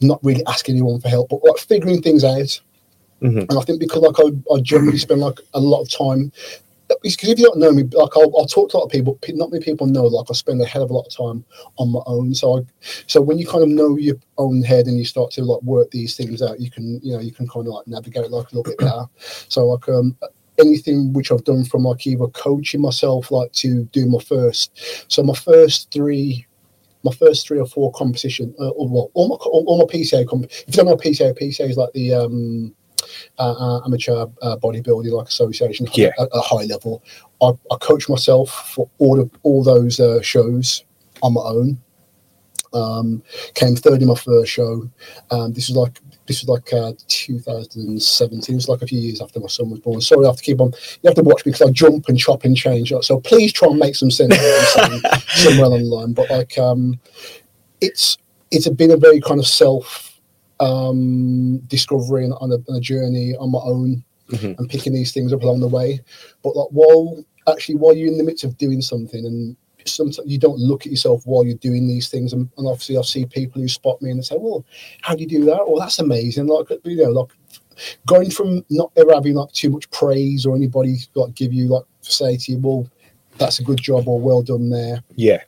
not 0.00 0.22
really 0.22 0.44
asking 0.46 0.74
anyone 0.76 1.00
for 1.00 1.08
help, 1.08 1.28
but 1.30 1.44
like 1.44 1.58
figuring 1.58 2.02
things 2.02 2.24
out. 2.24 2.60
Mhm. 3.22 3.46
And 3.48 3.58
I 3.58 3.62
think 3.62 3.80
because 3.80 4.02
like 4.02 4.18
I, 4.18 4.54
I 4.54 4.60
generally 4.60 4.98
spend 4.98 5.20
like 5.20 5.40
a 5.54 5.60
lot 5.60 5.82
of 5.82 5.90
time. 5.90 6.32
Because 7.02 7.28
if 7.30 7.38
you 7.40 7.46
don't 7.46 7.58
know 7.58 7.72
me, 7.72 7.82
like 7.82 8.16
I'll, 8.16 8.32
I'll 8.38 8.46
talk 8.46 8.70
to 8.70 8.76
a 8.76 8.78
lot 8.78 8.84
of 8.84 8.92
people. 8.92 9.18
pe- 9.20 9.32
Not 9.32 9.50
many 9.50 9.64
people 9.64 9.88
know. 9.88 10.04
Like 10.04 10.26
I 10.30 10.34
spend 10.34 10.62
a 10.62 10.66
hell 10.66 10.84
of 10.84 10.90
a 10.90 10.94
lot 10.94 11.06
of 11.06 11.16
time 11.16 11.44
on 11.78 11.90
my 11.90 12.00
own. 12.06 12.32
So 12.32 12.58
I, 12.58 12.60
so 13.08 13.20
when 13.20 13.38
you 13.38 13.46
kind 13.46 13.64
of 13.64 13.70
know 13.70 13.96
your 13.96 14.14
own 14.38 14.62
head 14.62 14.86
and 14.86 14.96
you 14.96 15.04
start 15.04 15.32
to 15.32 15.44
like 15.44 15.62
work 15.62 15.90
these 15.90 16.16
things 16.16 16.42
out, 16.42 16.60
you 16.60 16.70
can 16.70 17.00
you 17.02 17.12
know 17.12 17.20
you 17.20 17.32
can 17.32 17.48
kind 17.48 17.66
of 17.66 17.72
like 17.72 17.88
navigate 17.88 18.30
like 18.30 18.52
a 18.52 18.56
little 18.56 18.62
bit 18.62 18.78
better. 18.78 19.06
So 19.48 19.66
like 19.66 19.88
um 19.88 20.16
anything 20.58 21.12
which 21.12 21.32
I've 21.32 21.44
done 21.44 21.64
from 21.64 21.82
like 21.82 22.06
either 22.06 22.28
coaching 22.28 22.80
myself 22.82 23.30
like 23.32 23.50
to 23.52 23.84
do 23.86 24.06
my 24.06 24.20
first. 24.20 24.70
So 25.10 25.22
my 25.24 25.34
first 25.34 25.90
three. 25.90 26.46
My 27.06 27.12
first 27.12 27.46
three 27.46 27.60
or 27.60 27.66
four 27.66 27.92
competition, 27.92 28.54
uh, 28.60 28.68
or 28.70 28.88
well, 28.88 29.10
all 29.14 29.28
my 29.28 29.36
all, 29.36 29.64
all 29.66 29.78
my 29.78 29.84
PCA 29.84 30.26
comp. 30.28 30.44
If 30.44 30.64
you 30.68 30.72
don't 30.74 30.86
know 30.86 30.96
PCA, 30.96 31.38
PCA 31.38 31.70
is 31.70 31.76
like 31.76 31.92
the 31.92 32.12
um, 32.14 32.74
uh, 33.38 33.52
uh, 33.52 33.80
amateur 33.86 34.26
uh, 34.42 34.56
bodybuilding 34.56 35.12
like 35.12 35.28
association 35.28 35.86
Yeah. 35.94 36.10
at 36.18 36.28
a 36.32 36.40
high 36.40 36.64
level. 36.64 37.02
I, 37.40 37.52
I 37.70 37.76
coach 37.80 38.08
myself 38.08 38.50
for 38.74 38.88
all 38.98 39.20
of 39.20 39.30
all 39.42 39.62
those 39.62 40.00
uh, 40.00 40.20
shows 40.22 40.84
on 41.22 41.34
my 41.34 41.42
own. 41.42 41.78
Um, 42.72 43.22
came 43.54 43.76
third 43.76 44.02
in 44.02 44.08
my 44.08 44.14
first 44.14 44.50
show. 44.50 44.88
Um, 45.30 45.52
this 45.52 45.68
was 45.68 45.76
like 45.76 45.98
this 46.26 46.42
was 46.42 46.48
like 46.48 46.72
uh, 46.72 46.92
2017. 47.08 48.52
It 48.52 48.56
was 48.56 48.68
like 48.68 48.82
a 48.82 48.86
few 48.86 48.98
years 49.00 49.20
after 49.20 49.40
my 49.40 49.46
son 49.48 49.70
was 49.70 49.80
born. 49.80 50.00
Sorry, 50.00 50.24
I 50.24 50.28
have 50.28 50.36
to 50.36 50.42
keep 50.42 50.60
on. 50.60 50.72
You 51.02 51.08
have 51.08 51.14
to 51.14 51.22
watch 51.22 51.44
me 51.46 51.52
because 51.52 51.68
I 51.68 51.72
jump 51.72 52.08
and 52.08 52.18
chop 52.18 52.44
and 52.44 52.56
change. 52.56 52.92
So 53.02 53.20
please 53.20 53.52
try 53.52 53.68
and 53.68 53.78
make 53.78 53.94
some 53.94 54.10
sense 54.10 54.34
of 54.34 54.40
what 54.40 54.90
I'm 54.92 55.00
saying 55.00 55.02
somewhere 55.28 55.66
along 55.66 55.82
the 55.84 55.88
line. 55.94 56.12
But 56.12 56.30
like, 56.30 56.56
um, 56.58 56.98
it's 57.80 58.18
it's 58.50 58.68
been 58.68 58.90
a 58.92 58.96
very 58.96 59.20
kind 59.20 59.40
of 59.40 59.46
self 59.46 60.18
um, 60.60 61.58
discovery 61.66 62.24
and 62.24 62.32
on 62.34 62.52
a, 62.52 62.56
on 62.68 62.76
a 62.76 62.80
journey 62.80 63.34
on 63.36 63.50
my 63.50 63.60
own 63.60 64.02
Mhm. 64.30 64.58
and 64.58 64.68
picking 64.68 64.92
these 64.92 65.12
things 65.12 65.32
up 65.32 65.44
along 65.44 65.60
the 65.60 65.68
way. 65.68 66.00
But 66.42 66.56
like 66.56 66.66
while 66.72 67.24
actually 67.48 67.76
while 67.76 67.94
you're 67.94 68.08
in 68.08 68.18
the 68.18 68.24
midst 68.24 68.42
of 68.42 68.58
doing 68.58 68.80
something 68.82 69.24
and 69.24 69.56
sometimes 69.88 70.28
you 70.30 70.38
don't 70.38 70.58
look 70.58 70.86
at 70.86 70.92
yourself 70.92 71.22
while 71.26 71.44
you're 71.44 71.56
doing 71.56 71.86
these 71.86 72.08
things. 72.08 72.32
And, 72.32 72.48
and 72.56 72.66
obviously, 72.66 72.98
I 72.98 73.02
see 73.02 73.26
people 73.26 73.60
who 73.60 73.68
spot 73.68 74.00
me 74.02 74.10
and 74.10 74.18
they 74.18 74.24
say, 74.24 74.36
"Well, 74.38 74.64
how 75.02 75.14
do 75.14 75.22
you 75.22 75.28
do 75.28 75.44
that?" 75.46 75.66
Well, 75.66 75.78
that's 75.78 75.98
amazing. 75.98 76.46
Like 76.46 76.68
you 76.84 76.96
know, 76.96 77.10
like 77.10 77.30
going 78.06 78.30
from 78.30 78.64
not 78.70 78.90
ever 78.96 79.12
having 79.12 79.34
like 79.34 79.52
too 79.52 79.70
much 79.70 79.90
praise 79.90 80.46
or 80.46 80.56
anybody 80.56 80.96
like 81.14 81.34
give 81.34 81.52
you 81.52 81.68
like 81.68 81.84
say 82.00 82.36
to 82.36 82.52
you, 82.52 82.58
"Well, 82.58 82.88
that's 83.38 83.58
a 83.58 83.64
good 83.64 83.78
job" 83.78 84.08
or 84.08 84.20
"Well 84.20 84.42
done 84.42 84.70
there." 84.70 85.02
Yeah. 85.14 85.42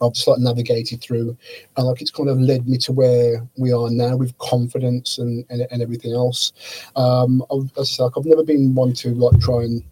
I've 0.00 0.12
just 0.12 0.26
like 0.26 0.38
navigated 0.38 1.00
through, 1.00 1.36
and 1.76 1.86
like 1.86 2.02
it's 2.02 2.10
kind 2.10 2.28
of 2.28 2.40
led 2.40 2.68
me 2.68 2.78
to 2.78 2.92
where 2.92 3.46
we 3.56 3.72
are 3.72 3.90
now 3.90 4.16
with 4.16 4.36
confidence 4.38 5.18
and 5.18 5.44
and, 5.50 5.66
and 5.70 5.82
everything 5.82 6.12
else. 6.12 6.52
Um, 6.96 7.44
I've, 7.50 7.70
as 7.78 7.78
I 7.78 7.84
said, 7.84 8.02
like, 8.04 8.12
I've 8.16 8.24
never 8.26 8.44
been 8.44 8.74
one 8.74 8.92
to 8.94 9.14
like 9.14 9.40
try 9.40 9.62
and 9.62 9.82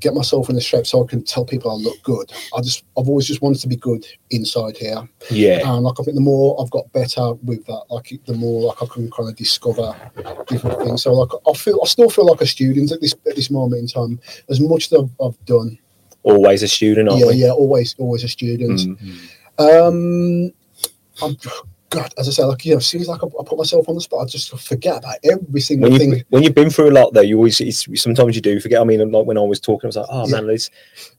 get 0.00 0.14
myself 0.14 0.48
in 0.50 0.56
a 0.56 0.60
shape 0.60 0.86
so 0.86 1.04
I 1.04 1.06
can 1.06 1.22
tell 1.22 1.44
people 1.44 1.70
I 1.70 1.74
look 1.74 2.02
good. 2.02 2.32
I 2.56 2.60
just 2.60 2.84
I've 2.98 3.08
always 3.08 3.26
just 3.26 3.42
wanted 3.42 3.60
to 3.60 3.68
be 3.68 3.76
good 3.76 4.04
inside 4.30 4.76
here, 4.76 5.08
Yeah. 5.30 5.60
and 5.72 5.82
like 5.84 6.00
I 6.00 6.02
think 6.02 6.14
the 6.16 6.20
more 6.22 6.60
I've 6.60 6.70
got 6.70 6.90
better 6.92 7.34
with 7.34 7.64
that, 7.66 7.84
like 7.90 8.12
the 8.26 8.34
more 8.34 8.68
like 8.68 8.82
I 8.82 8.86
can 8.86 9.10
kind 9.10 9.28
of 9.28 9.36
discover 9.36 9.94
different 10.48 10.78
things. 10.80 11.02
So 11.02 11.12
like 11.12 11.30
I 11.48 11.52
feel 11.52 11.78
I 11.84 11.86
still 11.86 12.10
feel 12.10 12.26
like 12.26 12.40
a 12.40 12.46
student 12.46 12.90
at 12.92 13.00
this 13.00 13.14
at 13.28 13.36
this 13.36 13.50
moment 13.50 13.80
in 13.82 13.86
time. 13.86 14.20
As 14.48 14.60
much 14.60 14.92
as 14.92 15.00
I've, 15.00 15.10
I've 15.24 15.44
done, 15.44 15.78
Always 16.22 16.62
a 16.62 16.68
student, 16.68 17.08
aren't 17.08 17.20
yeah, 17.20 17.26
we? 17.28 17.34
yeah, 17.34 17.50
always 17.52 17.94
always 17.98 18.24
a 18.24 18.28
student. 18.28 18.80
Mm. 18.80 19.30
Um, 19.58 20.52
I'm, 21.22 21.36
God, 21.90 22.14
as 22.18 22.28
I 22.28 22.30
say, 22.30 22.44
like 22.44 22.64
you 22.64 22.70
know, 22.72 22.76
as 22.78 22.86
soon 22.86 23.00
as 23.00 23.08
like 23.08 23.20
I, 23.22 23.26
I 23.26 23.42
put 23.44 23.58
myself 23.58 23.88
on 23.88 23.96
the 23.96 24.00
spot, 24.00 24.22
I 24.22 24.24
just 24.26 24.56
forget 24.60 24.98
about 24.98 25.16
every 25.24 25.60
single 25.60 25.90
When 25.90 25.98
thing. 25.98 26.12
you 26.14 26.24
when 26.28 26.44
you've 26.44 26.54
been 26.54 26.70
through 26.70 26.90
a 26.90 26.92
lot 26.92 27.12
though, 27.12 27.20
you 27.20 27.36
always 27.36 27.60
it's, 27.60 27.86
sometimes 28.00 28.36
you 28.36 28.40
do 28.40 28.60
forget. 28.60 28.80
I 28.80 28.84
mean, 28.84 29.10
like 29.10 29.26
when 29.26 29.36
I 29.36 29.40
was 29.40 29.58
talking, 29.58 29.86
I 29.86 29.88
was 29.88 29.96
like, 29.96 30.06
oh 30.08 30.28
Yeah. 30.28 30.36
man, 30.36 30.46
this, 30.46 30.70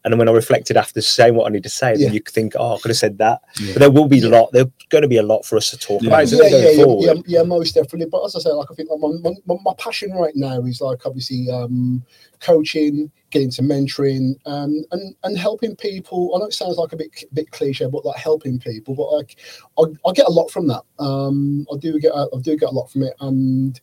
and 0.06 0.14
then 0.14 0.18
when 0.18 0.30
I 0.30 0.32
reflected 0.32 0.78
after 0.78 1.02
saying 1.02 1.36
what 1.36 1.46
I 1.46 1.50
need 1.54 1.64
to 1.64 1.70
say, 1.70 1.92
Yeah. 1.96 2.06
then 2.06 2.14
you 2.14 2.22
think, 2.26 2.54
oh, 2.58 2.76
I 2.76 2.80
could 2.80 2.90
have 2.90 2.98
said 2.98 3.18
that. 3.18 3.42
Yeah. 3.60 3.74
But 3.74 3.80
there 3.82 3.92
will 3.92 4.08
be 4.08 4.20
a 4.20 4.22
Yeah. 4.30 4.40
lot. 4.40 4.52
There's 4.54 4.68
going 4.88 5.02
to 5.02 5.10
be 5.10 5.18
a 5.18 5.24
lot 5.24 5.46
for 5.46 5.58
us 5.58 5.70
to 5.72 5.78
talk 5.78 6.02
Yeah. 6.04 6.08
about. 6.08 6.32
yeah, 6.32 6.48
yeah, 6.48 6.70
yeah, 6.70 6.86
yeah, 7.00 7.14
yeah, 7.26 7.44
most 7.44 7.76
definitely. 7.76 8.08
But 8.10 8.24
as 8.24 8.38
I 8.38 8.40
say, 8.40 8.52
like 8.52 8.72
I 8.72 8.74
think 8.76 8.90
like, 8.90 9.00
my, 9.02 9.10
my, 9.30 9.36
my, 9.46 9.56
my 9.66 9.74
passion 9.78 10.14
right 10.14 10.36
now 10.36 10.62
is 10.64 10.80
like 10.80 11.06
obviously 11.06 11.50
um, 11.52 12.02
coaching, 12.40 13.12
getting 13.32 13.52
to 13.52 13.62
mentoring, 13.62 14.36
um, 14.46 14.84
and 14.92 15.16
and 15.24 15.38
helping 15.38 15.76
people. 15.76 16.34
I 16.36 16.40
know 16.40 16.46
it 16.46 16.54
sounds 16.54 16.78
like 16.78 16.94
a 16.94 16.98
bit 16.98 17.24
bit 17.34 17.52
cliche, 17.52 17.88
but 17.92 18.06
like 18.06 18.18
helping 18.18 18.60
people. 18.60 18.96
But 18.96 19.12
like 19.12 19.38
I, 19.80 19.84
I 20.08 20.14
get 20.14 20.28
a 20.28 20.32
lot 20.32 20.52
from 20.52 20.68
that. 20.68 20.84
Um, 21.00 21.66
I 21.74 21.78
do 21.78 22.00
get 22.00 22.12
a, 22.12 22.28
I 22.34 22.40
do 22.42 22.56
get 22.58 22.70
a 22.70 22.74
lot 22.74 22.92
from 22.92 23.04
it, 23.04 23.14
and 23.20 23.80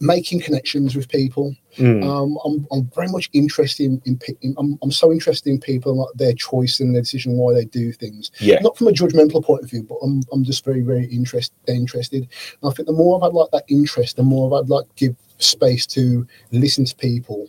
making 0.00 0.40
connections 0.40 0.96
with 0.96 1.08
people. 1.08 1.54
Mm. 1.76 2.02
Um, 2.02 2.38
I'm, 2.44 2.66
I'm 2.72 2.90
very 2.94 3.08
much 3.08 3.28
interested 3.32 3.84
in, 3.84 4.02
in, 4.06 4.18
in 4.40 4.54
I'm, 4.58 4.78
I'm 4.82 4.90
so 4.90 5.12
interested 5.12 5.50
in 5.50 5.60
people 5.60 5.92
and 5.92 6.00
like 6.00 6.14
their 6.14 6.32
choice 6.32 6.80
and 6.80 6.94
their 6.94 7.02
decision 7.02 7.34
why 7.34 7.52
they 7.52 7.66
do 7.66 7.92
things. 7.92 8.30
yeah, 8.40 8.58
Not 8.60 8.76
from 8.76 8.88
a 8.88 8.92
judgmental 8.92 9.44
point 9.44 9.62
of 9.62 9.70
view, 9.70 9.82
but 9.82 9.96
I'm, 10.02 10.22
I'm 10.32 10.42
just 10.42 10.64
very 10.64 10.80
very 10.80 11.04
interest, 11.06 11.52
interested. 11.68 12.28
And 12.62 12.70
I 12.70 12.74
think 12.74 12.86
the 12.86 12.94
more 12.94 13.16
I've 13.16 13.22
had 13.22 13.34
like 13.34 13.50
that 13.52 13.64
interest, 13.68 14.16
the 14.16 14.22
more 14.22 14.46
I've 14.46 14.64
had 14.64 14.70
like 14.70 14.86
give 14.96 15.14
space 15.38 15.86
to 15.88 16.26
listen 16.50 16.84
to 16.86 16.96
people, 16.96 17.48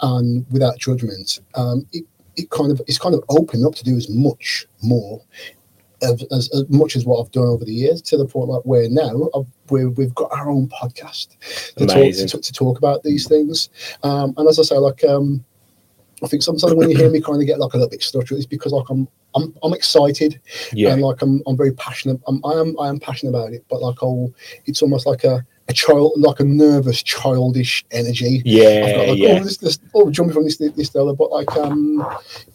and 0.00 0.46
without 0.50 0.78
judgment, 0.78 1.40
um, 1.54 1.86
it 1.92 2.04
it 2.36 2.50
kind 2.50 2.72
of 2.72 2.80
it's 2.86 2.98
kind 2.98 3.14
of 3.14 3.22
opened 3.28 3.66
up 3.66 3.74
to 3.76 3.84
do 3.84 3.96
as 3.96 4.08
much 4.08 4.66
more. 4.82 5.22
As, 6.02 6.22
as, 6.32 6.50
as 6.52 6.68
much 6.68 6.96
as 6.96 7.06
what 7.06 7.18
I've 7.24 7.30
done 7.30 7.46
over 7.46 7.64
the 7.64 7.72
years, 7.72 8.02
to 8.02 8.18
the 8.18 8.26
point 8.26 8.50
like 8.50 8.62
where 8.64 8.90
now 8.90 9.30
I've, 9.34 9.46
we're, 9.70 9.88
we've 9.88 10.14
got 10.14 10.30
our 10.32 10.50
own 10.50 10.68
podcast 10.68 11.28
to 11.76 11.86
talk, 11.86 12.28
to, 12.28 12.40
to 12.42 12.52
talk 12.52 12.76
about 12.76 13.04
these 13.04 13.26
things. 13.26 13.70
Um, 14.02 14.34
and 14.36 14.46
as 14.46 14.58
I 14.58 14.64
say, 14.64 14.76
like 14.76 15.02
um, 15.04 15.42
I 16.22 16.26
think 16.26 16.42
sometimes 16.42 16.74
when 16.74 16.90
you 16.90 16.96
hear 16.96 17.10
me 17.10 17.22
kind 17.22 17.40
of 17.40 17.46
get 17.46 17.58
like 17.58 17.72
a 17.72 17.76
little 17.76 17.88
bit 17.88 18.02
stuttered, 18.02 18.36
it's 18.36 18.44
because 18.44 18.72
like 18.72 18.88
I'm 18.90 19.08
I'm 19.34 19.54
I'm 19.62 19.72
excited 19.72 20.40
yeah, 20.72 20.92
and 20.92 21.02
like 21.02 21.22
I'm 21.22 21.42
I'm 21.46 21.56
very 21.56 21.72
passionate. 21.72 22.20
I'm, 22.26 22.44
I 22.44 22.52
am 22.52 22.78
I 22.78 22.88
am 22.88 23.00
passionate 23.00 23.30
about 23.30 23.52
it, 23.52 23.64
but 23.68 23.80
like 23.80 23.96
I'll 24.02 24.32
it's 24.66 24.82
almost 24.82 25.06
like 25.06 25.24
a 25.24 25.44
a 25.68 25.72
child 25.72 26.12
like 26.16 26.40
a 26.40 26.44
nervous 26.44 27.02
childish 27.02 27.84
energy. 27.90 28.42
Yeah, 28.44 28.64
I've 28.64 28.68
yeah, 28.68 28.96
got 28.96 29.08
like 29.08 29.18
yeah. 29.18 29.38
oh 29.40 29.44
this 29.44 29.56
this 29.58 29.78
oh 29.94 30.10
jumping 30.10 30.34
from 30.34 30.44
this 30.44 30.56
this 30.58 30.88
to 30.88 30.92
the 30.94 31.02
other, 31.02 31.14
but 31.14 31.30
like 31.30 31.54
um 31.56 32.06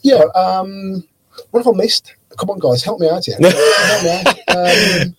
yeah 0.01 0.23
um 0.35 1.03
what 1.51 1.63
have 1.65 1.73
I 1.73 1.77
missed? 1.77 2.15
Come 2.37 2.49
on 2.49 2.59
guys, 2.59 2.83
help 2.83 2.99
me 2.99 3.09
out 3.09 3.25
here. 3.25 3.37
help 3.41 4.03
me 4.03 4.31
out. 4.47 5.05
Um, 5.05 5.15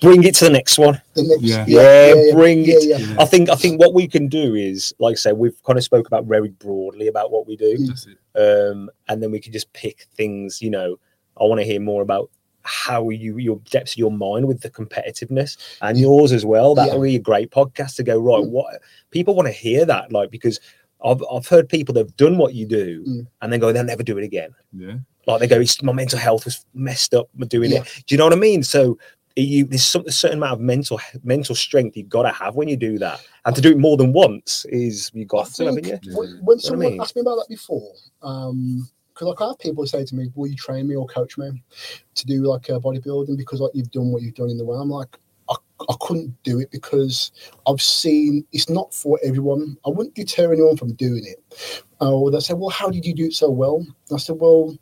Bring 0.00 0.24
it 0.24 0.34
to 0.36 0.46
the 0.46 0.50
next 0.50 0.78
one. 0.78 1.00
the 1.14 1.24
next, 1.24 1.42
Yeah. 1.42 1.64
Yeah, 1.68 2.32
bring 2.32 2.64
yeah, 2.64 2.74
it. 2.74 2.88
yeah. 2.88 2.96
Yeah. 2.96 3.16
I 3.18 3.26
think 3.26 3.50
I 3.50 3.54
think 3.54 3.78
what 3.78 3.92
we 3.92 4.08
can 4.08 4.28
do 4.28 4.54
is, 4.54 4.94
like 4.98 5.12
I 5.12 5.16
say, 5.16 5.32
we've 5.32 5.62
kind 5.64 5.78
of 5.78 5.84
spoke 5.84 6.06
about 6.06 6.24
very 6.24 6.48
broadly 6.48 7.08
about 7.08 7.30
what 7.30 7.46
we 7.46 7.56
do, 7.56 7.76
That's 7.86 8.06
um, 8.34 8.88
and 9.08 9.22
then 9.22 9.30
we 9.30 9.40
can 9.40 9.52
just 9.52 9.70
pick 9.74 10.06
things. 10.16 10.62
You 10.62 10.70
know, 10.70 10.98
I 11.38 11.44
want 11.44 11.60
to 11.60 11.66
hear 11.66 11.80
more 11.80 12.00
about 12.00 12.30
how 12.70 13.10
you 13.10 13.36
your 13.38 13.58
depths 13.70 13.92
of 13.94 13.98
your 13.98 14.12
mind 14.12 14.46
with 14.46 14.60
the 14.60 14.70
competitiveness 14.70 15.56
and 15.82 15.98
yours 15.98 16.32
as 16.32 16.46
well. 16.46 16.74
That 16.74 16.88
Yeah. 16.88 16.94
would 16.96 17.04
be 17.04 17.16
a 17.16 17.20
great 17.20 17.50
podcast 17.50 17.96
to 17.96 18.02
go 18.02 18.18
right. 18.18 18.42
Mm. 18.44 18.50
What 18.50 18.80
people 19.10 19.34
want 19.34 19.48
to 19.48 19.52
hear 19.52 19.84
that, 19.84 20.12
like 20.12 20.30
because 20.30 20.60
I've 21.04 21.22
I've 21.32 21.46
heard 21.46 21.68
people 21.68 21.92
that've 21.94 22.16
done 22.16 22.38
what 22.38 22.54
you 22.54 22.66
do 22.66 23.04
Mm. 23.06 23.26
and 23.42 23.52
then 23.52 23.60
go 23.60 23.72
they'll 23.72 23.84
never 23.84 24.02
do 24.02 24.18
it 24.18 24.24
again. 24.24 24.54
Yeah. 24.72 24.96
Like 25.26 25.40
they 25.40 25.46
go, 25.48 25.60
it's, 25.60 25.82
my 25.82 25.92
mental 25.92 26.18
health 26.18 26.44
was 26.46 26.64
messed 26.74 27.12
up 27.14 27.28
with 27.36 27.48
doing 27.50 27.70
Yeah. 27.72 27.80
it. 27.80 28.04
Do 28.06 28.14
you 28.14 28.18
know 28.18 28.24
what 28.24 28.32
I 28.32 28.36
mean? 28.36 28.62
So 28.62 28.98
you 29.36 29.64
there's 29.64 29.84
some 29.84 30.04
a 30.06 30.12
certain 30.12 30.38
amount 30.38 30.54
of 30.54 30.60
mental 30.60 31.00
mental 31.22 31.54
strength 31.54 31.96
you've 31.96 32.08
got 32.08 32.22
to 32.24 32.30
have 32.32 32.56
when 32.56 32.68
you 32.68 32.76
do 32.76 32.98
that, 32.98 33.20
and 33.44 33.54
to 33.54 33.62
do 33.62 33.70
it 33.70 33.78
more 33.78 33.96
than 33.96 34.12
once 34.12 34.66
is 34.68 35.10
you 35.14 35.22
I 35.22 35.24
got 35.24 35.46
to, 35.54 35.64
haven't 35.66 35.84
think 35.84 36.04
you? 36.04 36.10
Yeah. 36.12 36.18
when, 36.18 36.40
when 36.42 36.58
I 36.58 36.60
someone 36.60 36.90
mean? 36.90 37.00
asked 37.00 37.14
me 37.16 37.22
about 37.22 37.36
that 37.36 37.46
before, 37.48 37.92
um, 38.22 38.88
because 39.20 39.28
like 39.38 39.46
I 39.46 39.48
have 39.50 39.58
people 39.58 39.86
say 39.86 40.04
to 40.04 40.14
me, 40.14 40.28
"Will 40.34 40.46
you 40.46 40.56
train 40.56 40.88
me 40.88 40.96
or 40.96 41.06
coach 41.06 41.36
me 41.36 41.62
to 42.14 42.26
do 42.26 42.42
like 42.42 42.70
uh, 42.70 42.78
bodybuilding?" 42.78 43.36
Because 43.36 43.60
like 43.60 43.72
you've 43.74 43.90
done 43.90 44.12
what 44.12 44.22
you've 44.22 44.34
done 44.34 44.48
in 44.48 44.56
the 44.56 44.64
way. 44.64 44.78
I'm 44.78 44.88
like, 44.88 45.18
I, 45.50 45.56
I 45.88 45.94
couldn't 46.00 46.42
do 46.42 46.58
it 46.58 46.70
because 46.70 47.32
I've 47.66 47.82
seen 47.82 48.46
it's 48.52 48.70
not 48.70 48.94
for 48.94 49.18
everyone. 49.22 49.76
I 49.86 49.90
wouldn't 49.90 50.14
deter 50.14 50.52
anyone 50.52 50.78
from 50.78 50.94
doing 50.94 51.24
it. 51.26 51.42
Oh, 52.00 52.30
they 52.30 52.40
say, 52.40 52.54
"Well, 52.54 52.70
how 52.70 52.88
did 52.88 53.04
you 53.04 53.14
do 53.14 53.26
it 53.26 53.34
so 53.34 53.50
well?" 53.50 53.76
And 53.76 54.14
I 54.14 54.16
said, 54.16 54.36
"Well, 54.40 54.74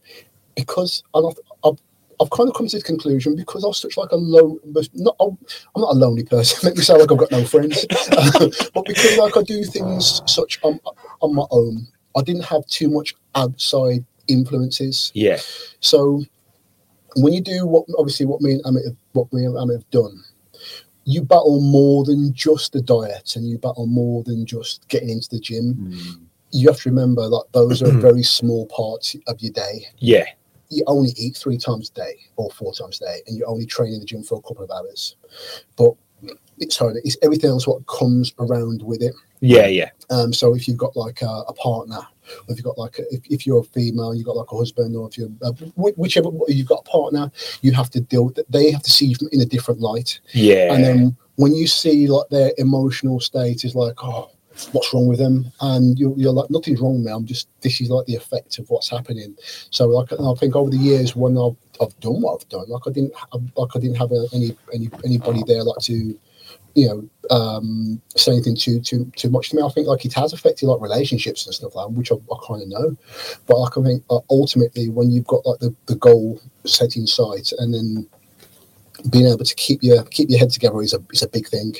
because 0.54 1.02
I've, 1.14 1.24
I've 1.64 1.78
I've 2.20 2.30
kind 2.30 2.48
of 2.48 2.54
come 2.54 2.68
to 2.68 2.76
the 2.78 2.82
conclusion 2.82 3.34
because 3.34 3.64
I 3.64 3.68
was 3.68 3.78
such 3.78 3.96
like 3.96 4.12
a 4.12 4.16
low, 4.16 4.60
not 4.94 5.16
I'm 5.20 5.36
I'm 5.74 5.82
not 5.82 5.94
a 5.94 5.98
lonely 5.98 6.24
person. 6.24 6.60
Make 6.68 6.76
me 6.76 6.84
sound 6.84 7.00
like 7.00 7.10
I've 7.10 7.18
got 7.18 7.32
no 7.32 7.44
friends, 7.44 7.86
but 8.72 8.84
because 8.86 9.16
like 9.18 9.36
I 9.36 9.42
do 9.42 9.64
things 9.64 10.22
such 10.26 10.60
on 10.62 10.78
on 11.22 11.34
my 11.34 11.46
own, 11.50 11.88
I 12.16 12.22
didn't 12.22 12.44
have 12.44 12.64
too 12.66 12.88
much 12.88 13.16
outside 13.34 14.04
influences. 14.28 15.12
Yeah, 15.14 15.38
So 15.80 16.22
when 17.16 17.32
you 17.32 17.40
do 17.40 17.66
what 17.66 17.84
obviously 17.98 18.26
what 18.26 18.40
me 18.40 18.52
and 18.52 18.64
Amit 18.64 18.84
have, 18.84 18.96
what 19.12 19.32
me 19.32 19.44
and 19.44 19.54
Amit 19.54 19.74
have 19.74 19.90
done, 19.90 20.22
you 21.04 21.22
battle 21.22 21.60
more 21.60 22.04
than 22.04 22.32
just 22.34 22.72
the 22.72 22.82
diet, 22.82 23.34
and 23.36 23.48
you 23.48 23.58
battle 23.58 23.86
more 23.86 24.22
than 24.24 24.44
just 24.44 24.86
getting 24.88 25.10
into 25.10 25.28
the 25.30 25.40
gym. 25.40 25.74
Mm. 25.74 26.20
You 26.50 26.68
have 26.68 26.80
to 26.80 26.90
remember 26.90 27.28
that 27.28 27.44
those 27.52 27.82
are 27.82 27.90
very 28.00 28.22
small 28.22 28.66
parts 28.66 29.16
of 29.26 29.40
your 29.40 29.52
day 29.52 29.86
yeah, 29.98 30.24
you 30.70 30.84
only 30.86 31.10
eat 31.16 31.36
three 31.36 31.58
times 31.58 31.90
a 31.90 31.94
day 31.94 32.16
or 32.36 32.50
four 32.50 32.74
times 32.74 33.00
a 33.00 33.04
day, 33.06 33.22
and 33.26 33.36
you 33.36 33.44
only 33.46 33.66
train 33.66 33.92
in 33.92 34.00
the 34.00 34.06
gym 34.06 34.22
for 34.22 34.38
a 34.38 34.42
couple 34.42 34.64
of 34.64 34.70
hours. 34.70 35.16
But 35.76 35.92
it's 36.58 36.76
hard. 36.76 36.96
It's 37.04 37.16
everything 37.22 37.50
else 37.50 37.66
what 37.66 37.86
comes 37.86 38.34
around 38.38 38.82
with 38.82 39.02
it. 39.02 39.14
yeah, 39.40 39.66
yeah, 39.66 39.90
Um, 40.10 40.32
so 40.32 40.54
if 40.54 40.66
you've 40.66 40.76
got 40.76 40.96
like 40.96 41.22
a, 41.22 41.44
a 41.48 41.52
partner, 41.54 42.00
if 42.48 42.56
you've 42.56 42.64
got 42.64 42.78
like 42.78 42.98
a, 42.98 43.02
if, 43.14 43.20
if 43.30 43.46
you're 43.46 43.60
a 43.60 43.64
female, 43.64 44.14
you've 44.14 44.26
got 44.26 44.36
like 44.36 44.52
a 44.52 44.56
husband, 44.56 44.96
or 44.96 45.08
if 45.08 45.18
you're 45.18 45.30
uh, 45.42 45.52
whichever 45.76 46.30
you've 46.48 46.68
got 46.68 46.84
a 46.86 46.90
partner, 46.90 47.30
you 47.62 47.72
have 47.72 47.90
to 47.90 48.00
deal. 48.00 48.26
with 48.26 48.38
They 48.48 48.70
have 48.70 48.82
to 48.82 48.90
see 48.90 49.06
you 49.06 49.16
from- 49.16 49.28
in 49.32 49.40
a 49.40 49.46
different 49.46 49.80
light, 49.80 50.20
yeah. 50.32 50.72
and 50.72 50.84
then 50.84 51.16
when 51.36 51.54
you 51.54 51.66
see 51.66 52.08
like 52.08 52.28
their 52.30 52.52
emotional 52.58 53.20
state 53.20 53.64
is 53.64 53.74
like, 53.74 53.94
oh, 54.02 54.30
what's 54.72 54.92
wrong 54.92 55.06
with 55.06 55.18
them? 55.18 55.50
And 55.60 55.98
you're, 55.98 56.14
you're 56.16 56.32
like, 56.32 56.50
nothing's 56.50 56.80
wrong 56.80 56.94
with 56.96 57.06
me. 57.06 57.12
I'm 57.12 57.26
just 57.26 57.48
this 57.60 57.80
is 57.80 57.90
like 57.90 58.06
the 58.06 58.16
effect 58.16 58.58
of 58.58 58.68
what's 58.70 58.90
happening. 58.90 59.36
So 59.70 59.86
like 59.86 60.12
I 60.12 60.34
think 60.34 60.56
over 60.56 60.70
the 60.70 60.76
years 60.76 61.14
when 61.14 61.38
I've, 61.38 61.56
I've 61.80 61.98
done 62.00 62.20
what 62.22 62.40
I've 62.40 62.48
done, 62.48 62.68
like 62.68 62.82
I 62.86 62.90
didn't 62.90 63.14
have, 63.16 63.42
like 63.56 63.70
I 63.74 63.78
didn't 63.78 63.96
have 63.96 64.12
a, 64.12 64.26
any 64.32 64.56
any 64.74 64.90
anybody 65.04 65.42
there 65.46 65.62
like 65.62 65.78
to 65.82 66.18
you 66.74 66.86
know 66.88 67.08
um 67.30 68.00
say 68.16 68.32
anything 68.32 68.56
too 68.56 68.80
too 68.80 69.10
too 69.16 69.30
much 69.30 69.50
to 69.50 69.56
me. 69.56 69.62
I 69.62 69.68
think 69.68 69.86
like 69.86 70.04
it 70.04 70.14
has 70.14 70.32
affected 70.32 70.66
like 70.66 70.80
relationships 70.80 71.46
and 71.46 71.54
stuff 71.54 71.74
like 71.74 71.86
that, 71.86 71.92
which 71.92 72.12
I, 72.12 72.14
I 72.14 72.36
kind 72.46 72.62
of 72.62 72.68
know. 72.68 72.96
But 73.46 73.58
like 73.58 73.76
I 73.78 73.82
think 73.82 74.04
uh, 74.10 74.20
ultimately 74.30 74.88
when 74.88 75.10
you've 75.10 75.26
got 75.26 75.46
like 75.46 75.60
the, 75.60 75.74
the 75.86 75.96
goal 75.96 76.40
set 76.64 76.96
in 76.96 77.06
sight 77.06 77.52
and 77.58 77.74
then 77.74 78.06
being 79.10 79.26
able 79.26 79.44
to 79.44 79.54
keep 79.54 79.82
your 79.82 80.02
keep 80.04 80.28
your 80.28 80.38
head 80.38 80.50
together 80.50 80.82
is 80.82 80.92
a 80.92 81.02
is 81.12 81.22
a 81.22 81.28
big 81.28 81.46
thing. 81.48 81.74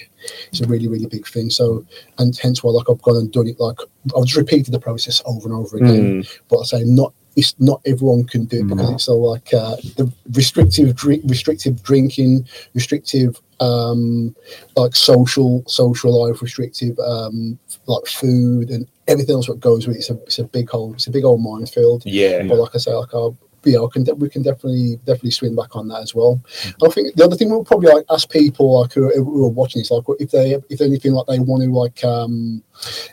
It's 0.48 0.60
a 0.60 0.66
really 0.66 0.88
really 0.88 1.06
big 1.06 1.26
thing. 1.26 1.50
So 1.50 1.84
and 2.18 2.36
hence 2.38 2.62
why 2.62 2.70
like 2.72 2.88
I've 2.88 3.02
gone 3.02 3.16
and 3.16 3.32
done 3.32 3.48
it 3.48 3.58
like 3.58 3.78
I've 4.16 4.24
just 4.24 4.36
repeated 4.36 4.72
the 4.72 4.80
process 4.80 5.22
over 5.26 5.48
and 5.48 5.56
over 5.56 5.76
again. 5.76 6.22
Mm, 6.22 6.38
But 6.48 6.60
I 6.60 6.64
say 6.64 6.84
not 6.84 7.12
it's 7.38 7.54
not 7.60 7.80
everyone 7.86 8.24
can 8.24 8.46
do 8.46 8.58
it 8.58 8.66
because 8.66 8.90
it's 8.90 9.04
so 9.04 9.16
like 9.16 9.54
uh, 9.54 9.76
the 9.96 10.12
restrictive 10.32 10.96
drink, 10.96 11.22
restrictive 11.24 11.80
drinking, 11.84 12.44
restrictive 12.74 13.40
um, 13.60 14.34
like 14.74 14.96
social 14.96 15.62
social 15.68 16.10
life, 16.20 16.42
restrictive 16.42 16.98
um, 16.98 17.56
like 17.86 18.06
food 18.06 18.70
and 18.70 18.88
everything 19.06 19.36
else 19.36 19.46
that 19.46 19.60
goes 19.60 19.86
with 19.86 19.94
it. 19.96 20.00
It's 20.00 20.10
a 20.10 20.14
it's 20.24 20.38
a 20.40 20.44
big 20.44 20.68
whole 20.68 20.94
It's 20.94 21.06
a 21.06 21.12
big 21.12 21.24
old 21.24 21.40
minefield. 21.40 22.02
yeah, 22.04 22.42
But 22.42 22.58
like 22.58 22.74
I 22.74 22.78
say, 22.78 22.92
like 22.92 23.14
I, 23.14 23.28
yeah, 23.64 23.78
I 23.80 23.86
can 23.92 24.04
de- 24.04 24.14
we 24.14 24.28
can 24.28 24.42
definitely 24.42 24.96
definitely 25.04 25.32
swing 25.32 25.54
back 25.56 25.74
on 25.76 25.88
that 25.88 26.02
as 26.02 26.14
well. 26.14 26.40
I 26.84 26.88
think 26.88 27.14
the 27.16 27.24
other 27.24 27.36
thing 27.36 27.50
we'll 27.50 27.64
probably 27.64 27.92
like 27.92 28.04
ask 28.10 28.30
people 28.30 28.80
like 28.80 28.92
who, 28.92 29.10
who 29.14 29.46
are 29.46 29.50
watching 29.50 29.80
this, 29.80 29.90
like 29.90 30.04
if 30.20 30.30
they 30.30 30.56
if 30.68 30.80
anything 30.80 31.12
like 31.12 31.26
they 31.26 31.38
want 31.38 31.62
to 31.62 31.70
like 31.72 32.04
um 32.04 32.62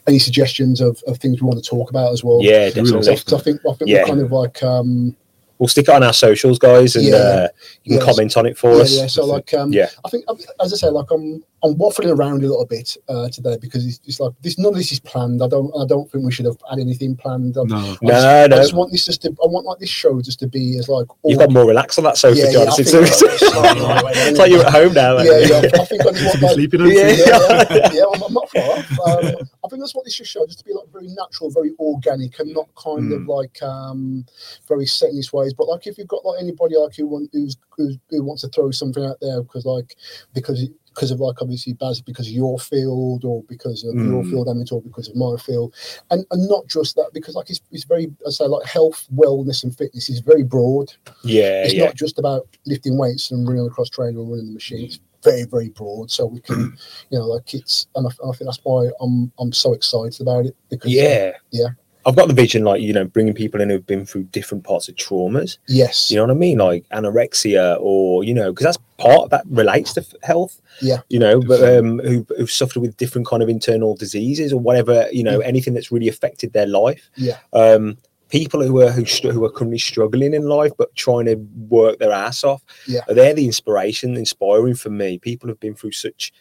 any 0.07 0.19
suggestions 0.19 0.81
of, 0.81 1.01
of 1.07 1.17
things 1.17 1.41
we 1.41 1.47
want 1.47 1.63
to 1.63 1.69
talk 1.69 1.89
about 1.89 2.13
as 2.13 2.23
well. 2.23 2.39
Yeah, 2.41 2.65
Real 2.65 2.71
definitely. 2.73 3.15
So 3.17 3.37
I 3.37 3.41
think 3.41 3.61
I 3.67 3.73
think 3.73 3.89
Yeah. 3.89 4.01
we're 4.01 4.07
kind 4.07 4.21
of 4.21 4.31
like 4.31 4.61
um 4.63 5.15
We'll 5.57 5.67
stick 5.69 5.87
it 5.87 5.93
on 5.95 6.03
our 6.03 6.11
socials, 6.13 6.59
guys, 6.59 6.95
and 6.97 7.05
Yeah. 7.05 7.15
uh, 7.15 7.47
you 7.83 7.91
can 7.91 7.99
Yes. 7.99 8.03
comment 8.05 8.37
on 8.37 8.45
it 8.45 8.57
for 8.57 8.75
yeah, 8.75 8.81
us. 8.81 8.93
yeah. 8.97 9.07
So 9.07 9.25
like 9.25 9.53
um 9.53 9.71
Yeah. 9.71 9.89
I 10.03 10.09
think 10.09 10.25
as 10.61 10.73
I 10.73 10.75
say 10.77 10.89
like 10.89 11.09
I'm 11.11 11.43
I'm 11.63 11.73
waffling 11.75 12.15
around 12.15 12.43
a 12.43 12.47
little 12.47 12.65
bit 12.65 12.95
uh, 13.09 13.27
today 13.29 13.57
because 13.59 13.83
it's, 13.87 13.99
it's 14.05 14.19
like 14.19 14.33
this 14.41 14.59
none 14.59 14.73
of 14.73 14.77
this 14.77 14.91
is 14.91 14.99
planned. 14.99 15.41
I 15.41 15.47
don't 15.47 15.71
I 15.79 15.85
don't 15.87 16.11
think 16.11 16.25
we 16.25 16.31
should 16.31 16.45
have 16.45 16.57
had 16.69 16.77
anything 16.79 17.15
planned. 17.15 17.57
I'm- 17.57 17.67
No. 17.69 17.77
I 17.77 17.81
just, 17.87 18.01
No, 18.03 18.43
I 18.43 18.47
just 18.49 18.73
want 18.73 18.91
this 18.91 19.05
just 19.05 19.21
to 19.23 19.29
I 19.29 19.47
want 19.47 19.65
like 19.65 19.79
this 19.79 19.89
show 19.89 20.21
just 20.21 20.39
to 20.39 20.47
be 20.47 20.77
as 20.77 20.89
like 20.89 21.07
You've 21.23 21.39
got 21.39 21.51
more 21.51 21.65
relaxed 21.65 21.97
on 21.97 22.03
that 22.03 22.17
sofa, 22.17 22.37
Yeah, 22.37 22.51
John. 22.51 22.53
yeah, 22.53 22.59
I 22.59 22.75
It's, 22.77 22.91
think 22.91 23.07
it's, 23.07 23.21
that's 23.21 23.39
slightly 23.53 23.81
right, 23.81 24.03
it's 24.15 24.39
like 24.39 24.51
you're 24.51 24.65
at 24.65 24.71
home 24.73 24.93
now. 24.93 25.17
yeah, 25.21 25.37
yeah. 25.39 25.69
I 25.81 25.85
think 25.85 26.01
I 26.05 26.11
just 26.11 26.19
To 26.19 26.25
want 26.25 26.39
be 26.39 26.45
like, 26.45 26.53
sleeping 26.53 26.81
on 26.81 26.91
Yeah. 26.91 26.97
it. 27.07 27.19
yeah, 27.19 27.77
yeah, 27.77 27.89
yeah, 27.93 28.03
I'm, 28.13 28.21
I'm 28.23 28.33
not 28.33 28.49
far 28.51 28.63
off. 28.63 28.91
Um, 29.07 29.25
I 29.63 29.67
think 29.69 29.81
that's 29.81 29.95
what 29.95 30.05
this 30.05 30.13
should 30.13 30.27
show, 30.27 30.45
just 30.45 30.59
to 30.59 30.65
be 30.65 30.73
like 30.73 30.87
very 30.93 31.07
natural, 31.07 31.49
very 31.49 31.73
organic, 31.79 32.37
and 32.39 32.53
not 32.53 32.67
kind 32.75 33.11
of 33.11 33.25
like 33.27 33.61
um, 33.63 34.23
very 34.67 34.85
set 34.85 35.09
in 35.09 35.17
its 35.17 35.33
ways. 35.45 35.53
But 35.53 35.67
like, 35.67 35.87
if 35.87 35.97
you've 35.97 36.07
got 36.07 36.25
like 36.25 36.41
anybody 36.41 36.75
like 36.77 36.95
who 36.95 37.07
want, 37.07 37.29
who's, 37.33 37.57
who's 37.77 37.97
who 38.09 38.23
wants 38.23 38.41
to 38.41 38.49
throw 38.49 38.71
something 38.71 39.03
out 39.05 39.17
there 39.21 39.41
because 39.41 39.65
like 39.65 39.95
because 40.33 40.67
because 40.87 41.11
of 41.11 41.19
like 41.19 41.41
obviously 41.41 41.73
Baz 41.73 42.01
because 42.01 42.27
of 42.27 42.33
your 42.33 42.57
field 42.57 43.25
or 43.25 43.43
because 43.49 43.83
of 43.83 43.95
your 43.95 44.23
Mm. 44.23 44.29
field 44.29 44.47
Amit 44.47 44.71
or 44.71 44.81
because 44.81 45.09
of 45.09 45.15
my 45.17 45.35
field 45.37 45.73
and 46.09 46.25
and 46.31 46.47
not 46.47 46.67
just 46.67 46.95
that 46.95 47.09
because 47.13 47.35
like 47.35 47.49
it's, 47.49 47.59
it's 47.71 47.83
very 47.83 48.07
I 48.25 48.29
say 48.29 48.45
like 48.45 48.65
health 48.65 49.05
wellness 49.13 49.63
and 49.63 49.75
fitness 49.75 50.09
is 50.09 50.21
very 50.21 50.43
broad 50.43 50.93
yeah, 51.23 51.63
it's 51.65 51.73
yeah. 51.73 51.85
not 51.85 51.95
just 51.95 52.17
about 52.17 52.47
lifting 52.65 52.97
weights 52.97 53.29
and 53.31 53.45
running 53.45 53.61
on 53.63 53.67
the 53.67 53.73
cross 53.73 53.89
trainer 53.89 54.19
or 54.19 54.25
running 54.25 54.47
the 54.47 54.53
machine. 54.53 54.85
It's 54.85 54.99
very, 55.23 55.43
very 55.43 55.69
broad. 55.69 56.11
So 56.11 56.27
we 56.27 56.39
can, 56.39 56.77
you 57.09 57.17
know, 57.19 57.25
like 57.25 57.51
it's, 57.53 57.87
and 57.95 58.07
I, 58.07 58.09
I 58.09 58.31
think 58.33 58.47
that's 58.47 58.59
why 58.63 58.89
I'm, 59.01 59.31
I'm 59.39 59.51
so 59.51 59.73
excited 59.73 60.21
about 60.21 60.45
it 60.45 60.55
because, 60.69 60.91
Yeah. 60.93 61.31
Yeah. 61.51 61.69
I've 62.05 62.15
got 62.15 62.27
the 62.27 62.33
vision, 62.33 62.63
like, 62.63 62.81
you 62.81 62.93
know, 62.93 63.05
bringing 63.05 63.33
people 63.33 63.61
in 63.61 63.69
who've 63.69 63.85
been 63.85 64.05
through 64.05 64.25
different 64.25 64.63
parts 64.63 64.87
of 64.87 64.95
traumas. 64.95 65.57
yes, 65.67 66.11
You 66.11 66.17
know 66.17 66.23
what 66.23 66.31
I 66.31 66.35
mean? 66.35 66.59
Like 66.59 66.85
anorexia 66.89 67.77
or, 67.79 68.23
you 68.23 68.33
know, 68.33 68.51
because 68.51 68.65
that's 68.65 68.77
part 68.97 69.31
that 69.31 69.43
relates 69.49 69.93
to 69.93 70.05
health. 70.21 70.61
Yeah. 70.81 70.99
You 71.09 71.19
know, 71.19 71.41
but 71.41 71.63
um, 71.63 71.99
who, 71.99 72.25
who've 72.37 72.51
suffered 72.51 72.81
with 72.81 72.95
different 72.97 73.27
kind 73.27 73.41
of 73.41 73.49
internal 73.49 73.95
diseases 73.95 74.53
or 74.53 74.59
whatever, 74.59 75.07
you 75.11 75.23
know, 75.23 75.39
anything 75.39 75.73
that's 75.73 75.91
really 75.91 76.07
affected 76.07 76.53
their 76.53 76.67
life. 76.67 77.09
Yeah. 77.15 77.39
Um, 77.53 77.97
people 78.29 78.61
who 78.61 78.81
are 78.81 78.91
who, 78.91 79.03
who 79.31 79.43
are 79.43 79.51
currently 79.51 79.77
struggling 79.77 80.33
in 80.33 80.43
life 80.43 80.71
but 80.77 80.93
trying 80.95 81.25
to 81.25 81.35
work 81.69 81.97
their 81.97 82.11
ass 82.11 82.43
off. 82.43 82.61
Yeah. 82.87 83.01
They're 83.07 83.33
the 83.33 83.45
inspiration, 83.45 84.15
inspiring 84.15 84.75
for 84.75 84.89
me. 84.89 85.17
People 85.17 85.49
have 85.49 85.59
been 85.59 85.73
through 85.73 85.93
such 85.93 86.33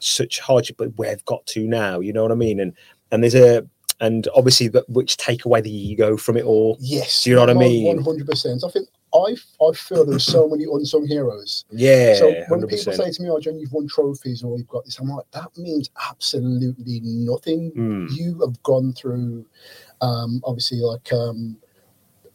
such 0.00 0.40
hardship, 0.40 0.76
but 0.76 0.96
where 0.96 1.10
they've 1.10 1.24
got 1.24 1.46
to 1.46 1.66
now, 1.66 2.00
you 2.00 2.12
know 2.12 2.22
what 2.22 2.32
I 2.32 2.36
mean? 2.36 2.58
And 2.58 2.72
and 3.12 3.22
there's 3.22 3.34
a 3.36 3.64
and 4.04 4.28
obviously 4.34 4.68
that 4.68 4.88
which 4.88 5.16
take 5.16 5.44
away 5.44 5.60
the 5.60 5.74
ego 5.74 6.16
from 6.16 6.36
it 6.36 6.44
all. 6.44 6.76
yes. 6.80 7.24
Do 7.24 7.30
you 7.30 7.36
know 7.36 7.42
what 7.42 7.50
I 7.50 7.54
mean? 7.54 7.86
One 7.86 8.04
hundred 8.04 8.26
percent. 8.26 8.62
I 8.64 8.70
think 8.70 8.88
I, 9.14 9.36
I 9.64 9.72
feel 9.72 10.04
there 10.04 10.16
are 10.16 10.18
so 10.18 10.48
many 10.52 10.64
unsung 10.64 11.06
heroes. 11.06 11.64
Yeah. 11.70 12.14
so 12.14 12.26
when 12.48 12.66
people 12.66 12.92
100%. 12.92 12.96
say 12.96 13.10
to 13.10 13.22
me, 13.22 13.30
"Oh, 13.30 13.38
John, 13.40 13.58
you've 13.58 13.72
won 13.72 13.86
trophies 13.88 14.42
or 14.42 14.58
you've 14.58 14.68
got 14.68 14.84
this," 14.84 14.98
I'm 14.98 15.08
like, 15.08 15.24
that 15.32 15.56
means 15.56 15.90
absolutely 16.10 17.00
nothing. 17.02 17.72
Mm. 17.72 18.08
You 18.14 18.40
have 18.40 18.60
gone 18.62 18.92
through, 18.92 19.46
um, 20.00 20.42
obviously, 20.44 20.80
like 20.80 21.12
um, 21.12 21.56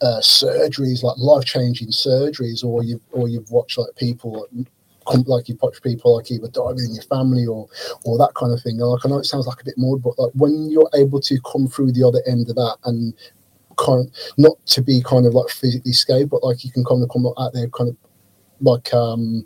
uh, 0.01 0.22
surgeries, 0.22 1.03
like 1.03 1.17
life 1.17 1.45
changing 1.45 1.89
surgeries, 1.89 2.63
or 2.63 2.84
you've 2.84 3.01
or 3.11 3.28
you've 3.28 3.51
watched 3.51 3.78
like 3.78 3.95
people. 3.95 4.47
Like, 5.28 5.49
you 5.49 5.55
punch 5.55 5.82
people 5.82 6.16
like 6.18 6.32
either 6.32 6.47
die 6.47 6.72
within 6.72 6.93
your 6.93 7.03
family 7.03 7.45
or 7.45 7.68
or 8.05 8.18
that 8.18 8.34
kind 8.36 8.53
of 8.53 8.62
thing. 8.62 8.78
Like 8.78 9.05
I 9.05 9.10
know 9.10 9.18
it 9.18 9.26
sounds 9.26 9.47
like 9.47 9.62
a 9.62 9.66
bit 9.66 9.78
more, 9.78 9.97
but 9.97 10.18
like 10.18 10.32
when 10.34 10.70
you're 10.70 10.89
able 10.95 11.22
to 11.22 11.39
come 11.41 11.68
through 11.68 11.91
the 11.91 12.07
other 12.07 12.22
end 12.28 12.49
of 12.49 12.55
that 12.55 12.78
and 12.86 13.14
kind 13.78 14.12
not 14.38 14.64
to 14.68 14.82
be 14.82 15.01
kind 15.01 15.26
of 15.26 15.34
like 15.34 15.49
physically 15.49 15.93
scared, 15.93 16.30
but 16.30 16.43
like 16.43 16.64
you 16.64 16.72
can 16.72 16.84
kind 16.84 17.01
of 17.03 17.10
come 17.10 17.26
out 17.38 17.53
there 17.53 17.68
kind 17.70 17.89
of 17.89 17.97
like 18.62 18.93
um 18.93 19.45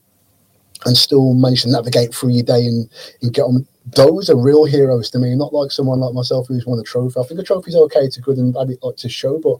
and 0.85 0.97
still 0.97 1.33
manage 1.33 1.63
to 1.63 1.71
navigate 1.71 2.13
through 2.13 2.31
your 2.31 2.43
day 2.43 2.65
and, 2.65 2.89
and 3.21 3.33
get 3.33 3.43
on. 3.43 3.65
Those 3.95 4.29
are 4.29 4.35
real 4.35 4.65
heroes 4.65 5.09
to 5.11 5.19
me, 5.19 5.35
not 5.35 5.53
like 5.53 5.71
someone 5.71 5.99
like 5.99 6.13
myself 6.13 6.47
who's 6.47 6.65
won 6.65 6.79
a 6.79 6.83
trophy. 6.83 7.19
I 7.19 7.23
think 7.23 7.39
a 7.39 7.43
trophy's 7.43 7.75
okay 7.75 8.09
to 8.09 8.21
good 8.21 8.37
and 8.37 8.53
bad 8.53 8.69
like 8.81 8.95
to 8.97 9.09
show, 9.09 9.39
but 9.39 9.57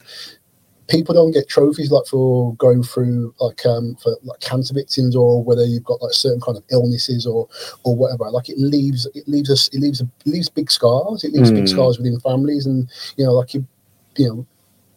people 0.90 1.16
don't 1.16 1.32
get 1.32 1.48
trophies 1.48 1.92
like 1.92 2.06
for 2.06 2.54
going 2.56 2.84
through 2.84 3.34
like 3.40 3.66
um 3.66 3.96
for 4.02 4.16
like 4.24 4.40
cancer 4.42 4.74
victims 4.74 5.16
or 5.16 5.44
whether 5.44 5.66
you've 5.66 5.84
got 5.84 6.02
like 6.02 6.14
certain 6.14 6.42
kind 6.42 6.58
of 6.58 6.64
illnesses 6.72 7.26
or 7.26 7.48
or 7.84 7.96
whatever. 7.96 8.30
Like 8.32 8.50
it 8.50 8.58
leaves 8.60 9.08
it 9.16 9.28
leaves 9.28 9.50
us 9.50 9.70
it 9.70 9.80
leaves 9.80 10.02
it 10.02 10.08
leaves 10.26 10.50
big 10.50 10.70
scars. 10.72 11.24
It 11.24 11.34
leaves 11.34 11.52
big 11.52 11.66
Mm. 11.66 11.70
scars 11.70 11.98
within 11.98 12.20
families 12.20 12.66
and 12.66 12.90
you 13.18 13.26
know 13.26 13.34
like 13.34 13.54
you 13.54 13.66
you 14.18 14.28
know 14.28 14.48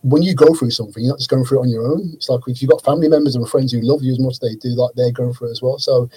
when 0.09 0.23
you 0.23 0.35
go 0.35 0.55
through 0.55 0.71
something, 0.71 1.03
you're 1.03 1.13
not 1.13 1.19
just 1.19 1.31
going 1.31 1.45
through 1.45 1.59
it 1.59 1.63
on 1.63 1.69
your 1.69 1.87
own. 1.87 2.13
It's 2.15 2.29
like 2.29 2.41
if 2.47 2.63
you've 2.63 2.71
got 2.71 2.85
family 2.85 3.09
members 3.09 3.35
and 3.35 3.49
friends 3.49 3.73
who 3.73 3.81
love 3.81 4.03
you 4.03 4.13
as 4.13 4.21
much 4.21 4.35
as 4.35 4.39
they 4.39 4.55
do, 4.55 4.69
like 4.69 4.95
they're 4.95 5.11
going 5.11 5.35
through 5.35 5.49
it 5.49 5.53
as 5.53 5.63
well. 5.63 5.79
So 5.79 6.09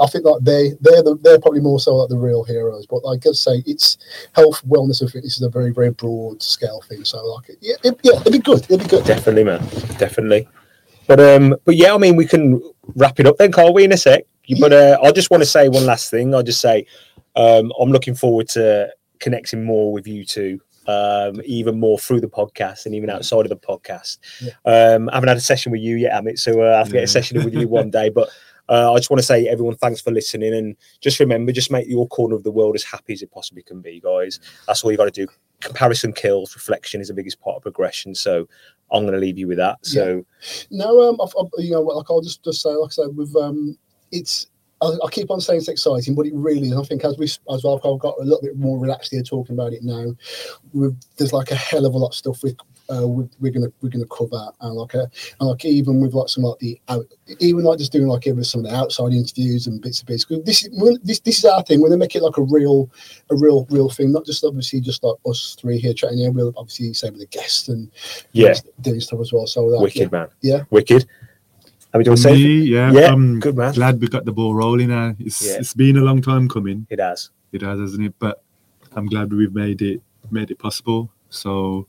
I 0.00 0.06
think 0.06 0.24
like 0.24 0.42
they 0.42 0.70
they're 0.80 1.02
the, 1.02 1.18
they're 1.20 1.40
probably 1.40 1.60
more 1.60 1.78
so 1.78 1.96
like 1.96 2.08
the 2.08 2.16
real 2.16 2.44
heroes. 2.44 2.86
But 2.86 3.04
like 3.04 3.26
I 3.26 3.32
say, 3.32 3.62
it's 3.66 3.98
health, 4.32 4.66
wellness, 4.66 5.02
and 5.02 5.10
fitness 5.10 5.36
is 5.36 5.42
a 5.42 5.50
very 5.50 5.70
very 5.70 5.90
broad 5.90 6.42
scale 6.42 6.80
thing. 6.88 7.04
So 7.04 7.24
like 7.26 7.50
yeah, 7.60 7.76
it, 7.84 8.00
yeah, 8.02 8.20
it'd 8.20 8.32
be 8.32 8.38
good. 8.38 8.64
It'd 8.64 8.80
be 8.80 8.86
good. 8.86 9.04
Definitely, 9.04 9.44
man. 9.44 9.60
Definitely. 9.98 10.48
But 11.06 11.20
um, 11.20 11.56
but 11.64 11.76
yeah, 11.76 11.94
I 11.94 11.98
mean, 11.98 12.16
we 12.16 12.26
can 12.26 12.62
wrap 12.94 13.20
it 13.20 13.26
up 13.26 13.36
then, 13.36 13.52
can't 13.52 13.74
we? 13.74 13.84
In 13.84 13.92
a 13.92 13.98
sec. 13.98 14.24
But 14.60 14.72
uh, 14.72 14.98
I 15.02 15.12
just 15.12 15.30
want 15.30 15.42
to 15.42 15.46
say 15.46 15.68
one 15.68 15.84
last 15.84 16.10
thing. 16.10 16.34
I'll 16.34 16.42
just 16.42 16.60
say 16.60 16.86
um, 17.34 17.72
I'm 17.78 17.90
looking 17.90 18.14
forward 18.14 18.48
to 18.50 18.88
connecting 19.18 19.64
more 19.64 19.92
with 19.92 20.06
you 20.06 20.24
two, 20.24 20.60
um, 20.86 21.40
even 21.44 21.78
more 21.78 21.98
through 21.98 22.20
the 22.20 22.28
podcast 22.28 22.86
and 22.86 22.94
even 22.94 23.10
outside 23.10 23.44
of 23.44 23.48
the 23.48 23.56
podcast. 23.56 24.18
Yeah. 24.40 24.52
Um, 24.64 25.08
I 25.10 25.14
haven't 25.14 25.28
had 25.28 25.36
a 25.36 25.40
session 25.40 25.72
with 25.72 25.80
you 25.80 25.96
yet, 25.96 26.12
Amit, 26.12 26.38
so 26.38 26.62
uh, 26.62 26.74
I 26.74 26.78
have 26.78 26.88
to 26.88 26.92
get 26.92 27.04
a 27.04 27.08
session 27.08 27.44
with 27.44 27.54
you 27.54 27.68
one 27.68 27.90
day. 27.90 28.08
But 28.08 28.28
uh, 28.68 28.92
I 28.92 28.96
just 28.96 29.10
want 29.10 29.20
to 29.20 29.26
say, 29.26 29.46
everyone, 29.46 29.76
thanks 29.76 30.00
for 30.00 30.10
listening, 30.10 30.54
and 30.54 30.76
just 31.00 31.20
remember, 31.20 31.52
just 31.52 31.70
make 31.70 31.88
your 31.88 32.06
corner 32.08 32.34
of 32.34 32.42
the 32.42 32.50
world 32.50 32.74
as 32.74 32.84
happy 32.84 33.12
as 33.12 33.22
it 33.22 33.30
possibly 33.30 33.62
can 33.62 33.80
be, 33.80 34.00
guys. 34.00 34.40
That's 34.66 34.82
all 34.82 34.90
you 34.90 34.96
got 34.96 35.04
to 35.04 35.10
do. 35.10 35.26
Comparison 35.60 36.12
kills. 36.12 36.54
Reflection 36.54 37.00
is 37.00 37.08
the 37.08 37.14
biggest 37.14 37.40
part 37.40 37.56
of 37.56 37.62
progression. 37.62 38.14
So 38.14 38.48
I'm 38.90 39.02
going 39.02 39.14
to 39.14 39.20
leave 39.20 39.38
you 39.38 39.48
with 39.48 39.58
that. 39.58 39.78
So 39.82 40.24
No, 40.70 41.08
um, 41.08 41.18
I've, 41.22 41.32
I've, 41.38 41.64
you 41.64 41.72
know, 41.72 41.80
like 41.80 42.06
I'll 42.10 42.20
just 42.20 42.44
just 42.44 42.62
say, 42.62 42.70
like 42.70 42.88
I 42.88 42.90
said, 42.90 43.16
with 43.16 43.34
um, 43.36 43.78
it's. 44.12 44.48
I, 44.82 44.86
I 45.04 45.08
keep 45.10 45.30
on 45.30 45.40
saying 45.40 45.58
it's 45.60 45.68
exciting, 45.68 46.14
but 46.14 46.26
it 46.26 46.34
really 46.34 46.68
is. 46.68 46.76
I 46.76 46.82
think 46.82 47.04
as 47.04 47.16
we 47.18 47.24
as 47.24 47.64
well, 47.64 47.76
I've 47.82 47.98
got 48.00 48.14
a 48.20 48.24
little 48.24 48.42
bit 48.42 48.58
more 48.58 48.78
relaxed 48.78 49.10
here 49.12 49.22
talking 49.22 49.54
about 49.54 49.72
it 49.72 49.82
now. 49.82 50.14
We've, 50.72 50.94
there's 51.16 51.32
like 51.32 51.50
a 51.50 51.54
hell 51.54 51.86
of 51.86 51.94
a 51.94 51.98
lot 51.98 52.08
of 52.08 52.14
stuff 52.14 52.42
we 52.42 52.54
uh, 52.88 53.06
we, 53.06 53.24
we're 53.40 53.52
gonna 53.52 53.72
we're 53.80 53.88
gonna 53.88 54.06
cover, 54.06 54.50
and 54.60 54.74
like 54.74 54.94
a, 54.94 55.10
and 55.40 55.48
like 55.48 55.64
even 55.64 56.00
with 56.00 56.14
like 56.14 56.28
some 56.28 56.44
like 56.44 56.58
the 56.58 56.78
out, 56.88 57.06
even 57.40 57.64
like 57.64 57.78
just 57.78 57.90
doing 57.90 58.06
like 58.06 58.26
even 58.26 58.44
some 58.44 58.64
of 58.64 58.70
the 58.70 58.76
outside 58.76 59.12
interviews 59.12 59.66
and 59.66 59.80
bits 59.80 60.00
and 60.00 60.06
bits. 60.06 60.24
'Cause 60.24 60.42
This 60.44 60.64
is 60.66 60.98
this 61.02 61.20
this 61.20 61.38
is 61.38 61.44
our 61.46 61.62
thing. 61.62 61.80
We're 61.80 61.88
gonna 61.88 61.98
make 61.98 62.14
it 62.14 62.22
like 62.22 62.36
a 62.36 62.42
real 62.42 62.90
a 63.30 63.34
real 63.34 63.66
real 63.70 63.88
thing, 63.88 64.12
not 64.12 64.26
just 64.26 64.44
obviously 64.44 64.80
just 64.80 65.02
like 65.02 65.16
us 65.26 65.56
three 65.58 65.78
here 65.78 65.94
chatting 65.94 66.18
here. 66.18 66.30
We'll 66.30 66.52
obviously 66.56 66.92
say 66.92 67.10
with 67.10 67.20
the 67.20 67.26
guests 67.26 67.68
and 67.68 67.90
yeah, 68.32 68.54
doing 68.82 69.00
stuff 69.00 69.20
as 69.20 69.32
well. 69.32 69.46
So 69.46 69.74
uh, 69.74 69.80
wicked 69.80 70.12
man. 70.12 70.28
Yeah. 70.42 70.64
wicked. 70.70 71.06
Have 71.96 72.00
we 72.00 72.04
done 72.04 72.16
For 72.16 72.22
safe? 72.22 72.44
me, 72.44 72.58
yeah, 72.60 72.92
Yeah, 72.92 73.12
I'm 73.12 73.40
good 73.40 73.56
man. 73.56 73.72
glad 73.72 74.00
we 74.00 74.08
got 74.08 74.24
the 74.26 74.32
ball 74.32 74.54
rolling 74.54 74.88
now. 74.88 75.14
It's 75.18 75.40
Yeah. 75.46 75.56
it's 75.60 75.72
been 75.72 75.96
a 75.96 76.02
long 76.02 76.20
time 76.20 76.46
coming. 76.48 76.86
It 76.90 77.00
has. 77.00 77.30
It 77.52 77.62
has, 77.62 77.80
hasn't 77.80 78.04
it? 78.04 78.14
But 78.18 78.42
I'm 78.94 79.06
glad 79.06 79.32
we've 79.32 79.54
made 79.54 79.80
it 79.82 80.02
made 80.30 80.50
it 80.50 80.58
possible. 80.58 81.10
So 81.30 81.86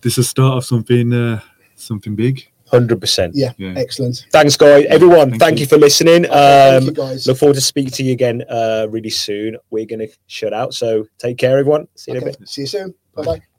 this 0.00 0.16
is 0.16 0.28
start 0.28 0.56
of 0.56 0.64
something 0.64 1.12
uh, 1.12 1.40
something 1.76 2.16
big. 2.16 2.46
Hundred 2.70 3.00
percent. 3.00 3.32
Yeah, 3.34 3.52
Yeah. 3.58 3.74
excellent. 3.76 4.26
Thanks, 4.30 4.56
guys. 4.56 4.86
Everyone, 4.88 5.30
thank, 5.30 5.40
Thank 5.42 5.58
you. 5.58 5.62
you. 5.64 5.66
for 5.66 5.76
listening. 5.76 6.22
Thank 6.24 6.84
you 6.84 6.88
Um, 6.90 6.94
guys. 6.94 7.26
look 7.26 7.36
forward 7.36 7.56
to 7.56 7.60
speaking 7.60 7.90
to 7.90 8.02
you 8.04 8.12
again 8.12 8.44
uh, 8.48 8.86
really 8.88 9.10
soon. 9.10 9.56
We're 9.70 9.86
gonna 9.86 10.06
shut 10.28 10.52
out. 10.54 10.72
So 10.72 11.06
take 11.18 11.36
care, 11.36 11.58
everyone. 11.58 11.88
See 11.96 12.12
you 12.12 12.18
in 12.18 12.22
a 12.22 12.26
bit. 12.26 12.38
See 12.48 12.62
you 12.62 12.66
soon. 12.68 12.94
Bye 13.14 13.24
bye. 13.24 13.49